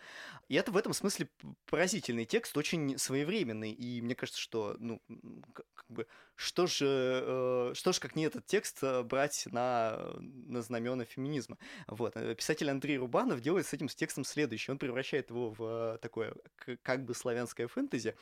И 0.49 0.55
это 0.55 0.71
в 0.71 0.77
этом 0.77 0.93
смысле 0.93 1.29
поразительный 1.65 2.25
текст, 2.25 2.57
очень 2.57 2.97
своевременный, 2.97 3.71
и 3.71 4.01
мне 4.01 4.15
кажется, 4.15 4.41
что, 4.41 4.75
ну, 4.79 5.01
как 5.53 5.85
бы, 5.89 6.07
что 6.35 6.67
же, 6.67 6.85
э, 6.87 7.71
что 7.75 7.93
же, 7.93 7.99
как 7.99 8.15
не 8.15 8.25
этот 8.25 8.45
текст 8.45 8.79
э, 8.81 9.03
брать 9.03 9.45
на, 9.51 10.13
на 10.19 10.61
знамена 10.61 11.05
феминизма. 11.05 11.57
Вот. 11.87 12.15
э, 12.15 12.35
Писатель 12.35 12.69
Андрей 12.69 12.97
Рубанов 12.97 13.41
делает 13.41 13.67
с 13.67 13.73
этим 13.73 13.89
с 13.89 13.95
текстом 13.95 14.23
следующее. 14.23 14.73
Он 14.73 14.79
превращает 14.79 15.29
его 15.29 15.51
в 15.51 15.95
э, 15.95 15.97
такое 15.99 16.33
как 16.81 17.05
бы 17.05 17.13
славянское 17.13 17.67
фэнтези, 17.67 18.15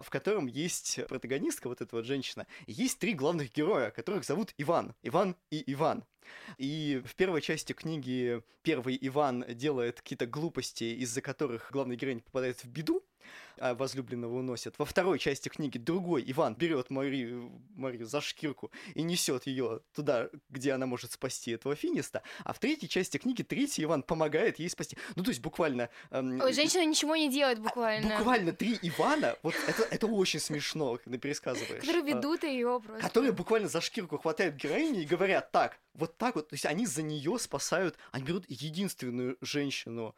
в 0.00 0.10
котором 0.10 0.46
есть 0.46 1.00
протагонистка, 1.08 1.68
вот 1.68 1.80
эта 1.80 1.94
вот 1.94 2.04
женщина, 2.04 2.46
есть 2.66 2.98
три 2.98 3.14
главных 3.14 3.52
героя, 3.52 3.90
которых 3.90 4.24
зовут 4.24 4.54
Иван. 4.58 4.94
Иван 5.02 5.36
и 5.50 5.62
Иван. 5.72 6.04
И 6.58 7.02
в 7.04 7.14
первой 7.16 7.40
части 7.40 7.72
книги 7.72 8.42
первый 8.62 8.98
Иван 9.00 9.44
делает 9.48 10.00
какие-то 10.00 10.26
глупости, 10.26 10.84
из-за 10.84 11.20
которых 11.20 11.70
главный 11.72 11.96
героинь 11.96 12.20
попадает 12.20 12.62
в 12.62 12.68
беду, 12.68 13.04
а 13.58 13.74
возлюбленного 13.74 14.38
уносят. 14.38 14.78
Во 14.78 14.84
второй 14.84 15.18
части 15.18 15.48
книги 15.48 15.78
другой 15.78 16.24
Иван 16.26 16.54
берет 16.54 16.90
Марию, 16.90 17.50
Марию 17.76 18.06
за 18.06 18.20
шкирку 18.20 18.70
и 18.94 19.02
несет 19.02 19.46
ее 19.46 19.80
туда, 19.94 20.30
где 20.48 20.72
она 20.72 20.86
может 20.86 21.12
спасти 21.12 21.52
этого 21.52 21.74
финиста. 21.74 22.22
А 22.44 22.52
в 22.52 22.58
третьей 22.58 22.88
части 22.88 23.18
книги 23.18 23.42
третий 23.42 23.84
Иван 23.84 24.02
помогает 24.02 24.58
ей 24.58 24.70
спасти. 24.70 24.96
Ну, 25.16 25.22
то 25.22 25.30
есть 25.30 25.40
буквально... 25.40 25.90
эм, 26.10 26.40
Ой, 26.40 26.52
женщина 26.52 26.84
ничего 26.84 27.16
не 27.16 27.30
делает 27.30 27.60
буквально. 27.60 28.16
Буквально 28.16 28.52
три 28.52 28.78
Ивана, 28.82 29.36
вот 29.42 29.54
это, 29.66 29.82
это 29.82 30.06
очень 30.06 30.40
смешно, 30.40 30.98
когда 31.02 31.18
пересказываешь. 31.18 31.80
Которые 31.80 32.02
А, 32.02 32.16
ведут 32.16 32.44
ее 32.44 32.80
просто. 32.84 33.06
Которые 33.06 33.32
буквально 33.32 33.68
за 33.68 33.80
шкирку 33.80 34.18
хватают 34.18 34.56
героини 34.56 35.02
и 35.02 35.06
говорят, 35.06 35.52
так, 35.52 35.78
вот 35.94 36.16
так 36.16 36.34
вот, 36.34 36.48
то 36.48 36.54
есть 36.54 36.66
они 36.66 36.86
за 36.86 37.02
нее 37.02 37.38
спасают, 37.38 37.96
они 38.12 38.24
берут 38.24 38.44
единственную 38.48 39.36
женщину, 39.40 40.14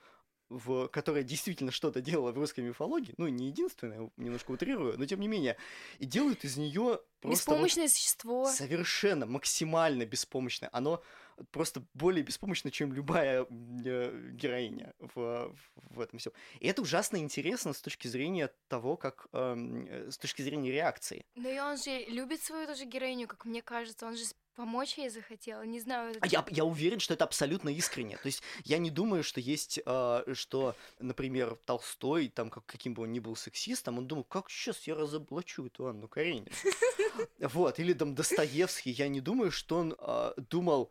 в, 0.52 0.88
которая 0.88 1.22
действительно 1.22 1.70
что-то 1.70 2.00
делала 2.00 2.32
в 2.32 2.38
русской 2.38 2.60
мифологии, 2.60 3.14
ну, 3.16 3.28
не 3.28 3.48
единственная, 3.48 4.10
немножко 4.16 4.50
утрирую, 4.50 4.98
но 4.98 5.06
тем 5.06 5.20
не 5.20 5.28
менее, 5.28 5.56
и 5.98 6.06
делают 6.06 6.44
из 6.44 6.56
нее 6.56 7.00
просто 7.20 7.50
вот 7.50 7.56
Беспомощное 7.56 7.88
существо. 7.88 8.46
совершенно 8.46 9.26
максимально 9.26 10.04
беспомощное. 10.04 10.68
Оно 10.72 11.02
просто 11.50 11.82
более 11.94 12.22
беспомощно, 12.22 12.70
чем 12.70 12.92
любая 12.92 13.46
э, 13.50 14.30
героиня 14.32 14.94
в, 14.98 15.54
в 15.74 16.00
этом 16.00 16.18
всем. 16.18 16.32
И 16.60 16.66
это 16.66 16.82
ужасно 16.82 17.16
интересно 17.16 17.72
с 17.72 17.80
точки 17.80 18.08
зрения 18.08 18.50
того, 18.68 18.96
как 18.96 19.26
эм, 19.32 19.86
э, 19.86 20.10
с 20.10 20.18
точки 20.18 20.42
зрения 20.42 20.70
реакции. 20.70 21.24
Но 21.34 21.48
и 21.48 21.58
он 21.58 21.76
же 21.76 22.04
любит 22.06 22.42
свою 22.42 22.66
тоже 22.66 22.84
героиню, 22.84 23.26
как 23.28 23.44
мне 23.44 23.62
кажется. 23.62 24.06
Он 24.06 24.16
же 24.16 24.24
помочь 24.54 24.98
ей 24.98 25.08
захотел. 25.08 25.62
Не 25.62 25.80
знаю. 25.80 26.10
это 26.10 26.20
А 26.22 26.26
Я, 26.26 26.44
я 26.50 26.64
уверен, 26.64 27.00
что 27.00 27.14
это 27.14 27.24
абсолютно 27.24 27.68
искренне. 27.70 28.16
То 28.16 28.26
есть 28.26 28.42
я 28.64 28.78
не 28.78 28.90
думаю, 28.90 29.22
что 29.22 29.40
есть, 29.40 29.80
э, 29.84 30.34
что, 30.34 30.74
например, 30.98 31.56
Толстой, 31.64 32.28
там, 32.28 32.50
как, 32.50 32.66
каким 32.66 32.94
бы 32.94 33.02
он 33.02 33.12
ни 33.12 33.18
был 33.18 33.36
сексистом, 33.36 33.98
он 33.98 34.06
думал, 34.06 34.24
как 34.24 34.50
сейчас 34.50 34.86
я 34.86 34.94
разоблачу 34.94 35.66
эту 35.66 35.86
Анну 35.86 36.08
Каренину. 36.08 36.46
Вот, 37.38 37.78
или 37.78 37.92
там 37.92 38.14
Достоевский, 38.14 38.90
я 38.90 39.08
не 39.08 39.20
думаю, 39.20 39.50
что 39.50 39.78
он 39.78 39.94
э, 39.98 40.32
думал, 40.36 40.90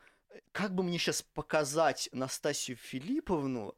как 0.52 0.74
бы 0.76 0.84
мне 0.84 0.98
сейчас 0.98 1.22
показать 1.22 2.10
Настасью 2.12 2.76
Филипповну 2.76 3.76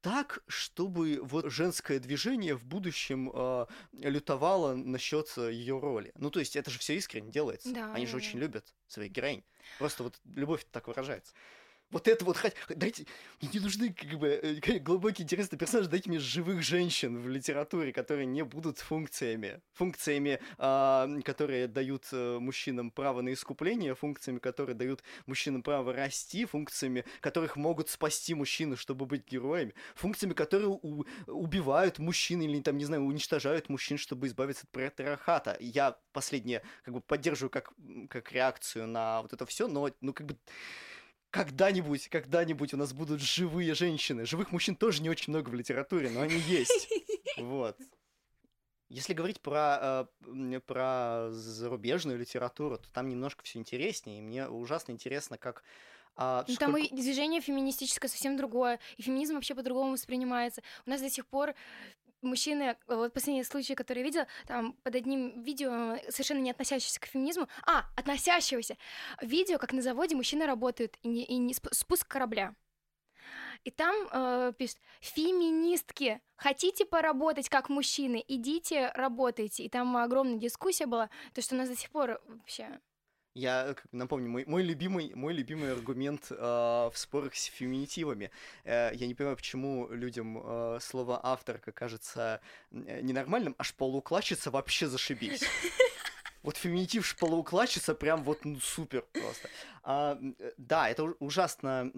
так, 0.00 0.44
чтобы 0.48 1.18
вот 1.22 1.50
женское 1.50 1.98
движение 1.98 2.54
в 2.54 2.64
будущем 2.66 3.30
э, 3.32 3.66
лютовало 3.94 4.74
насчет 4.74 5.34
ее 5.36 5.78
роли. 5.78 6.12
Ну, 6.16 6.30
то 6.30 6.40
есть 6.40 6.56
это 6.56 6.70
же 6.70 6.78
все 6.78 6.94
искренне 6.96 7.32
делается. 7.32 7.72
Да, 7.72 7.90
Они 7.94 8.04
же 8.04 8.12
да, 8.12 8.18
очень 8.18 8.34
да. 8.34 8.40
любят 8.40 8.74
своих 8.86 9.12
героинь. 9.12 9.44
Просто 9.78 10.02
вот 10.02 10.20
любовь 10.26 10.66
так 10.70 10.88
выражается. 10.88 11.32
Вот 11.94 12.08
это 12.08 12.24
вот, 12.24 12.36
хоть- 12.36 12.54
дайте, 12.68 13.06
мне 13.40 13.52
не 13.54 13.60
нужны 13.60 13.92
как 13.92 14.18
бы 14.18 14.26
э, 14.28 14.78
глубокие 14.80 15.22
интересные 15.22 15.60
персонажи, 15.60 15.88
дайте 15.88 16.10
мне 16.10 16.18
живых 16.18 16.60
женщин 16.60 17.16
в 17.22 17.28
литературе, 17.28 17.92
которые 17.92 18.26
не 18.26 18.42
будут 18.42 18.78
функциями, 18.78 19.60
функциями, 19.74 20.40
а, 20.58 21.08
которые 21.24 21.68
дают 21.68 22.08
э, 22.10 22.38
мужчинам 22.40 22.90
право 22.90 23.20
на 23.20 23.32
искупление, 23.32 23.94
функциями, 23.94 24.40
которые 24.40 24.74
дают 24.74 25.04
мужчинам 25.26 25.62
право 25.62 25.92
расти, 25.92 26.44
функциями, 26.46 27.04
которых 27.20 27.54
могут 27.54 27.88
спасти 27.90 28.34
мужчины, 28.34 28.76
чтобы 28.76 29.06
быть 29.06 29.24
героями, 29.30 29.72
функциями, 29.94 30.32
которые 30.34 30.70
у- 30.70 31.04
убивают 31.28 32.00
мужчин 32.00 32.42
или 32.42 32.60
там, 32.60 32.76
не 32.76 32.86
знаю, 32.86 33.04
уничтожают 33.04 33.68
мужчин, 33.68 33.98
чтобы 33.98 34.26
избавиться 34.26 34.64
от 34.64 34.70
патриархата. 34.70 35.56
Я 35.60 35.96
последнее 36.12 36.62
как 36.82 36.92
бы 36.94 37.00
поддерживаю 37.00 37.50
как, 37.50 37.72
как 38.10 38.32
реакцию 38.32 38.88
на 38.88 39.22
вот 39.22 39.32
это 39.32 39.46
все, 39.46 39.68
но 39.68 39.88
ну 40.00 40.12
как 40.12 40.26
бы 40.26 40.36
когда-нибудь, 41.34 42.08
когда-нибудь 42.08 42.74
у 42.74 42.76
нас 42.76 42.92
будут 42.92 43.20
живые 43.20 43.74
женщины. 43.74 44.24
Живых 44.24 44.52
мужчин 44.52 44.76
тоже 44.76 45.02
не 45.02 45.10
очень 45.10 45.32
много 45.32 45.50
в 45.50 45.54
литературе, 45.54 46.08
но 46.10 46.20
они 46.22 46.36
есть. 46.36 46.88
Вот. 47.36 47.76
Если 48.88 49.12
говорить 49.12 49.40
про, 49.40 50.06
э, 50.22 50.60
про 50.60 51.26
зарубежную 51.32 52.16
литературу, 52.16 52.78
то 52.78 52.88
там 52.92 53.08
немножко 53.08 53.42
все 53.42 53.58
интереснее. 53.58 54.18
И 54.18 54.22
мне 54.22 54.46
ужасно 54.46 54.92
интересно, 54.92 55.36
как... 55.36 55.64
а, 56.14 56.44
Ну, 56.46 56.54
там 56.54 56.70
сколько- 56.70 56.94
и 56.94 56.96
движение 56.96 57.40
феминистическое 57.40 58.08
совсем 58.08 58.36
другое, 58.36 58.78
и 58.96 59.02
феминизм 59.02 59.34
вообще 59.34 59.56
по-другому 59.56 59.94
воспринимается. 59.94 60.62
У 60.86 60.90
нас 60.90 61.00
до 61.00 61.10
сих 61.10 61.26
пор 61.26 61.54
мужчины, 62.24 62.76
вот 62.86 63.12
последний 63.12 63.44
случай, 63.44 63.74
который 63.74 63.98
я 63.98 64.04
видела, 64.04 64.26
там 64.46 64.74
под 64.82 64.94
одним 64.94 65.42
видео, 65.42 65.96
совершенно 66.08 66.40
не 66.40 66.50
относящееся 66.50 67.00
к 67.00 67.06
феминизму, 67.06 67.48
а, 67.66 67.84
относящегося, 67.96 68.76
видео, 69.20 69.58
как 69.58 69.72
на 69.72 69.82
заводе 69.82 70.16
мужчины 70.16 70.46
работают, 70.46 70.96
и, 71.02 71.08
не, 71.08 71.24
и 71.24 71.36
не 71.36 71.52
сп- 71.52 71.72
спуск 71.72 72.08
корабля. 72.08 72.54
И 73.64 73.70
там 73.70 73.94
э, 74.12 74.52
пишет, 74.58 74.78
феминистки, 75.00 76.20
хотите 76.36 76.84
поработать 76.84 77.48
как 77.48 77.70
мужчины, 77.70 78.22
идите, 78.28 78.90
работайте. 78.94 79.64
И 79.64 79.68
там 79.70 79.96
огромная 79.96 80.36
дискуссия 80.36 80.86
была, 80.86 81.08
то, 81.32 81.40
что 81.40 81.54
у 81.54 81.58
нас 81.58 81.68
до 81.68 81.76
сих 81.76 81.90
пор 81.90 82.20
вообще... 82.26 82.80
Я 83.34 83.74
напомню, 83.90 84.30
мой, 84.30 84.44
мой 84.46 84.62
любимый, 84.62 85.12
мой 85.14 85.34
любимый 85.34 85.72
аргумент 85.72 86.30
э, 86.30 86.36
в 86.36 86.92
спорах 86.94 87.34
с 87.34 87.44
феминитивами. 87.44 88.30
Э, 88.62 88.90
я 88.94 89.08
не 89.08 89.14
понимаю, 89.14 89.36
почему 89.36 89.88
людям 89.90 90.40
э, 90.40 90.78
слово 90.80 91.18
авторка 91.20 91.72
кажется 91.72 92.40
э, 92.70 93.00
ненормальным, 93.00 93.56
аж 93.58 93.74
полуклачица 93.74 94.50
вообще 94.50 94.86
зашибись. 94.86 95.42
Вот 96.44 96.58
феминитив 96.58 97.06
шполоукладчица 97.06 97.94
прям 97.94 98.22
вот 98.22 98.44
ну, 98.44 98.60
супер 98.60 99.06
просто. 99.12 99.48
А, 99.82 100.18
э, 100.38 100.52
да, 100.58 100.90
это 100.90 101.04
ужасно 101.18 101.90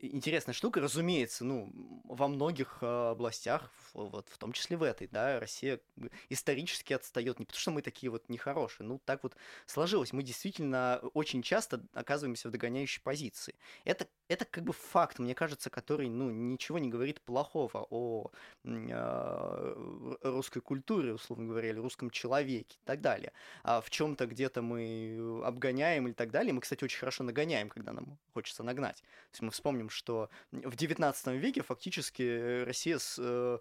интересная 0.00 0.54
штука, 0.54 0.80
разумеется, 0.80 1.44
ну, 1.44 1.70
во 2.04 2.28
многих 2.28 2.78
э, 2.80 2.86
областях, 3.10 3.70
вот 3.92 4.28
в 4.28 4.38
том 4.38 4.52
числе 4.52 4.76
в 4.76 4.82
этой, 4.82 5.08
да, 5.08 5.40
Россия 5.40 5.80
исторически 6.28 6.92
отстает, 6.92 7.38
не 7.38 7.44
потому 7.44 7.60
что 7.60 7.70
мы 7.70 7.82
такие 7.82 8.10
вот 8.10 8.28
нехорошие, 8.28 8.86
ну, 8.86 9.00
так 9.04 9.22
вот 9.22 9.36
сложилось, 9.66 10.12
мы 10.12 10.22
действительно 10.22 11.00
очень 11.14 11.42
часто 11.42 11.84
оказываемся 11.92 12.48
в 12.48 12.52
догоняющей 12.52 13.02
позиции. 13.02 13.54
Это, 13.84 14.06
это 14.28 14.44
как 14.44 14.64
бы 14.64 14.72
факт, 14.72 15.18
мне 15.18 15.34
кажется, 15.34 15.70
который, 15.70 16.08
ну, 16.08 16.30
ничего 16.30 16.78
не 16.78 16.88
говорит 16.88 17.20
плохого 17.20 17.86
о 17.90 18.30
э, 18.64 20.16
русской 20.22 20.60
культуре, 20.60 21.14
условно 21.14 21.48
говоря, 21.48 21.70
или 21.70 21.78
русском 21.78 22.10
человеке 22.10 22.78
и 22.78 22.84
так 22.84 23.00
далее. 23.00 23.32
А 23.62 23.80
в 23.80 23.90
чем-то 23.90 24.26
где-то 24.26 24.62
мы 24.62 25.42
обгоняем 25.44 26.06
или 26.06 26.14
так 26.14 26.30
далее. 26.30 26.52
Мы, 26.52 26.60
кстати, 26.60 26.84
очень 26.84 26.98
хорошо 26.98 27.24
нагоняем, 27.24 27.68
когда 27.68 27.92
нам 27.92 28.18
хочется 28.32 28.62
нагнать. 28.62 28.98
То 28.98 29.32
есть 29.32 29.42
мы 29.42 29.52
вспомним, 29.54 29.88
что 29.88 30.28
в 30.52 30.76
19 30.76 31.38
веке 31.38 31.62
фактически 31.62 32.62
Россия, 32.64 32.98
с, 32.98 33.16
э, 33.18 33.58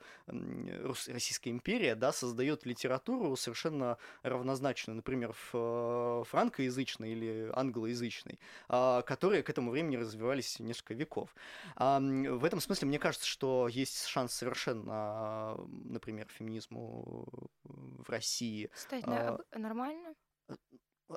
Российская 1.08 1.52
империя, 1.52 1.96
да, 1.96 2.12
создает 2.12 2.66
литературу 2.66 3.36
совершенно 3.36 3.98
равнозначную, 4.24 4.96
например, 4.98 5.34
в 5.52 6.26
франкоязычной 6.30 7.12
или 7.12 7.52
англоязычной, 7.54 8.40
а, 8.68 9.02
которые 9.04 9.44
к 9.44 9.50
этому 9.50 9.72
времени 9.72 9.96
развивались 9.96 10.60
несколько 10.60 10.94
веков. 10.94 11.34
А, 11.76 12.00
В 12.00 12.44
этом 12.46 12.60
смысле 12.60 12.88
мне 12.88 13.00
кажется, 13.00 13.28
что 13.28 13.68
есть 13.68 14.06
шанс 14.08 14.34
совершенно, 14.34 15.56
например, 15.68 16.28
феминизму 16.30 17.26
в 17.64 18.10
России 18.10 18.70
Кстати, 18.74 19.06
А, 19.08 19.36
об- 19.36 19.60
нормально? 19.60 20.16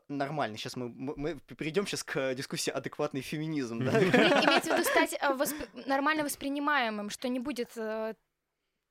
Нормально. 0.09 0.57
Сейчас 0.57 0.77
мы, 0.77 0.89
мы 0.89 1.35
перейдем 1.57 1.87
сейчас 1.87 2.03
к 2.05 2.35
дискуссии 2.35 2.71
адекватный 2.71 3.21
феминизм, 3.21 3.85
да? 3.85 4.01
Име- 4.01 4.11
Имеется 4.47 4.71
в 4.71 4.79
виду 4.79 4.85
стать 4.89 5.13
э, 5.15 5.33
восп- 5.35 5.87
нормально 5.89 6.25
воспринимаемым, 6.25 7.11
что 7.11 7.29
не 7.29 7.41
будет 7.41 7.71
э, 7.77 8.15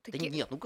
Да 0.06 0.12
таки- 0.12 0.30
нет, 0.30 0.50
ну 0.52 0.60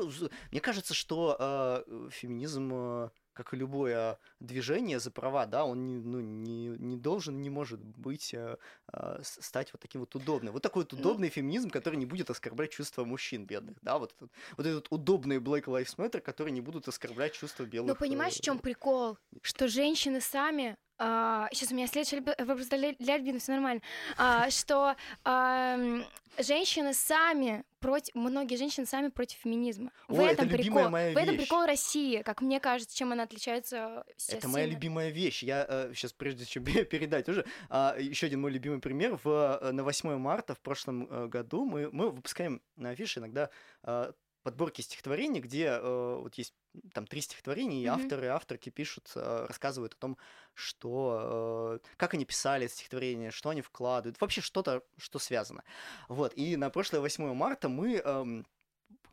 мне 0.51 0.59
кажется, 0.61 0.93
что 0.93 1.35
э, 1.39 2.09
феминизм, 2.11 2.71
э, 2.73 3.09
как 3.39 3.53
и 3.53 3.57
любое 3.57 4.17
движение 4.41 4.99
за 4.99 5.11
права, 5.11 5.45
да, 5.45 5.63
он 5.63 5.87
не, 5.87 5.95
ну, 5.95 6.19
не, 6.19 6.67
не 6.77 6.97
должен, 6.97 7.41
не 7.41 7.49
может 7.49 7.79
быть, 7.79 8.33
э, 8.33 8.57
э, 8.93 9.19
стать 9.23 9.71
вот 9.73 9.81
таким 9.81 10.01
вот 10.01 10.13
удобным. 10.15 10.53
Вот 10.53 10.61
такой 10.61 10.83
вот 10.83 10.91
Ну. 10.93 10.99
удобный 10.99 11.29
феминизм, 11.29 11.69
который 11.69 11.95
не 11.95 12.05
будет 12.05 12.29
оскорблять 12.29 12.71
чувства 12.71 13.05
мужчин 13.05 13.45
бедных, 13.45 13.77
да, 13.81 13.97
вот, 13.97 14.13
этот- 14.17 14.31
вот 14.57 14.65
этот 14.65 14.87
удобный 14.89 15.37
Black 15.37 15.63
Lives 15.65 15.95
Matter, 15.97 16.19
которые 16.19 16.51
не 16.51 16.61
будут 16.61 16.87
оскорблять 16.87 17.33
чувства 17.33 17.63
белых. 17.65 17.87
Но 17.87 17.95
понимаешь, 17.95 18.35
в 18.35 18.39
э, 18.39 18.43
чем 18.43 18.59
прикол? 18.59 19.17
Что 19.41 19.67
женщины 19.69 20.19
сами 20.21 20.75
сейчас 20.99 21.71
у 21.71 21.75
меня 21.75 21.87
следующий 21.87 22.19
вопрос 22.19 22.67
для 22.67 23.13
Альбины, 23.13 23.39
все 23.39 23.53
нормально. 23.53 23.81
А, 24.17 24.49
что 24.51 24.95
ам, 25.23 26.03
женщины 26.37 26.93
сами 26.93 27.63
против, 27.79 28.13
многие 28.15 28.55
женщины 28.55 28.85
сами 28.85 29.07
против 29.07 29.37
феминизма. 29.37 29.91
В 30.07 30.19
Ой, 30.19 30.25
это 30.25 30.43
этом 30.43 30.49
любимая 30.49 30.83
прикол. 30.83 30.89
моя 30.89 31.13
в 31.13 31.17
этом 31.17 31.35
вещь. 31.35 31.43
прикол 31.43 31.65
России, 31.65 32.21
как 32.21 32.41
мне 32.41 32.59
кажется, 32.59 32.95
чем 32.95 33.11
она 33.11 33.23
отличается 33.23 34.03
сейчас. 34.17 34.39
Это 34.39 34.47
моя 34.49 34.65
сильно. 34.65 34.75
любимая 34.75 35.09
вещь. 35.09 35.43
Я 35.43 35.89
сейчас, 35.93 36.13
прежде 36.13 36.45
чем 36.45 36.63
передать 36.65 37.29
уже, 37.29 37.45
еще 37.71 38.27
один 38.27 38.41
мой 38.41 38.51
любимый 38.51 38.79
пример. 38.79 39.19
В, 39.23 39.59
э, 39.61 39.71
на 39.71 39.83
8 39.83 40.17
марта 40.17 40.55
в 40.55 40.59
прошлом 40.59 41.07
э, 41.09 41.27
году 41.27 41.65
мы, 41.65 41.89
мы 41.91 42.09
выпускаем 42.11 42.61
на 42.75 42.89
афише 42.89 43.19
иногда 43.19 43.49
э, 43.83 44.11
подборки 44.43 44.81
стихотворений, 44.81 45.39
где 45.41 45.65
э, 45.65 46.15
вот 46.21 46.35
есть 46.35 46.55
там 46.93 47.05
три 47.07 47.21
стихотворения, 47.21 47.81
и 47.83 47.85
Мгм. 47.85 47.87
авторы 47.87 48.25
и 48.25 48.29
авторки 48.29 48.69
пишут, 48.69 49.11
э, 49.15 49.45
рассказывают 49.47 49.93
о 49.95 49.97
том, 49.97 50.17
что, 50.53 51.79
э, 51.83 51.87
как 51.97 52.13
они 52.13 52.25
писали 52.25 52.65
это 52.65 52.73
стихотворение, 52.75 53.31
что 53.31 53.49
они 53.49 53.61
вкладывают, 53.61 54.19
вообще 54.21 54.41
что-то, 54.41 54.83
что 54.97 55.19
связано. 55.19 55.63
Вот, 56.07 56.33
и 56.35 56.55
на 56.57 56.69
прошлое 56.69 57.01
8 57.01 57.33
марта 57.33 57.69
мы, 57.69 57.95
эм, 57.97 58.45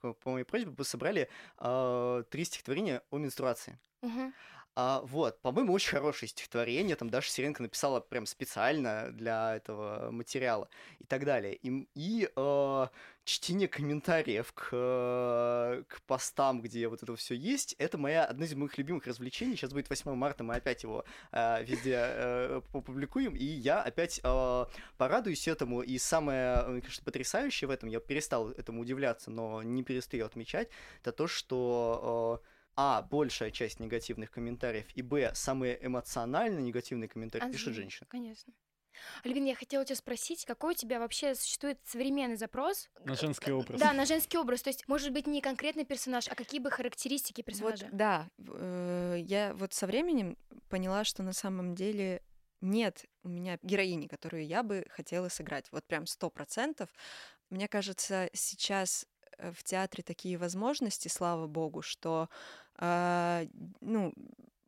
по 0.00 0.30
моей 0.30 0.44
просьбе, 0.44 0.84
собрали 0.84 1.30
э, 1.58 2.24
три 2.30 2.44
стихотворения 2.44 3.02
о 3.10 3.18
менструации. 3.18 3.80
Мгм. 4.02 4.32
А, 4.74 5.00
вот, 5.02 5.40
по-моему, 5.40 5.72
очень 5.72 5.90
хорошее 5.90 6.28
стихотворение. 6.28 6.96
Там 6.96 7.08
Даша 7.08 7.30
Сиренко 7.30 7.62
написала 7.62 8.00
прям 8.00 8.26
специально 8.26 9.10
для 9.10 9.56
этого 9.56 10.10
материала 10.10 10.68
и 10.98 11.04
так 11.04 11.24
далее. 11.24 11.54
И, 11.56 11.88
и 11.94 12.28
э, 12.34 12.86
чтение 13.26 13.66
комментариев 13.66 14.52
к, 14.52 14.68
э, 14.70 15.82
к 15.88 16.00
постам, 16.02 16.62
где 16.62 16.86
вот 16.86 17.02
это 17.02 17.14
все 17.16 17.34
есть, 17.34 17.74
это 17.78 17.98
моя 17.98 18.24
одно 18.24 18.44
из 18.44 18.54
моих 18.54 18.78
любимых 18.78 19.06
развлечений. 19.06 19.56
Сейчас 19.56 19.72
будет 19.72 19.90
8 19.90 20.14
марта, 20.14 20.44
мы 20.44 20.54
опять 20.54 20.84
его 20.84 21.04
э, 21.32 21.64
везде 21.64 21.96
э, 21.96 22.62
опубликуем, 22.72 23.34
и 23.34 23.44
я 23.44 23.82
опять 23.82 24.20
э, 24.22 24.64
порадуюсь 24.96 25.48
этому. 25.48 25.82
И 25.82 25.98
самое, 25.98 26.62
мне 26.68 26.80
кажется, 26.80 27.04
потрясающее 27.04 27.66
в 27.66 27.72
этом, 27.72 27.88
я 27.88 27.98
перестал 27.98 28.50
этому 28.52 28.82
удивляться, 28.82 29.32
но 29.32 29.60
не 29.60 29.82
перестаю 29.82 30.24
отмечать, 30.24 30.68
это 31.00 31.10
то, 31.10 31.26
что 31.26 32.40
э, 32.44 32.46
а, 32.76 33.02
большая 33.02 33.50
часть 33.50 33.80
негативных 33.80 34.30
комментариев, 34.30 34.86
и 34.94 35.02
Б, 35.02 35.32
самые 35.34 35.84
эмоционально 35.84 36.60
негативные 36.60 37.08
комментарии 37.08 37.48
А, 37.48 37.50
пишут 37.50 37.74
женщины. 37.74 38.06
Конечно. 38.08 38.52
Альбин, 39.24 39.44
я 39.44 39.54
хотела 39.54 39.84
тебя 39.84 39.96
спросить, 39.96 40.44
какой 40.44 40.72
у 40.72 40.76
тебя 40.76 40.98
вообще 40.98 41.34
существует 41.34 41.78
современный 41.84 42.36
запрос? 42.36 42.88
На 43.04 43.14
женский 43.14 43.52
образ. 43.52 43.80
Да, 43.80 43.92
на 43.92 44.04
женский 44.06 44.38
образ. 44.38 44.62
То 44.62 44.70
есть, 44.70 44.86
может 44.88 45.12
быть, 45.12 45.26
не 45.26 45.40
конкретный 45.40 45.84
персонаж, 45.84 46.28
а 46.28 46.34
какие 46.34 46.60
бы 46.60 46.70
характеристики 46.70 47.40
Вот, 47.40 47.46
персонажа? 47.46 47.88
да, 47.92 48.28
в- 48.38 48.52
э, 48.56 49.16
я 49.20 49.54
вот 49.54 49.74
со 49.74 49.86
временем 49.86 50.36
поняла, 50.68 51.04
что 51.04 51.22
на 51.22 51.32
самом 51.32 51.74
деле 51.74 52.22
нет 52.60 53.04
у 53.22 53.28
меня 53.28 53.58
героини, 53.62 54.06
которую 54.06 54.46
я 54.46 54.62
бы 54.62 54.86
хотела 54.90 55.28
сыграть. 55.28 55.66
Вот 55.72 55.84
прям 55.86 56.06
сто 56.06 56.30
процентов. 56.30 56.88
Мне 57.50 57.68
кажется, 57.68 58.30
сейчас 58.32 59.06
э, 59.38 59.52
в 59.52 59.62
театре 59.62 60.02
такие 60.02 60.38
возможности, 60.38 61.08
слава 61.08 61.46
богу, 61.46 61.82
что 61.82 62.28
а, 62.78 63.44
ну, 63.80 64.12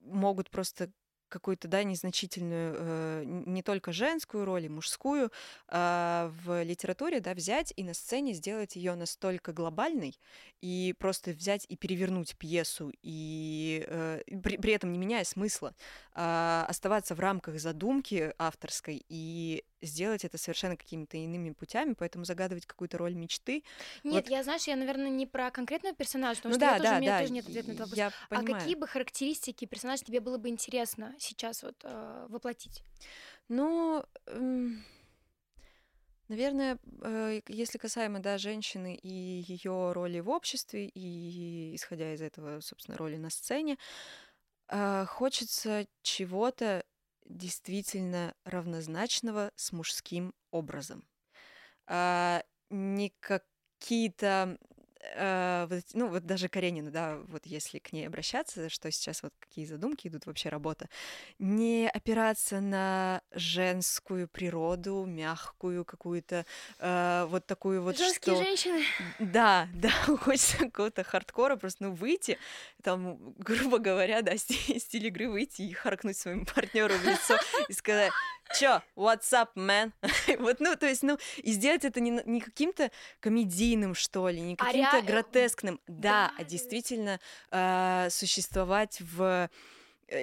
могут 0.01 0.51
просто 0.51 0.91
какую-то, 1.29 1.68
да, 1.68 1.83
незначительную, 1.83 2.74
э, 2.79 3.22
не 3.26 3.62
только 3.62 3.93
женскую 3.93 4.45
роль, 4.45 4.64
и 4.64 4.68
мужскую 4.68 5.31
а, 5.68 6.33
в 6.45 6.62
литературе, 6.62 7.20
да, 7.20 7.35
взять 7.35 7.72
и 7.76 7.85
на 7.85 7.95
сцене 7.95 8.33
сделать 8.33 8.76
ее 8.76 8.95
настолько 8.95 9.53
глобальной, 9.53 10.18
и 10.61 10.95
просто 10.99 11.31
взять 11.31 11.66
и 11.68 11.76
перевернуть 11.76 12.37
пьесу, 12.37 12.93
и 13.03 13.85
э, 13.87 14.22
при, 14.43 14.57
при 14.57 14.72
этом 14.72 14.93
не 14.93 14.99
меняя 14.99 15.24
смысла, 15.24 15.74
а, 16.14 16.66
оставаться 16.68 17.14
в 17.14 17.20
рамках 17.20 17.61
задумки 17.61 18.33
авторской 18.39 19.05
и 19.09 19.64
сделать 19.83 20.24
это 20.24 20.39
совершенно 20.39 20.76
какими-то 20.76 21.16
иными 21.16 21.51
путями, 21.51 21.95
поэтому 21.95 22.24
загадывать 22.24 22.66
какую-то 22.66 22.99
роль 22.99 23.14
мечты. 23.14 23.64
Нет, 24.05 24.26
вот- 24.26 24.29
я, 24.29 24.43
знаешь, 24.43 24.64
я, 24.64 24.76
наверное, 24.76 25.09
не 25.11 25.26
про 25.26 25.51
конкретного 25.51 25.95
персонажа, 25.95 26.39
потому 26.39 26.53
ну 26.53 26.59
что 26.59 26.61
да, 26.61 26.72
я 26.72 26.79
тоже, 26.79 26.93
да, 26.93 26.97
у 26.97 27.01
меня 27.01 27.12
да, 27.12 27.18
тоже 27.20 27.33
нет 27.33 27.47
ответа 27.47 27.68
на 27.68 27.72
этот 27.72 27.81
вопрос. 27.91 27.99
я 27.99 28.11
А 28.11 28.29
понимаю. 28.29 28.62
какие 28.62 28.74
бы 28.74 28.87
характеристики 28.87 29.64
персонажа 29.64 30.05
тебе 30.05 30.20
было 30.20 30.39
бы 30.39 30.49
интересно 30.49 31.14
сейчас 31.18 31.62
вот 31.62 31.76
э, 31.85 32.26
воплотить? 32.29 32.83
Ну, 33.49 34.05
эм, 34.26 34.85
наверное, 36.29 36.79
э, 37.03 37.41
если 37.49 37.79
касаемо, 37.79 38.20
да, 38.20 38.39
женщины 38.39 38.95
и 38.95 39.09
ее 39.47 39.93
роли 39.93 40.20
в 40.20 40.29
обществе, 40.29 40.87
и 40.87 41.74
исходя 41.74 42.12
из 42.14 42.20
этого, 42.22 42.61
собственно, 42.61 42.99
роли 42.99 43.16
на 43.16 43.31
сцене, 43.31 43.79
а, 44.68 45.07
хочется 45.07 45.87
чего-то 46.03 46.85
действительно 47.29 48.35
равнозначного 48.45 49.53
с 49.57 49.72
мужским 49.72 50.35
образом. 50.51 51.07
А, 51.87 52.43
не 52.70 53.12
какие-то 53.20 54.59
вот 55.01 55.72
эти- 55.72 55.96
ну 55.96 56.09
вот 56.09 56.26
даже 56.26 56.49
Каренина, 56.49 56.90
да, 56.90 57.18
вот 57.28 57.46
если 57.46 57.78
к 57.78 57.92
ней 57.92 58.07
обращаться, 58.07 58.68
что 58.68 58.90
сейчас 58.90 59.22
вот 59.22 59.32
какие 59.38 59.64
задумки 59.64 60.09
идут 60.09 60.26
вообще 60.26 60.49
работа, 60.49 60.88
не 61.38 61.88
опираться 61.92 62.61
на 62.61 63.22
женскую 63.32 64.28
природу, 64.28 65.05
мягкую 65.07 65.84
какую-то, 65.84 66.44
э, 66.78 67.26
вот 67.28 67.46
такую 67.46 67.82
вот, 67.82 67.96
Женские 67.99 68.34
что... 68.34 68.44
женщины. 68.44 68.82
Да, 69.18 69.68
да, 69.74 69.90
хочется 69.90 70.59
какого-то 70.59 71.05
хардкора, 71.05 71.57
просто, 71.57 71.84
ну, 71.84 71.92
выйти, 71.92 72.38
там, 72.82 73.34
грубо 73.38 73.78
говоря, 73.78 74.22
да, 74.22 74.36
стиль, 74.36 75.07
игры 75.07 75.28
выйти 75.30 75.62
и 75.62 75.72
харкнуть 75.72 76.16
своему 76.16 76.44
партнеру 76.44 76.94
в 76.94 77.05
лицо 77.05 77.38
и 77.68 77.72
сказать, 77.72 78.12
чё, 78.59 78.82
what's 78.96 79.30
up, 79.32 79.49
man? 79.55 79.92
вот, 80.38 80.61
ну, 80.61 80.76
то 80.76 80.86
есть, 80.86 81.03
ну, 81.03 81.18
и 81.38 81.53
сделать 81.53 81.84
это 81.84 82.01
не, 82.01 82.20
не 82.24 82.40
каким-то 82.40 82.90
комедийным, 83.20 83.94
что 83.94 84.28
ли, 84.28 84.40
не 84.40 84.55
А 84.55 84.64
каким-то 84.64 84.88
rea- 84.97 85.03
гротескным, 85.03 85.80
да, 85.86 86.32
а 86.39 86.45
действительно 86.45 87.20
э, 87.51 88.09
существовать 88.11 89.01
в 89.01 89.22
э, 89.22 89.49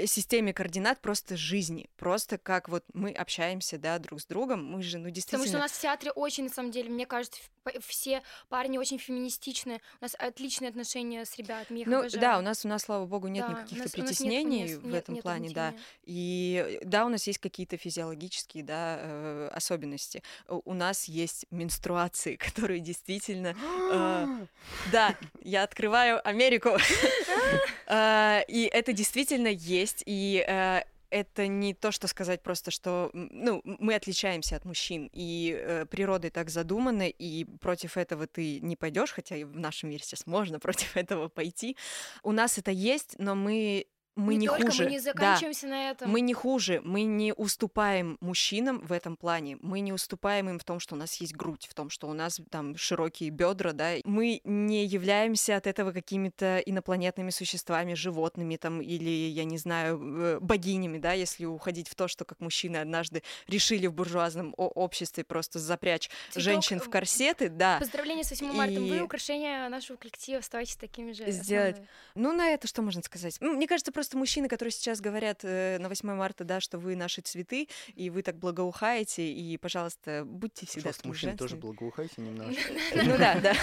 системе 0.08 0.54
координат 0.54 1.00
просто 1.00 1.38
жизни, 1.38 1.90
просто 1.98 2.38
как 2.38 2.70
вот 2.70 2.84
мы 2.94 3.12
общаемся, 3.12 3.78
да, 3.78 4.00
друг 4.00 4.22
с 4.22 4.26
другом, 4.26 4.66
мы 4.66 4.82
же, 4.82 4.98
ну, 4.98 5.10
действительно... 5.10 5.44
Потому 5.44 5.50
что 5.50 5.58
у 5.58 5.62
нас 5.62 5.72
в 5.72 5.82
театре 5.82 6.12
очень, 6.12 6.46
на 6.46 6.50
самом 6.50 6.72
деле, 6.72 6.90
мне 6.90 7.06
кажется, 7.06 7.40
все 7.82 8.22
парни 8.50 8.78
очень 8.78 9.00
феминистичные. 9.00 9.82
У 10.00 10.04
нас 10.06 10.16
отличные 10.20 10.70
отношения 10.70 11.26
с 11.26 11.36
ребятами. 11.38 11.80
я 11.80 11.82
их 11.84 11.88
Ну 11.88 12.00
обожаю. 12.00 12.22
да, 12.22 12.38
у 12.38 12.42
нас, 12.42 12.66
у 12.66 12.68
нас, 12.68 12.84
слава 12.84 13.06
богу, 13.06 13.28
нет 13.28 13.46
Да, 13.48 13.54
никаких 13.54 13.78
нас- 13.80 13.86
нет 13.98 14.06
притеснений 14.06 14.64
понес- 14.66 14.78
в 14.80 14.86
нет- 14.86 14.96
этом 14.96 15.16
нет 15.16 15.24
плане, 15.24 15.50
да. 15.50 15.68
угнетения. 15.70 15.86
И 16.06 16.78
э, 16.82 16.86
да, 16.86 17.06
у 17.06 17.10
нас 17.10 17.26
есть 17.28 17.40
какие-то 17.40 17.78
физиологические, 17.78 18.64
да, 18.64 18.98
э, 19.02 19.50
особенности. 19.54 20.22
У 20.48 20.74
нас 20.74 21.06
есть 21.06 21.46
менструации, 21.52 22.36
которые 22.56 22.80
действительно, 22.82 23.56
э, 23.92 24.46
да, 24.92 25.16
я 25.42 25.64
открываю 25.64 26.28
Америку, 26.28 26.70
Э, 27.88 28.42
и 28.48 28.64
это 28.66 28.94
действительно 28.94 29.48
есть, 29.48 29.75
и 30.06 30.44
э, 30.48 30.82
это 31.10 31.48
не 31.48 31.74
то, 31.74 31.92
что 31.92 32.08
сказать 32.08 32.42
просто, 32.42 32.72
что 32.72 33.10
ну, 33.14 33.62
мы 33.64 33.96
отличаемся 33.96 34.56
от 34.56 34.66
мужчин, 34.66 35.10
и 35.14 35.58
э, 35.58 35.86
природой 35.86 36.30
так 36.30 36.50
задумано, 36.50 37.08
и 37.08 37.46
против 37.62 37.98
этого 37.98 38.28
ты 38.28 38.60
не 38.60 38.76
пойдешь, 38.76 39.12
хотя 39.12 39.36
и 39.36 39.44
в 39.44 39.58
нашем 39.58 39.90
мире 39.90 40.04
сейчас 40.04 40.26
можно 40.26 40.60
против 40.66 40.98
этого 40.98 41.30
пойти. 41.30 41.78
У 42.24 42.32
нас 42.32 42.58
это 42.58 42.72
есть, 42.72 43.16
но 43.18 43.36
мы 43.36 43.88
мы 44.16 44.36
не, 44.36 44.48
только 44.48 44.66
хуже. 44.68 44.84
мы 44.86 44.90
не 44.92 44.98
Да. 44.98 45.04
заканчиваемся 45.04 45.68
на 45.68 45.90
этом. 45.92 46.10
Мы 46.12 46.22
не 46.22 46.34
хуже, 46.34 46.82
мы 46.84 47.04
не 47.04 47.34
уступаем 47.34 48.18
мужчинам 48.22 48.80
в 48.80 48.92
этом 48.92 49.18
плане, 49.18 49.58
мы 49.62 49.80
не 49.80 49.92
уступаем 49.94 50.50
им 50.50 50.60
в 50.60 50.64
том, 50.64 50.80
что 50.80 50.96
у 50.96 50.98
нас 50.98 51.16
есть 51.16 51.36
грудь, 51.36 51.68
в 51.70 51.74
том, 51.74 51.90
что 51.90 52.08
у 52.08 52.14
нас 52.14 52.40
там 52.50 52.78
широкие 52.78 53.30
бедра, 53.30 53.72
да, 53.74 53.96
мы 54.04 54.42
не 54.44 54.86
являемся 54.86 55.56
от 55.58 55.68
этого 55.68 55.92
какими-то 55.92 56.60
инопланетными 56.60 57.30
существами, 57.30 57.94
животными 57.94 58.56
там 58.58 58.82
или, 58.82 59.10
я 59.10 59.44
не 59.44 59.58
знаю, 59.58 60.00
э, 60.02 60.40
богинями, 60.40 60.98
да, 60.98 61.14
если 61.14 61.46
уходить 61.46 61.88
в 61.90 61.96
то, 61.96 62.08
что 62.08 62.26
как 62.26 62.40
мужчины 62.40 62.78
однажды 62.78 63.24
решили 63.48 63.88
в 63.88 63.94
буржуазном 63.94 64.54
обществе 64.58 65.24
просто 65.24 65.60
запрячь 65.60 66.10
Цветок, 66.30 66.44
женщин 66.44 66.80
в 66.80 66.88
э, 66.88 66.92
корсеты, 66.92 67.50
да. 67.50 67.80
Поздравления 67.80 68.24
с 68.24 68.30
8 68.32 68.52
марта. 68.54 68.80
Вы 68.80 68.98
И- 68.98 69.02
украшение 69.02 69.68
нашего 69.70 69.98
коллектива. 69.98 70.40
Оставайтесь 70.40 70.76
такими 70.76 71.12
же. 71.12 71.30
Сделать. 71.32 71.78
Ну, 72.14 72.32
на 72.34 72.50
это 72.50 72.68
что 72.68 72.82
можно 72.82 73.02
сказать? 73.02 73.40
Мне 73.42 73.68
кажется, 73.68 73.92
просто 73.92 74.05
просто 74.06 74.18
мужчины, 74.20 74.48
которые 74.48 74.72
сейчас 74.72 75.02
говорят 75.02 75.40
э, 75.42 75.80
на 75.80 75.90
8 75.90 76.14
марта, 76.14 76.44
да, 76.44 76.60
что 76.60 76.78
вы 76.78 76.96
наши 76.96 77.22
цветы, 77.22 77.68
и 77.96 78.12
вы 78.12 78.22
так 78.22 78.38
благоухаете, 78.38 79.28
и, 79.28 79.58
пожалуйста, 79.58 80.22
будьте 80.26 80.68
всегда 80.68 80.90
Пожалуйста, 80.90 81.08
мужчины 81.08 81.36
тоже 81.36 81.56
благоухайте 81.56 82.14
немножко. 82.18 82.72
Ну 82.94 83.18
да, 83.18 83.40
да. 83.40 83.56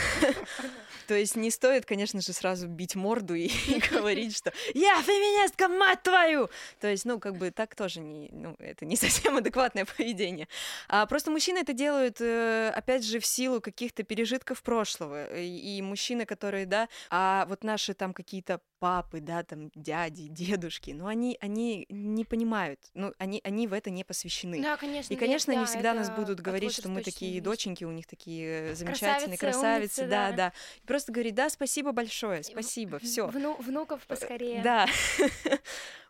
То 1.07 1.15
есть 1.15 1.37
не 1.37 1.53
стоит, 1.53 1.87
конечно 1.87 2.21
же, 2.21 2.33
сразу 2.33 2.67
бить 2.67 2.97
морду 2.97 3.35
и 3.35 3.51
говорить, 3.93 4.37
что 4.37 4.53
«Я 4.75 5.01
феминистка, 5.03 5.69
мать 5.69 6.03
твою!» 6.03 6.49
То 6.81 6.89
есть, 6.89 7.05
ну, 7.05 7.21
как 7.21 7.37
бы 7.37 7.53
так 7.53 7.77
тоже 7.77 8.01
не... 8.01 8.29
Ну, 8.33 8.57
это 8.59 8.85
не 8.85 8.97
совсем 9.05 9.37
адекватное 9.37 9.85
поведение. 9.85 10.49
А 10.89 11.07
просто 11.07 11.31
мужчины 11.31 11.59
это 11.59 11.73
делают, 11.73 12.21
э, 12.21 12.73
опять 12.75 13.05
же, 13.05 13.21
в 13.21 13.27
силу 13.27 13.61
каких-то 13.61 14.03
пережитков 14.03 14.61
прошлого. 14.65 15.37
И 15.37 15.81
мужчины, 15.83 16.27
которые, 16.27 16.67
да, 16.67 16.89
а 17.11 17.47
вот 17.47 17.63
наши 17.63 17.95
там 17.95 18.13
какие-то 18.13 18.61
папы, 18.83 19.21
да, 19.21 19.45
там 19.45 19.71
дяди, 19.77 20.27
дедушки, 20.33 20.91
ну 20.91 21.07
они, 21.07 21.37
они 21.41 21.87
не 21.89 22.25
понимают, 22.25 22.81
ну 22.95 23.13
они, 23.19 23.41
они 23.45 23.67
в 23.67 23.73
это 23.73 23.91
не 23.91 24.05
посвящены. 24.05 24.63
Да, 24.63 24.77
конечно. 24.77 25.13
И, 25.13 25.17
конечно, 25.17 25.51
нет, 25.51 25.59
они 25.59 25.67
да, 25.67 25.71
всегда 25.73 25.95
нас 25.95 26.11
будут 26.11 26.41
говорить, 26.41 26.73
что 26.73 26.89
мы 26.89 27.03
такие 27.03 27.33
вещь. 27.35 27.43
доченьки, 27.43 27.85
у 27.85 27.91
них 27.91 28.07
такие 28.07 28.75
замечательные 28.75 29.39
Красавицы, 29.39 29.39
красавицы, 29.39 30.01
умницы, 30.03 30.11
да, 30.11 30.31
да. 30.31 30.37
да. 30.37 30.53
И 30.83 30.87
просто 30.87 31.13
говорить, 31.13 31.35
да, 31.35 31.49
спасибо 31.51 31.93
большое, 31.93 32.43
спасибо, 32.43 32.99
все. 32.99 33.27
Вну- 33.29 33.57
внуков 33.61 34.07
поскорее. 34.07 34.63
Да. 34.63 34.87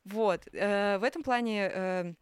Вот. 0.04 0.48
э, 0.52 0.98
В 0.98 1.04
этом 1.04 1.22
плане 1.22 1.70
э, 1.72 2.14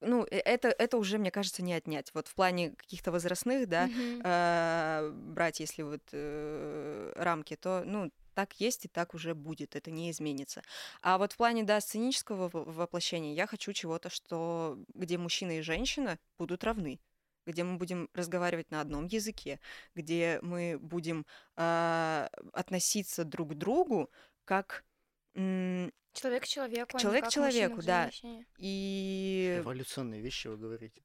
ну, 0.00 0.24
э, 0.24 0.36
это, 0.38 0.68
это 0.68 0.98
уже, 0.98 1.18
мне 1.18 1.30
кажется, 1.30 1.62
не 1.62 1.74
отнять. 1.74 2.10
Вот 2.14 2.28
в 2.28 2.34
плане 2.34 2.70
каких-то 2.70 3.10
возрастных, 3.10 3.68
да, 3.68 3.86
Мгм. 3.86 4.20
э, 4.24 5.10
брать, 5.12 5.60
если 5.60 5.82
вот 5.82 6.02
э, 6.12 7.12
рамки, 7.16 7.56
то, 7.56 7.82
ну, 7.84 8.10
так 8.36 8.60
есть 8.60 8.84
и 8.84 8.88
так 8.88 9.14
уже 9.14 9.34
будет, 9.34 9.74
это 9.76 9.90
не 9.90 10.10
изменится. 10.10 10.62
А 11.00 11.16
вот 11.16 11.32
в 11.32 11.36
плане, 11.38 11.62
да, 11.64 11.80
сценического 11.80 12.50
во- 12.52 12.64
воплощения 12.64 13.32
я 13.34 13.46
хочу 13.46 13.72
чего-то, 13.72 14.10
что 14.10 14.78
где 14.94 15.16
мужчина 15.16 15.58
и 15.58 15.62
женщина 15.62 16.18
будут 16.38 16.62
равны, 16.62 17.00
где 17.46 17.64
мы 17.64 17.78
будем 17.78 18.10
разговаривать 18.12 18.70
на 18.70 18.82
одном 18.82 19.06
языке, 19.06 19.58
где 19.94 20.38
мы 20.42 20.78
будем 20.78 21.24
а, 21.56 22.28
относиться 22.52 23.24
друг 23.24 23.52
к 23.52 23.54
другу 23.54 24.10
как 24.44 24.84
Человек 25.32 26.42
к 26.44 26.46
человеку. 26.46 26.96
а 26.96 27.00
Человек 27.00 27.26
к 27.26 27.30
человеку, 27.30 27.82
да. 27.82 28.02
женщине. 28.04 28.46
и 28.58 29.56
Эволюционные 29.60 30.20
вещи 30.20 30.48
вы 30.48 30.56
говорите. 30.58 31.02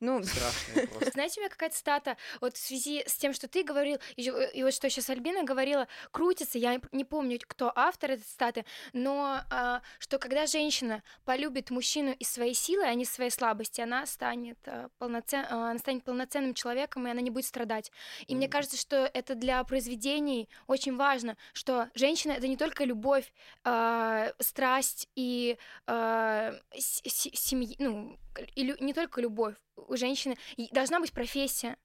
Ну 0.00 0.22
Страшные 0.22 0.86
просто. 0.88 1.10
Знаете, 1.12 1.40
у 1.40 1.42
меня 1.42 1.50
какая-то 1.50 1.76
цитата 1.76 2.16
вот 2.40 2.56
в 2.56 2.58
связи 2.58 3.02
с 3.06 3.14
тем, 3.16 3.32
что 3.32 3.48
ты 3.48 3.62
говорил, 3.62 3.98
и, 4.16 4.22
и 4.22 4.62
вот 4.62 4.74
что 4.74 4.88
сейчас 4.90 5.10
Альбина 5.10 5.44
говорила, 5.44 5.88
крутится, 6.10 6.58
я 6.58 6.80
не- 6.92 7.04
помню, 7.04 7.38
кто 7.46 7.72
автор 7.74 8.12
этой 8.12 8.22
цитаты, 8.22 8.64
но 8.92 9.40
а, 9.50 9.82
что 9.98 10.18
когда 10.18 10.46
женщина 10.46 11.02
полюбит 11.24 11.70
мужчину 11.70 12.12
из 12.12 12.28
своей 12.30 12.54
силы, 12.54 12.84
а 12.84 12.94
не 12.94 13.04
из 13.04 13.10
своей 13.10 13.30
слабости, 13.30 13.80
она 13.80 14.06
станет, 14.06 14.58
а, 14.66 14.88
полноцен- 14.98 15.46
а, 15.50 15.70
она 15.70 15.78
станет 15.78 16.04
полноценным 16.04 16.54
человеком, 16.54 17.06
и 17.06 17.10
она 17.10 17.20
не 17.20 17.30
будет 17.30 17.46
страдать. 17.46 17.90
И 18.26 18.34
мне 18.34 18.46
Мгм. 18.46 18.52
кажется, 18.52 18.76
что 18.76 19.10
это 19.12 19.34
для 19.34 19.62
произведений 19.64 20.48
очень 20.66 20.96
важно, 20.96 21.36
что 21.52 21.88
женщина— 21.94 22.32
это 22.38 22.46
не 22.48 22.56
только 22.56 22.84
любовь, 22.84 23.32
а, 23.64 24.32
страсть 24.38 25.08
и 25.16 25.56
а, 25.86 26.54
с- 26.76 27.02
с- 27.04 27.30
семьи, 27.34 27.76
ну, 27.78 28.18
и 28.54 28.74
не 28.80 28.92
только 28.94 29.20
любовь. 29.20 29.54
У 29.76 29.96
женщины 29.96 30.36
должна 30.72 31.00
быть 31.00 31.12
профессия. 31.12 31.76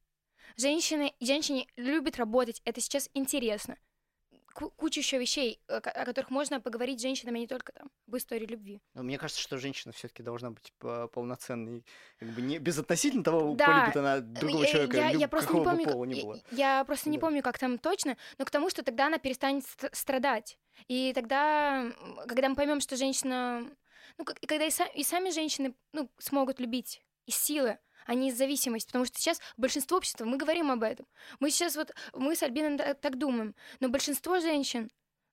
Женщины, 0.57 1.13
женщине 1.19 1.67
любят 1.75 2.17
работать, 2.17 2.61
это 2.65 2.79
сейчас 2.81 3.09
интересно. 3.13 3.77
Ку- 4.53 4.69
куча 4.69 5.01
еще 5.01 5.17
вещей, 5.17 5.59
о 5.67 5.81
ко- 5.81 5.91
о 5.91 6.05
которых 6.05 6.29
можно 6.29 6.61
поговорить 6.61 6.99
с 6.99 7.01
женщинами, 7.01 7.39
а 7.39 7.41
не 7.41 7.47
только 7.47 7.73
там 7.73 7.89
в 8.07 8.15
истории 8.15 8.45
любви. 8.45 8.79
Но 8.93 9.03
мне 9.03 9.17
кажется, 9.17 9.41
что 9.41 9.57
женщина 9.57 9.91
все-таки 9.91 10.23
должна 10.23 10.51
быть 10.51 10.71
по- 10.79 11.09
полноценной, 11.09 11.83
как 12.19 12.29
бы 12.29 12.41
не 12.41 12.57
безотносительно 12.57 13.21
того, 13.21 13.53
Да, 13.55 13.65
полюбит 13.65 13.97
она 13.97 14.19
другого 14.21 14.63
Э, 14.63 14.67
человека, 14.71 14.95
я, 14.97 15.11
люб- 15.11 15.19
я 15.19 15.27
просто 15.27 15.53
не 15.53 15.61
помню, 15.65 15.83
пола 15.83 16.05
как- 16.05 16.07
ни 16.07 16.15
я- 16.19 16.23
было. 16.23 16.41
я 16.51 16.83
просто 16.85 17.09
не 17.09 17.17
Да. 17.17 17.21
помню, 17.21 17.43
как 17.43 17.59
там 17.59 17.77
точно, 17.77 18.15
но 18.37 18.45
к 18.45 18.49
тому, 18.49 18.69
что 18.69 18.81
тогда 18.81 19.07
она 19.07 19.17
перестанет 19.17 19.65
ст- 19.65 19.89
страдать. 19.93 20.57
И 20.87 21.11
тогда, 21.13 21.91
когда 22.25 22.47
мы 22.47 22.55
поймем, 22.55 22.79
что 22.79 22.95
женщина, 22.95 23.69
ну, 24.17 24.25
когда 24.25 24.65
и, 24.65 24.69
са- 24.69 24.91
и 24.93 25.03
сами 25.03 25.29
женщины, 25.29 25.75
ну, 25.91 26.09
смогут 26.17 26.59
любить 26.59 27.03
из 27.25 27.35
силы, 27.35 27.79
а 28.05 28.13
не 28.13 28.29
из 28.29 28.37
зависимости, 28.37 28.87
потому 28.87 29.05
что 29.05 29.17
сейчас 29.19 29.41
большинство 29.57 29.97
общества, 29.97 30.25
мы 30.25 30.37
говорим 30.37 30.71
об 30.71 30.83
этом. 30.83 31.07
Мы 31.39 31.49
сейчас 31.49 31.75
вот, 31.75 31.93
мы 32.13 32.35
с 32.35 32.43
Альбиной 32.43 32.77
та- 32.77 32.93
так 32.93 33.17
думаем, 33.17 33.55
но 33.79 33.89
большинство 33.89 34.39
женщин 34.39 34.89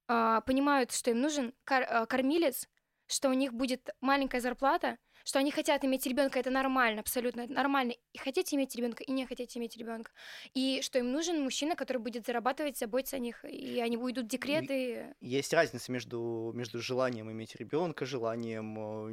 а, 0.09 0.41
понимают, 0.43 0.93
что 0.93 1.11
им 1.11 1.21
нужен 1.21 1.55
кор- 1.65 1.87
а, 1.89 2.07
кормилец, 2.07 2.69
что 3.07 3.29
у 3.29 3.35
них 3.35 3.53
будет 3.53 3.91
маленькая 4.01 4.41
зарплата, 4.41 4.99
что 5.25 5.39
они 5.39 5.51
хотят 5.51 5.85
иметь 5.85 6.07
ребенка, 6.07 6.39
это 6.39 6.51
нормально, 6.51 7.01
абсолютно 7.01 7.47
нормально. 7.47 7.95
И 8.13 8.19
хотите 8.19 8.57
иметь 8.57 8.75
ребенка, 8.75 9.03
и 9.05 9.13
не 9.13 9.27
хотите 9.27 9.59
иметь 9.59 9.77
ребенка. 9.77 10.13
И 10.55 10.81
что 10.83 10.99
им 10.99 11.13
нужен 11.13 11.43
мужчина, 11.43 11.77
который 11.77 11.99
будет 11.99 12.27
зарабатывать, 12.27 12.79
заботиться 12.79 13.17
о 13.17 13.19
них, 13.19 13.45
и 13.45 13.81
они 13.81 13.97
уйдут 13.97 14.27
в 14.27 14.29
декрет, 14.29 14.65
и 14.71 15.07
Есть 15.21 15.53
разница 15.53 15.91
между, 15.93 16.53
между 16.55 16.81
желанием 16.81 17.31
иметь 17.31 17.57
ребенка, 17.57 18.05
желанием 18.07 18.79
э, 18.79 19.11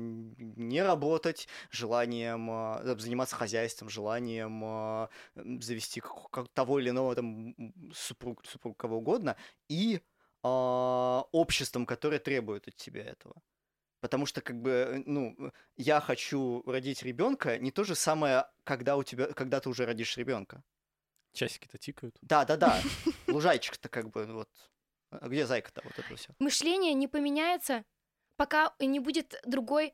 не 0.58 0.82
работать, 0.82 1.48
желанием 1.72 2.50
э, 2.52 2.96
заниматься 3.00 3.36
хозяйством, 3.36 3.90
желанием 3.90 4.62
э, 4.64 5.08
завести 5.62 6.02
как- 6.02 6.50
того 6.50 6.80
или 6.80 6.90
иного 6.90 7.16
там 7.16 7.56
супруг, 7.94 8.46
супруг 8.46 8.78
кого 8.78 8.98
угодно, 8.98 9.36
и 9.68 10.02
обществом, 10.42 11.86
которое 11.86 12.20
требует 12.20 12.66
от 12.70 12.76
тебя 12.78 13.04
этого. 13.04 13.36
Потому 14.00 14.26
что, 14.26 14.42
как 14.42 14.62
бы, 14.62 15.04
ну, 15.06 15.36
э, 15.38 15.52
я 15.76 16.00
хочу 16.00 16.64
родить 16.66 17.04
ребенка, 17.04 17.58
не 17.58 17.72
то 17.72 17.84
же 17.84 17.96
самое, 17.96 18.46
когда 18.64 18.96
у 18.96 19.04
тебя, 19.04 19.28
когда 19.34 19.60
ты 19.60 19.70
уже 19.70 19.86
родишь 19.86 20.18
ребенка. 20.18 20.64
Часики-то 21.34 21.78
тикают. 21.78 22.18
Да, 22.22 22.46
да, 22.46 22.58
да. 22.58 22.82
Лужайчик-то 23.28 23.90
как 23.90 24.10
бы 24.10 24.26
вот. 24.26 24.50
А 25.12 25.28
где 25.28 25.46
зайка-то? 25.46 25.82
Вот 25.84 25.98
это 25.98 26.16
все. 26.16 26.34
мышление 26.40 26.94
не 26.94 27.08
поменяется, 27.08 27.84
пока 28.36 28.74
не 28.80 29.00
будет 29.00 29.40
другой 29.46 29.94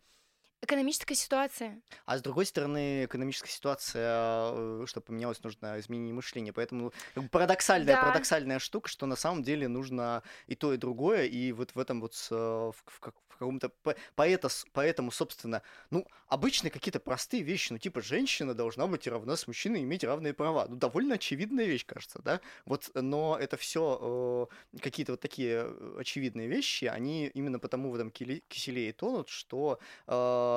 экономической 0.66 1.16
ситуации. 1.16 1.82
А 2.06 2.18
с 2.18 2.22
другой 2.22 2.46
стороны, 2.46 3.06
экономическая 3.06 3.50
ситуация, 3.52 4.52
э, 4.54 4.84
чтобы 4.88 5.06
поменялась, 5.06 5.42
нужно 5.44 5.80
изменение 5.80 6.14
мышления. 6.14 6.54
Поэтому 6.54 6.92
парадоксальная, 7.32 7.96
Да. 7.96 8.02
парадоксальная 8.04 8.60
штука, 8.60 8.90
что 8.90 9.06
на 9.06 9.16
самом 9.16 9.44
деле 9.44 9.68
нужно 9.68 10.24
и 10.48 10.56
то, 10.56 10.74
и 10.74 10.78
другое. 10.78 11.24
И 11.26 11.52
вот 11.52 11.74
в 11.76 11.80
этом 11.80 12.02
вот 12.02 12.14
э, 12.32 12.36
в, 12.36 12.76
в 12.86 13.00
как- 13.00 13.16
в 13.30 13.38
каком-то... 13.38 13.68
по- 13.70 13.96
Поэта, 14.16 14.48
поэтому, 14.72 15.12
собственно, 15.12 15.62
ну, 15.90 16.08
обычные 16.28 16.72
какие-то 16.72 17.02
простые 17.02 17.44
вещи, 17.44 17.74
ну, 17.74 17.78
типа, 17.80 18.02
женщина 18.02 18.54
должна 18.54 18.88
быть 18.88 19.08
равна 19.08 19.36
с 19.36 19.46
мужчиной 19.48 19.82
иметь 19.82 20.06
равные 20.06 20.34
права. 20.34 20.68
Ну, 20.70 20.78
довольно 20.78 21.16
очевидная 21.16 21.66
вещь, 21.66 21.86
кажется, 21.86 22.22
да? 22.24 22.40
Вот, 22.66 22.90
но 22.94 23.38
это 23.38 23.58
все 23.58 24.48
какие-то 24.82 25.14
вот 25.14 25.20
такие 25.22 25.66
э, 25.68 25.98
очевидные 26.00 26.48
вещи, 26.48 26.86
они 26.86 27.28
именно 27.28 27.60
потому 27.60 27.92
в 27.92 27.96
этом 27.96 28.10
киселе 28.10 28.90
и 28.90 28.92
тонут, 28.94 29.28
что 29.28 29.80
э, 30.08 30.55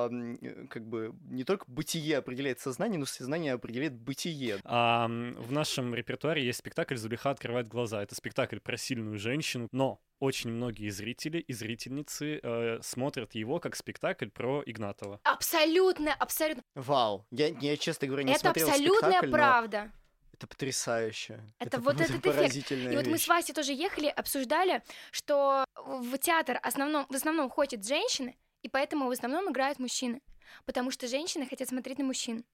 как 0.68 0.86
бы 0.86 1.14
не 1.28 1.44
только 1.44 1.64
бытие 1.66 2.18
определяет 2.18 2.60
сознание, 2.60 2.98
но 2.98 3.06
сознание 3.06 3.54
определяет 3.54 3.94
бытие. 3.94 4.58
А, 4.64 5.06
в 5.06 5.52
нашем 5.52 5.94
репертуаре 5.94 6.44
есть 6.44 6.60
спектакль 6.60 6.96
«Зулиха 6.96 7.30
открывает 7.30 7.68
глаза». 7.68 8.02
Это 8.02 8.14
спектакль 8.14 8.58
про 8.60 8.76
сильную 8.76 9.18
женщину, 9.18 9.68
но 9.72 10.00
очень 10.20 10.50
многие 10.50 10.88
зрители 10.90 11.38
и 11.38 11.52
зрительницы 11.52 12.40
э, 12.42 12.78
смотрят 12.82 13.34
его 13.34 13.60
как 13.60 13.76
спектакль 13.76 14.28
про 14.28 14.62
Игнатова. 14.66 15.20
Абсолютно, 15.22 16.12
абсолютно. 16.14 16.62
Вау, 16.74 17.26
я, 17.30 17.48
я 17.48 17.76
честно 17.76 18.08
говоря, 18.08 18.24
не 18.24 18.32
это 18.32 18.40
смотрел 18.40 18.68
абсолютная 18.68 18.98
спектакль, 18.98 19.26
но 19.26 19.32
правда. 19.32 19.92
это 20.32 20.46
потрясающе. 20.46 21.40
Это 21.58 21.80
вот 21.80 22.00
этот 22.00 22.24
эффект. 22.26 22.72
И 22.72 22.96
вот 22.96 23.06
мы 23.06 23.12
вещь. 23.12 23.22
с 23.22 23.28
Васей 23.28 23.54
тоже 23.54 23.72
ехали, 23.72 24.08
обсуждали, 24.08 24.82
что 25.12 25.64
в 25.76 26.18
театр 26.18 26.58
основном, 26.62 27.06
в 27.08 27.14
основном 27.14 27.48
ходят 27.48 27.86
женщины, 27.86 28.36
и 28.62 28.68
поэтому 28.68 29.06
в 29.06 29.10
основном 29.10 29.50
играют 29.50 29.78
мужчины. 29.78 30.20
Потому 30.64 30.90
что 30.90 31.06
женщины 31.08 31.46
хотят 31.46 31.68
смотреть 31.68 31.98
на 31.98 32.04
мужчин. 32.04 32.44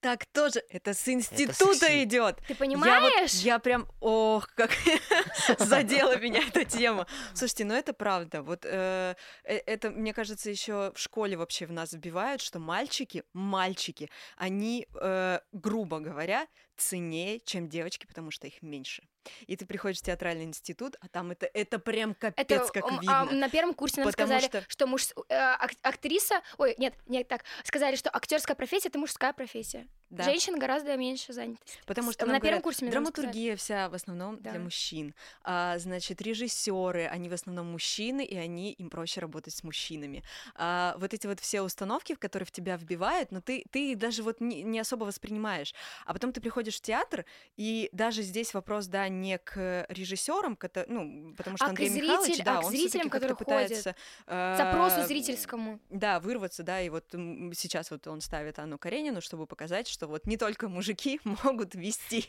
Так 0.00 0.26
тоже, 0.26 0.62
это 0.68 0.92
с 0.92 1.08
института 1.08 1.74
секси. 1.74 2.04
идет. 2.04 2.36
Ты 2.36 2.42
Я, 2.42 2.48
вот- 2.50 2.58
понимаешь? 2.58 3.32
я 3.32 3.58
прям, 3.58 3.88
ох, 4.00 4.48
как 4.54 4.70
задела 5.58 6.16
меня 6.18 6.40
эта 6.46 6.64
тема. 6.64 7.06
Слушайте, 7.34 7.64
ну 7.64 7.74
это 7.74 7.92
правда. 7.92 8.42
Вот 8.42 8.64
э, 8.64 9.14
э, 9.44 9.56
это, 9.66 9.90
мне 9.90 10.12
кажется, 10.12 10.50
еще 10.50 10.92
в 10.94 10.98
школе 10.98 11.36
вообще 11.36 11.66
в 11.66 11.72
нас 11.72 11.92
вбивают, 11.92 12.42
что 12.42 12.58
мальчики, 12.58 13.24
мальчики, 13.32 14.10
они, 14.36 14.86
э, 15.00 15.40
грубо 15.52 15.98
говоря, 16.00 16.46
ценнее, 16.76 17.40
чем 17.40 17.68
девочки, 17.68 18.06
потому 18.06 18.30
что 18.30 18.46
их 18.46 18.62
меньше. 18.62 19.02
И 19.48 19.56
ты 19.56 19.66
приходишь 19.66 19.98
в 19.98 20.02
театральный 20.02 20.44
институт, 20.44 20.96
а 21.00 21.08
там 21.08 21.32
это, 21.32 21.50
это 21.52 21.80
прям 21.80 22.14
капец 22.14 22.44
Это 22.46 22.68
как 22.72 22.92
видно. 22.92 23.22
а, 23.22 23.24
на 23.24 23.48
первом 23.48 23.74
курсе 23.74 24.00
нам 24.02 24.10
Потому 24.12 24.28
сказали, 24.38 24.48
что- 24.48 24.64
что, 24.70 24.86
муж, 24.86 25.06
э, 25.28 25.34
ак- 25.34 25.72
актриса, 25.82 26.42
ой, 26.58 26.76
нет, 26.78 26.94
нет, 27.08 27.26
так, 27.26 27.44
сказали, 27.64 27.96
что 27.96 28.08
актерская 28.14 28.54
профессия 28.54 28.88
это 28.88 29.00
мужская 29.00 29.32
профессия. 29.32 29.88
Да. 30.10 30.22
Женщин 30.22 30.56
гораздо 30.56 30.96
меньше 30.96 31.32
занятости. 31.32 31.78
Потому 31.86 32.12
что 32.12 32.26
на 32.26 32.34
нам 32.34 32.40
первом 32.40 32.60
говорят, 32.60 32.78
курсе 32.78 32.88
драматургия 32.88 33.56
вся 33.56 33.88
в 33.88 33.94
основном 33.94 34.40
Да. 34.40 34.52
для 34.52 34.60
мужчин. 34.60 35.12
А, 35.42 35.76
значит, 35.78 36.22
режиссеры, 36.22 37.06
они 37.06 37.28
в 37.28 37.32
основном 37.32 37.66
мужчины, 37.72 38.24
и 38.24 38.36
они 38.36 38.72
им 38.74 38.88
проще 38.90 39.20
работать 39.20 39.54
с 39.54 39.64
мужчинами. 39.64 40.22
А, 40.54 40.94
вот 40.98 41.12
эти 41.12 41.26
вот 41.26 41.40
все 41.40 41.62
установки, 41.62 42.14
в 42.14 42.20
которые 42.20 42.46
в 42.46 42.52
тебя 42.52 42.76
вбивают, 42.76 43.32
но 43.32 43.40
ты, 43.40 43.64
ты 43.72 43.96
даже 43.96 44.22
вот 44.22 44.40
не, 44.40 44.62
не 44.62 44.78
особо 44.78 45.02
воспринимаешь. 45.04 45.74
А 46.04 46.12
потом 46.12 46.32
ты 46.32 46.40
приходишь 46.40 46.65
в 46.74 46.80
театр, 46.80 47.24
и 47.56 47.88
даже 47.92 48.22
здесь 48.22 48.52
вопрос, 48.54 48.86
да, 48.86 49.08
не 49.08 49.38
к 49.38 49.86
режиссерам, 49.88 50.58
ну, 50.88 51.34
потому 51.36 51.56
что 51.56 51.66
А 51.66 51.68
Андрей 51.70 51.88
зритель- 51.88 52.02
Михайлович, 52.08 52.38
да, 52.44 52.58
а 52.58 52.60
он 52.64 52.70
зрителям, 52.70 53.10
ходят. 53.10 53.38
пытается... 53.38 53.94
Запросу 54.26 55.00
а, 55.00 55.06
зрительскому. 55.06 55.80
да, 55.90 56.20
вырваться, 56.20 56.62
да, 56.62 56.80
и 56.80 56.88
вот 56.88 57.06
сейчас 57.10 57.90
вот 57.90 58.06
он 58.06 58.20
ставит 58.20 58.58
Анну 58.58 58.78
Каренину, 58.78 59.20
чтобы 59.20 59.46
показать, 59.46 59.88
что 59.88 60.06
вот 60.06 60.26
не 60.26 60.36
только 60.36 60.68
мужики 60.68 61.20
могут 61.44 61.74
вести 61.74 62.28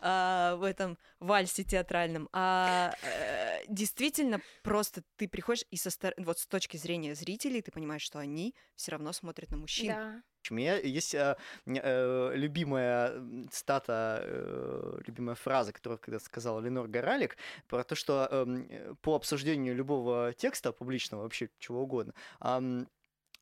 а, 0.00 0.56
в 0.56 0.62
этом 0.62 0.98
вальсе 1.20 1.64
театральном, 1.64 2.28
а 2.32 2.94
э, 3.02 3.64
действительно 3.68 4.40
просто 4.62 5.02
ты 5.16 5.28
приходишь 5.28 5.64
и 5.70 5.76
со 5.76 5.90
стор- 5.90 6.14
вот 6.18 6.38
с 6.38 6.46
точки 6.46 6.76
зрения 6.76 7.14
зрителей 7.14 7.62
ты 7.62 7.70
понимаешь, 7.70 8.02
что 8.02 8.18
они 8.18 8.54
все 8.74 8.92
равно 8.92 9.12
смотрят 9.12 9.50
на 9.50 9.56
мужчин. 9.56 9.88
Да. 9.88 10.22
У 10.50 10.54
меня 10.54 10.76
есть 10.78 11.14
э, 11.14 11.36
э, 11.66 12.32
любимая 12.34 13.12
м, 13.12 13.48
цитата, 13.50 14.20
э, 14.22 14.98
любимая 15.06 15.34
фраза, 15.34 15.72
которую 15.72 15.98
когда 15.98 16.18
сказала 16.18 16.60
Ленор 16.60 16.88
Горалик, 16.88 17.36
про 17.68 17.84
то, 17.84 17.94
что 17.94 18.28
эм, 18.30 18.66
э, 18.68 18.94
по 19.02 19.14
обсуждению 19.14 19.74
любого 19.74 20.32
текста 20.32 20.72
публичного, 20.72 21.22
вообще 21.22 21.50
чего 21.58 21.82
угодно, 21.82 22.14
ам, 22.40 22.88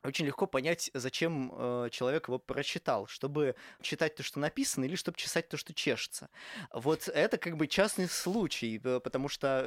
очень 0.07 0.25
легко 0.25 0.45
понять, 0.47 0.91
зачем 0.93 1.51
э, 1.55 1.89
человек 1.91 2.27
его 2.27 2.39
прочитал, 2.39 3.07
чтобы 3.07 3.55
читать 3.81 4.15
то, 4.15 4.23
что 4.23 4.39
написано, 4.39 4.85
или 4.85 4.95
чтобы 4.95 5.17
чесать 5.17 5.47
то, 5.49 5.57
что 5.57 5.73
чешется. 5.73 6.29
Вот 6.71 7.07
это 7.07 7.37
как 7.37 7.57
бы 7.57 7.67
частный 7.67 8.07
случай, 8.07 8.79
э, 8.83 8.99
потому 8.99 9.29
что 9.29 9.65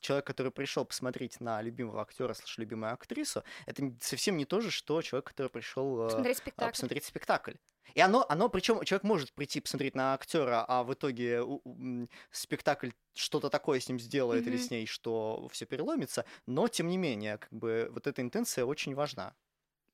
человек, 0.00 0.26
который 0.26 0.52
пришел 0.52 0.84
посмотреть 0.84 1.40
на 1.40 1.62
любимого 1.62 2.02
актера, 2.02 2.34
слушай, 2.34 2.60
любимую 2.60 2.92
актрису, 2.92 3.42
это 3.66 3.92
совсем 4.00 4.36
не 4.36 4.44
то 4.44 4.60
же, 4.60 4.70
что 4.70 5.02
человек, 5.02 5.26
который 5.26 5.48
пришел 5.48 6.10
Смотреть 6.10 6.38
спектакль. 6.38 6.70
посмотреть 6.70 7.04
спектакль. 7.04 7.54
И 7.94 8.00
оно, 8.00 8.24
оно 8.28 8.48
причем 8.48 8.82
человек 8.84 9.04
может 9.04 9.32
прийти 9.32 9.60
посмотреть 9.60 9.94
на 9.94 10.14
актера, 10.14 10.64
а 10.66 10.82
в 10.84 10.92
итоге 10.94 11.42
у- 11.42 11.60
у, 11.64 11.74
м, 11.80 12.08
спектакль 12.30 12.90
что-то 13.14 13.50
такое 13.50 13.80
с 13.80 13.88
ним 13.88 13.98
сделает 14.00 14.46
или 14.48 14.56
Мгм. 14.56 14.56
с 14.56 14.70
ней, 14.70 14.86
что 14.86 15.48
все 15.52 15.66
переломится, 15.66 16.24
но 16.46 16.68
тем 16.68 16.88
не 16.88 16.96
менее, 16.98 17.38
как 17.38 17.52
бы 17.52 17.88
вот 17.92 18.06
эта 18.06 18.22
интенция 18.22 18.64
очень 18.64 18.94
важна. 18.94 19.34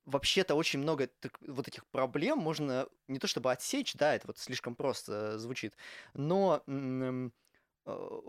Вообще-то 0.06 0.54
очень 0.56 0.80
много 0.80 1.08
так- 1.08 1.38
вот 1.46 1.68
этих 1.68 1.86
проблем 1.88 2.38
можно 2.38 2.88
не 3.08 3.18
то 3.18 3.26
чтобы 3.28 3.52
отсечь, 3.52 3.94
да, 3.94 4.14
это 4.14 4.26
вот 4.28 4.38
слишком 4.38 4.76
просто 4.76 5.38
звучит, 5.38 5.76
но 6.14 6.62
м, 6.68 7.32
э, 7.86 8.20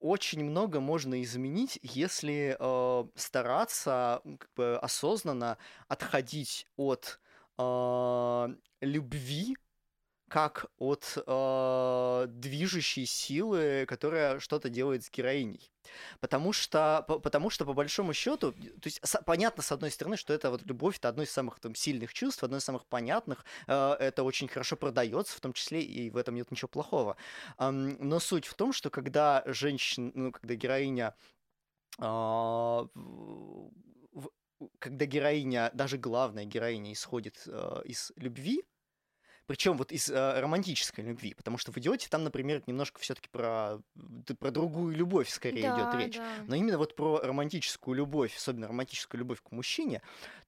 очень 0.00 0.44
много 0.44 0.80
можно 0.80 1.22
изменить, 1.22 1.78
если 1.82 2.56
э, 2.58 3.08
стараться 3.16 4.20
м, 4.24 4.38
как 4.38 4.50
бы 4.54 4.78
осознанно 4.78 5.58
отходить 5.88 6.66
от 6.76 7.20
э, 7.58 8.48
любви 8.80 9.56
как 10.28 10.66
от 10.78 11.16
э, 11.24 12.26
движущей 12.28 13.06
силы, 13.06 13.84
которая 13.86 14.40
что-то 14.40 14.68
делает 14.68 15.04
с 15.04 15.10
героиней. 15.10 15.70
Потому 16.18 16.52
что, 16.52 17.04
по- 17.06 17.20
потому 17.20 17.48
что 17.48 17.64
по 17.64 17.74
большому 17.74 18.12
счету, 18.12 18.52
то 18.52 18.58
есть 18.86 18.98
с- 19.04 19.22
понятно 19.24 19.62
с 19.62 19.70
одной 19.70 19.92
стороны, 19.92 20.16
что 20.16 20.34
это 20.34 20.50
вот 20.50 20.62
любовь, 20.66 20.96
это 20.98 21.08
одно 21.10 21.22
из 21.22 21.30
самых 21.30 21.60
там, 21.60 21.76
сильных 21.76 22.12
чувств, 22.12 22.42
одно 22.42 22.56
из 22.56 22.64
самых 22.64 22.86
понятных, 22.86 23.44
э, 23.68 23.92
это 24.00 24.24
очень 24.24 24.48
хорошо 24.48 24.74
продается, 24.76 25.36
в 25.36 25.40
том 25.40 25.52
числе 25.52 25.80
и 25.82 26.10
в 26.10 26.16
этом 26.16 26.34
нет 26.34 26.50
ничего 26.50 26.68
плохого. 26.68 27.16
Ам, 27.56 27.96
но 28.00 28.18
суть 28.18 28.46
в 28.46 28.54
том, 28.54 28.72
что 28.72 28.90
когда 28.90 29.44
женщина, 29.46 30.10
ну, 30.14 30.32
когда 30.32 30.54
героиня 30.56 31.14
а, 31.98 32.88
в- 32.94 33.70
когда 34.78 35.06
героиня, 35.06 35.70
даже 35.74 35.98
главная 35.98 36.44
героиня 36.44 36.92
исходит 36.92 37.42
э, 37.46 37.82
из 37.84 38.12
любви, 38.16 38.62
причем 39.46 39.76
вот 39.76 39.92
из 39.92 40.10
э, 40.10 40.40
романтической 40.40 41.04
любви, 41.04 41.34
потому 41.34 41.56
что 41.56 41.70
в 41.70 41.78
идиоте 41.78 42.08
там, 42.08 42.24
например, 42.24 42.62
немножко 42.66 43.00
все-таки 43.00 43.28
про, 43.30 43.80
про 44.40 44.50
другую 44.50 44.94
любовь 44.96 45.28
скорее 45.28 45.60
идет 45.60 45.90
Да, 45.92 45.98
речь. 45.98 46.16
да. 46.16 46.28
Но 46.48 46.56
именно 46.56 46.78
вот 46.78 46.96
про 46.96 47.20
романтическую 47.20 47.94
любовь, 47.94 48.36
особенно 48.36 48.66
романтическую 48.66 49.20
любовь 49.20 49.40
к 49.40 49.52
мужчине, 49.52 50.02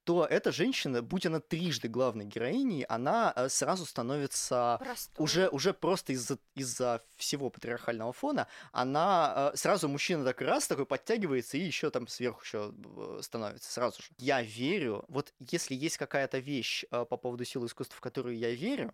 то 0.09 0.25
эта 0.25 0.51
женщина, 0.51 1.03
будь 1.03 1.27
она 1.27 1.39
трижды 1.39 1.87
главной 1.87 2.25
героиней, 2.25 2.81
она 2.81 3.31
э, 3.35 3.47
сразу 3.47 3.85
становится 3.85 4.77
Простой. 4.79 5.23
уже, 5.23 5.49
уже 5.49 5.71
просто 5.71 6.13
из-за 6.13 6.39
из 6.55 6.81
всего 7.15 7.51
патриархального 7.51 8.11
фона, 8.11 8.47
она 8.71 9.51
э, 9.53 9.55
сразу 9.55 9.87
мужчина 9.87 10.25
так 10.25 10.41
раз 10.41 10.67
такой 10.67 10.87
подтягивается 10.87 11.57
и 11.57 11.59
еще 11.59 11.91
там 11.91 12.07
сверху 12.07 12.41
еще 12.41 12.73
становится 13.21 13.71
сразу 13.71 14.01
же. 14.01 14.07
Я 14.17 14.41
верю, 14.41 15.05
вот 15.09 15.31
если 15.37 15.75
есть 15.75 15.97
какая-то 15.97 16.39
вещь 16.39 16.85
э, 16.89 17.05
по 17.05 17.15
поводу 17.15 17.45
силы 17.45 17.67
искусства, 17.67 17.95
в 17.97 18.01
которую 18.01 18.35
я 18.35 18.49
верю, 18.49 18.91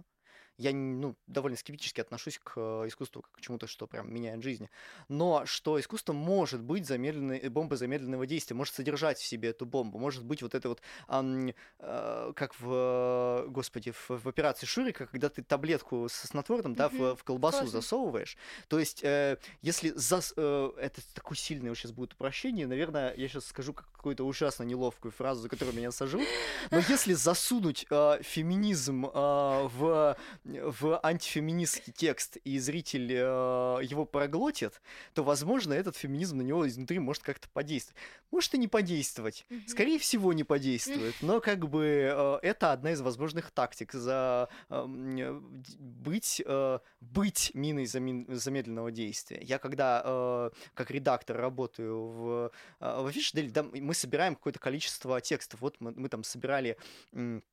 я 0.58 0.72
ну, 0.74 1.16
довольно 1.28 1.58
скептически 1.58 2.02
отношусь 2.02 2.40
к 2.42 2.54
э, 2.56 2.88
искусству 2.88 3.22
как 3.22 3.32
к 3.34 3.42
чему-то, 3.42 3.68
что 3.68 3.88
прям 3.88 4.14
меняет 4.14 4.42
жизни. 4.42 4.70
Но 5.10 5.46
что 5.46 5.80
искусство 5.80 6.14
может 6.14 6.62
быть 6.62 6.86
замедленной, 6.86 7.50
бомбой 7.50 7.78
замедленного 7.78 8.26
действия, 8.26 8.56
может 8.56 8.74
содержать 8.74 9.18
в 9.18 9.26
себе 9.26 9.50
эту 9.50 9.66
бомбу, 9.66 10.00
может 10.00 10.24
быть 10.24 10.42
вот 10.42 10.56
это 10.56 10.70
вот, 10.70 10.82
ам, 11.08 11.54
э, 11.80 12.34
как 12.36 12.60
в, 12.60 13.46
господи, 13.50 13.92
в, 13.92 14.10
в 14.10 14.28
операции 14.28 14.66
Шурика, 14.66 15.08
когда 15.08 15.30
ты 15.30 15.44
таблетку 15.44 16.08
со 16.10 16.28
снотворным, 16.28 16.74
да, 16.74 16.90
в, 16.90 17.16
в 17.16 17.24
колбасу 17.24 17.60
Классно. 17.60 17.82
засовываешь. 17.82 18.38
То 18.68 18.80
есть, 18.80 19.04
э, 19.04 19.38
если 19.62 19.92
зас, 19.96 20.34
э, 20.38 20.72
это 20.78 21.02
такое 21.14 21.38
сильное 21.38 21.76
сейчас 21.76 21.92
будет 21.92 22.14
упрощение, 22.14 22.68
наверное, 22.68 23.14
я 23.16 23.28
сейчас 23.28 23.46
скажу 23.46 23.74
как- 23.74 23.92
какую-то 23.92 24.24
ужасно 24.24 24.64
неловкую 24.64 25.12
фразу, 25.12 25.42
за 25.42 25.50
которую 25.50 25.76
меня 25.76 25.92
сожрут, 25.92 26.28
но 26.72 26.78
если 26.78 27.14
засунуть 27.14 27.86
э, 27.90 28.20
феминизм 28.22 29.06
э, 29.06 29.10
в 29.14 30.18
в 30.46 31.00
антифеминистский 31.02 31.92
текст, 31.92 32.38
и 32.38 32.60
зритель 32.60 33.12
э, 33.12 33.80
его 33.84 34.06
проглотит, 34.06 34.82
то, 35.14 35.24
возможно, 35.24 35.74
этот 35.74 35.96
феминизм 35.98 36.38
на 36.38 36.44
него 36.44 36.68
изнутри 36.68 37.00
может 37.00 37.24
как-то 37.24 37.50
подействовать. 37.50 38.00
Может 38.32 38.54
и 38.54 38.58
не 38.58 38.68
подействовать. 38.68 39.46
Мгм. 39.50 39.68
Скорее 39.68 40.00
всего, 40.00 40.34
не 40.34 40.44
подействует. 40.44 41.16
Но 41.22 41.42
как 41.42 41.68
бы 41.68 41.84
э, 41.84 42.40
это 42.44 42.72
одна 42.72 42.92
из 42.92 43.02
возможных 43.02 43.52
тактик 43.52 43.94
за 43.94 44.50
эм, 44.70 45.18
э, 45.18 45.34
быть, 45.80 46.42
э, 46.46 46.80
быть 47.02 47.52
миной 47.54 47.86
замин- 47.86 48.32
замедленного 48.34 48.92
действия. 48.92 49.40
Я 49.42 49.58
когда 49.58 50.02
э, 50.06 50.50
как 50.74 50.92
редактор 50.92 51.38
работаю 51.38 52.06
в, 52.08 52.52
э, 52.80 53.02
в 53.02 53.08
Афишделе, 53.08 53.50
да, 53.50 53.64
мы 53.64 53.94
собираем 53.94 54.36
какое-то 54.36 54.60
количество 54.60 55.20
текстов. 55.22 55.62
Вот 55.62 55.78
мы, 55.80 55.92
мы 55.96 56.10
там 56.10 56.24
собирали 56.24 56.78
м, 57.14 57.44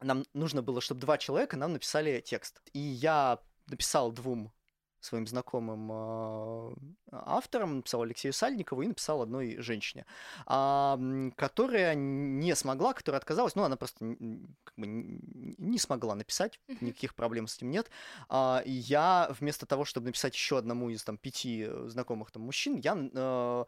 нам 0.00 0.24
нужно 0.34 0.62
было, 0.62 0.80
чтобы 0.80 1.00
два 1.00 1.18
человека 1.18 1.56
нам 1.56 1.72
написали 1.72 2.20
текст. 2.20 2.60
И 2.72 2.78
я 2.78 3.38
написал 3.66 4.12
двум 4.12 4.52
своим 5.00 5.26
знакомым 5.26 5.90
э, 5.92 6.74
авторам, 7.12 7.76
написал 7.76 8.02
Алексею 8.02 8.32
Сальникову 8.32 8.82
и 8.82 8.88
написал 8.88 9.22
одной 9.22 9.56
женщине, 9.58 10.06
а, 10.46 10.98
которая 11.36 11.94
не 11.94 12.54
смогла, 12.54 12.92
которая 12.92 13.20
отказалась, 13.20 13.54
ну, 13.54 13.62
она 13.62 13.76
просто 13.76 13.98
как 14.64 14.74
бы 14.76 14.86
не 14.86 15.78
смогла 15.78 16.14
написать, 16.14 16.60
никаких 16.80 17.14
проблем 17.14 17.46
с 17.46 17.56
этим 17.56 17.70
нет. 17.70 17.90
А, 18.28 18.62
я 18.64 19.28
вместо 19.38 19.66
того, 19.66 19.84
чтобы 19.84 20.06
написать 20.06 20.34
еще 20.34 20.58
одному 20.58 20.90
из 20.90 21.02
там 21.04 21.16
пяти 21.16 21.66
э, 21.68 21.86
знакомых 21.88 22.30
там 22.30 22.42
мужчин, 22.42 22.76
я 22.76 22.96
э, 22.96 23.64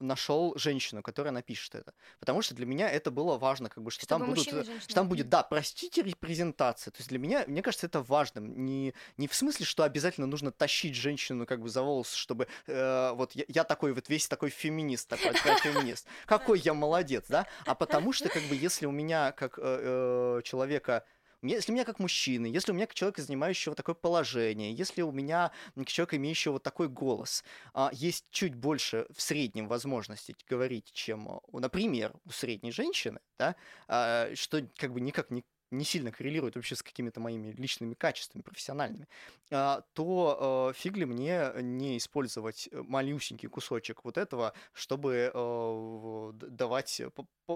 нашел 0.00 0.54
женщину, 0.56 1.02
которая 1.02 1.32
напишет 1.32 1.74
это. 1.74 1.94
Потому 2.18 2.42
что 2.42 2.54
для 2.54 2.66
меня 2.66 2.90
это 2.90 3.10
было 3.10 3.38
важно, 3.38 3.68
как 3.68 3.82
бы, 3.82 3.90
что 3.90 4.04
Чтобы 4.04 4.24
там 4.24 4.34
будут 4.34 4.48
э, 4.52 4.64
что 4.80 4.94
там 4.94 5.08
будет, 5.08 5.28
да, 5.28 5.42
простите, 5.42 6.02
репрезентация. 6.02 6.90
То 6.90 6.98
есть 6.98 7.08
для 7.08 7.18
меня, 7.18 7.44
мне 7.46 7.62
кажется, 7.62 7.86
это 7.86 8.02
важным. 8.02 8.64
Не, 8.64 8.94
не 9.16 9.28
в 9.28 9.34
смысле, 9.34 9.64
что 9.64 9.82
обязательно 9.82 10.26
нужно 10.26 10.39
тащить 10.50 10.94
женщину 10.94 11.44
как 11.46 11.60
бы 11.60 11.68
за 11.68 11.82
волосы, 11.82 12.16
чтобы 12.16 12.48
э, 12.66 13.12
вот 13.14 13.32
я, 13.32 13.44
я 13.48 13.64
такой 13.64 13.92
вот 13.92 14.08
весь 14.08 14.28
такой 14.28 14.48
феминист, 14.50 15.08
такой, 15.08 15.32
такой 15.32 15.56
феминист. 15.56 16.06
Какой 16.26 16.58
я 16.60 16.72
молодец, 16.74 17.26
да? 17.28 17.46
А 17.66 17.74
потому 17.74 18.12
что 18.12 18.28
как 18.28 18.42
бы 18.44 18.56
если 18.56 18.86
у 18.86 18.90
меня 18.90 19.32
как 19.32 19.58
э, 19.58 19.62
э, 19.62 20.42
человека 20.44 21.04
если 21.42 21.72
у 21.72 21.74
меня 21.74 21.84
как 21.86 21.98
мужчины, 21.98 22.46
если 22.46 22.72
у 22.72 22.74
меня 22.74 22.86
как 22.86 22.94
человека, 22.94 23.22
занимающего 23.22 23.74
такое 23.74 23.94
положение, 23.94 24.74
если 24.74 25.00
у 25.02 25.10
меня 25.10 25.52
как 25.74 25.88
человека, 25.88 26.16
имеющего 26.16 26.54
вот 26.54 26.62
такой 26.62 26.88
голос, 26.88 27.44
а, 27.72 27.90
есть 27.94 28.26
чуть 28.30 28.54
больше 28.54 29.06
в 29.14 29.22
среднем 29.22 29.66
возможностей 29.66 30.36
говорить, 30.46 30.90
чем, 30.92 31.28
у- 31.28 31.58
например, 31.58 32.12
у 32.26 32.30
средней 32.30 32.72
женщины, 32.72 33.20
да, 33.38 33.56
а, 33.88 34.30
что 34.34 34.68
как 34.76 34.92
бы 34.92 35.00
никак 35.00 35.30
не 35.30 35.42
не 35.70 35.84
сильно 35.84 36.10
коррелирует 36.12 36.56
вообще 36.56 36.76
с 36.76 36.82
какими-то 36.82 37.20
моими 37.20 37.52
личными 37.52 37.94
качествами 37.94 38.42
профессиональными, 38.42 39.06
а, 39.50 39.82
то 39.94 40.70
э, 40.70 40.78
фиг 40.78 40.96
ли 40.96 41.04
мне 41.04 41.50
не 41.60 41.98
использовать 41.98 42.68
э, 42.70 42.82
малюсенький 42.82 43.48
кусочек 43.48 44.04
вот 44.04 44.18
этого, 44.18 44.52
чтобы 44.72 45.30
э, 45.32 46.32
давать, 46.34 47.02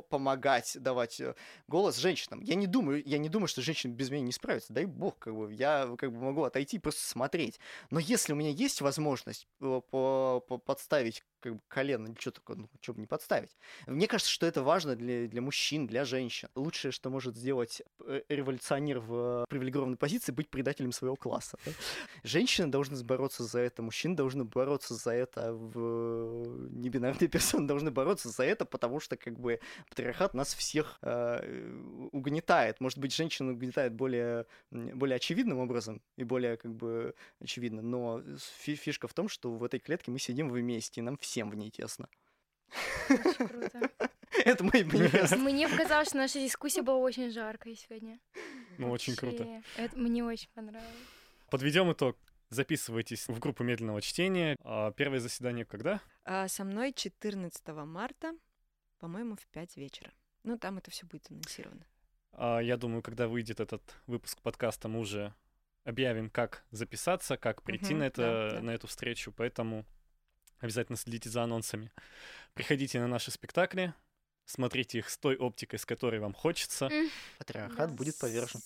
помогать, 0.09 0.77
давать 0.81 1.21
голос 1.69 1.97
женщинам. 1.97 2.41
Я 2.41 2.55
не 2.55 2.67
думаю, 2.67 3.03
я 3.05 3.19
не 3.19 3.29
думаю, 3.29 3.49
что 3.49 3.63
женщины 3.63 3.93
без 3.93 4.11
меня 4.11 4.23
не 4.23 4.33
справятся. 4.33 4.73
Дай 4.73 4.87
бог, 4.87 5.19
как 5.19 5.35
бы 5.35 5.53
я 5.53 5.95
как 5.99 6.13
бы 6.13 6.21
могу 6.21 6.45
отойти 6.45 6.77
и 6.77 6.81
просто 6.81 7.03
смотреть. 7.03 7.59
Но 7.91 7.99
если 7.99 8.33
у 8.33 8.37
меня 8.37 8.51
есть 8.51 8.81
возможность 8.81 9.47
по 9.59 9.85
-по 9.91 10.59
подставить 10.59 11.25
как 11.45 11.57
бы 11.57 11.61
колено, 11.69 12.07
или 12.07 12.17
что 12.19 12.31
такое, 12.31 12.57
ну, 12.57 12.71
что 12.81 12.95
бы 12.95 13.01
не 13.01 13.07
подставить. 13.07 13.51
Мне 13.87 14.09
кажется, 14.09 14.33
что 14.33 14.47
это 14.47 14.63
важно 14.63 14.97
для, 14.97 15.29
для 15.29 15.43
мужчин, 15.43 15.87
для 15.87 16.07
женщин. 16.07 16.49
Лучшее, 16.55 16.91
что 16.91 17.11
может 17.11 17.37
сделать 17.37 17.83
революционер 18.29 19.01
в 19.01 19.45
привилегированной 19.49 19.97
позиции, 19.97 20.33
быть 20.33 20.49
предателем 20.49 20.93
своего 20.93 21.17
класса. 21.17 21.59
Да? 21.67 21.73
Женщины 22.23 22.69
должны 22.69 23.03
бороться 23.05 23.45
за 23.45 23.61
это, 23.61 23.83
мужчины 23.83 24.17
должны 24.17 24.45
бороться 24.45 24.95
за 24.95 25.11
это, 25.13 25.53
в... 25.53 26.71
небинарные 26.71 27.29
персоны 27.35 27.67
должны 27.67 27.91
бороться 27.91 28.31
за 28.31 28.45
это, 28.45 28.65
потому 28.65 29.01
что 29.01 29.17
как 29.17 29.39
бы 29.39 29.61
патриархат 29.89 30.35
нас 30.35 30.55
всех 30.55 30.99
э, 31.03 32.09
угнетает. 32.13 32.81
Может 32.81 32.99
быть, 32.99 33.15
женщина 33.15 33.53
угнетает 33.53 33.93
более, 33.95 34.47
более 34.71 35.17
очевидным 35.17 35.59
образом 35.59 36.01
и 36.17 36.25
более 36.25 36.57
как 36.57 36.75
бы 36.75 37.15
очевидно, 37.41 37.83
но 37.83 38.23
фишка 38.65 39.09
в 39.09 39.15
том, 39.15 39.29
что 39.29 39.53
в 39.53 39.63
этой 39.63 39.81
клетке 39.81 40.11
мы 40.11 40.19
сидим 40.19 40.49
вместе, 40.49 41.01
и 41.01 41.05
нам 41.05 41.19
все 41.19 41.35
всем 41.35 41.51
в 41.51 41.57
ней 41.57 41.71
тесно. 41.71 42.09
Очень 43.09 43.49
круто. 43.49 43.91
Это 44.45 44.65
мой 44.65 44.85
манифест. 44.85 45.37
Мне 45.37 45.69
показалось, 45.69 46.09
что 46.09 46.17
наша 46.17 46.39
дискуссия 46.41 46.83
была 46.83 46.99
очень 46.99 47.31
жаркой 47.31 47.77
сегодня. 47.77 48.19
Ну, 48.79 48.91
очень 48.91 49.15
круто. 49.17 49.63
Это 49.77 49.97
мне 49.97 50.25
очень 50.25 50.49
понравилось. 50.55 50.89
Подведем 51.51 51.93
итог. 51.93 52.17
Записывайтесь 52.51 53.27
в 53.29 53.39
группу 53.39 53.65
медленного 53.65 54.01
чтения. 54.01 54.57
А 54.61 54.93
первое 54.93 55.21
заседание 55.21 55.65
когда? 55.65 56.01
А, 56.25 56.47
со 56.49 56.65
мной 56.65 56.93
14 56.93 57.67
марта, 57.85 58.35
по-моему, 58.99 59.37
в 59.37 59.47
5 59.49 59.77
вечера. 59.77 60.13
Ну, 60.43 60.59
там 60.59 60.79
это 60.79 60.91
все 60.91 61.07
будет 61.07 61.31
анонсировано. 61.31 61.87
А, 62.33 62.61
я 62.61 62.77
думаю, 62.77 63.03
когда 63.03 63.29
выйдет 63.29 63.61
этот 63.61 63.83
выпуск 64.07 64.41
подкаста, 64.43 64.89
мы 64.89 65.01
уже 65.01 65.35
объявим, 65.85 66.31
как 66.31 66.65
записаться, 66.71 67.37
как 67.37 67.63
прийти 67.63 67.93
угу, 67.93 68.01
на, 68.01 68.05
это, 68.05 68.23
да, 68.23 68.51
да. 68.57 68.63
на 68.63 68.71
эту 68.71 68.87
встречу. 68.87 69.33
Поэтому 69.33 69.85
Обязательно 70.61 70.97
следите 70.97 71.29
за 71.29 71.43
анонсами. 71.43 71.91
Приходите 72.55 73.01
на 73.01 73.09
наши 73.09 73.31
спектакли, 73.31 73.95
смотрите 74.45 74.99
их 74.99 75.11
с 75.11 75.19
той 75.19 75.37
оптикой, 75.37 75.79
с 75.79 75.87
которой 75.87 76.21
вам 76.21 76.33
хочется. 76.35 76.91
Патриархат 77.39 77.93
будет 77.93 78.19
повержен. 78.19 78.61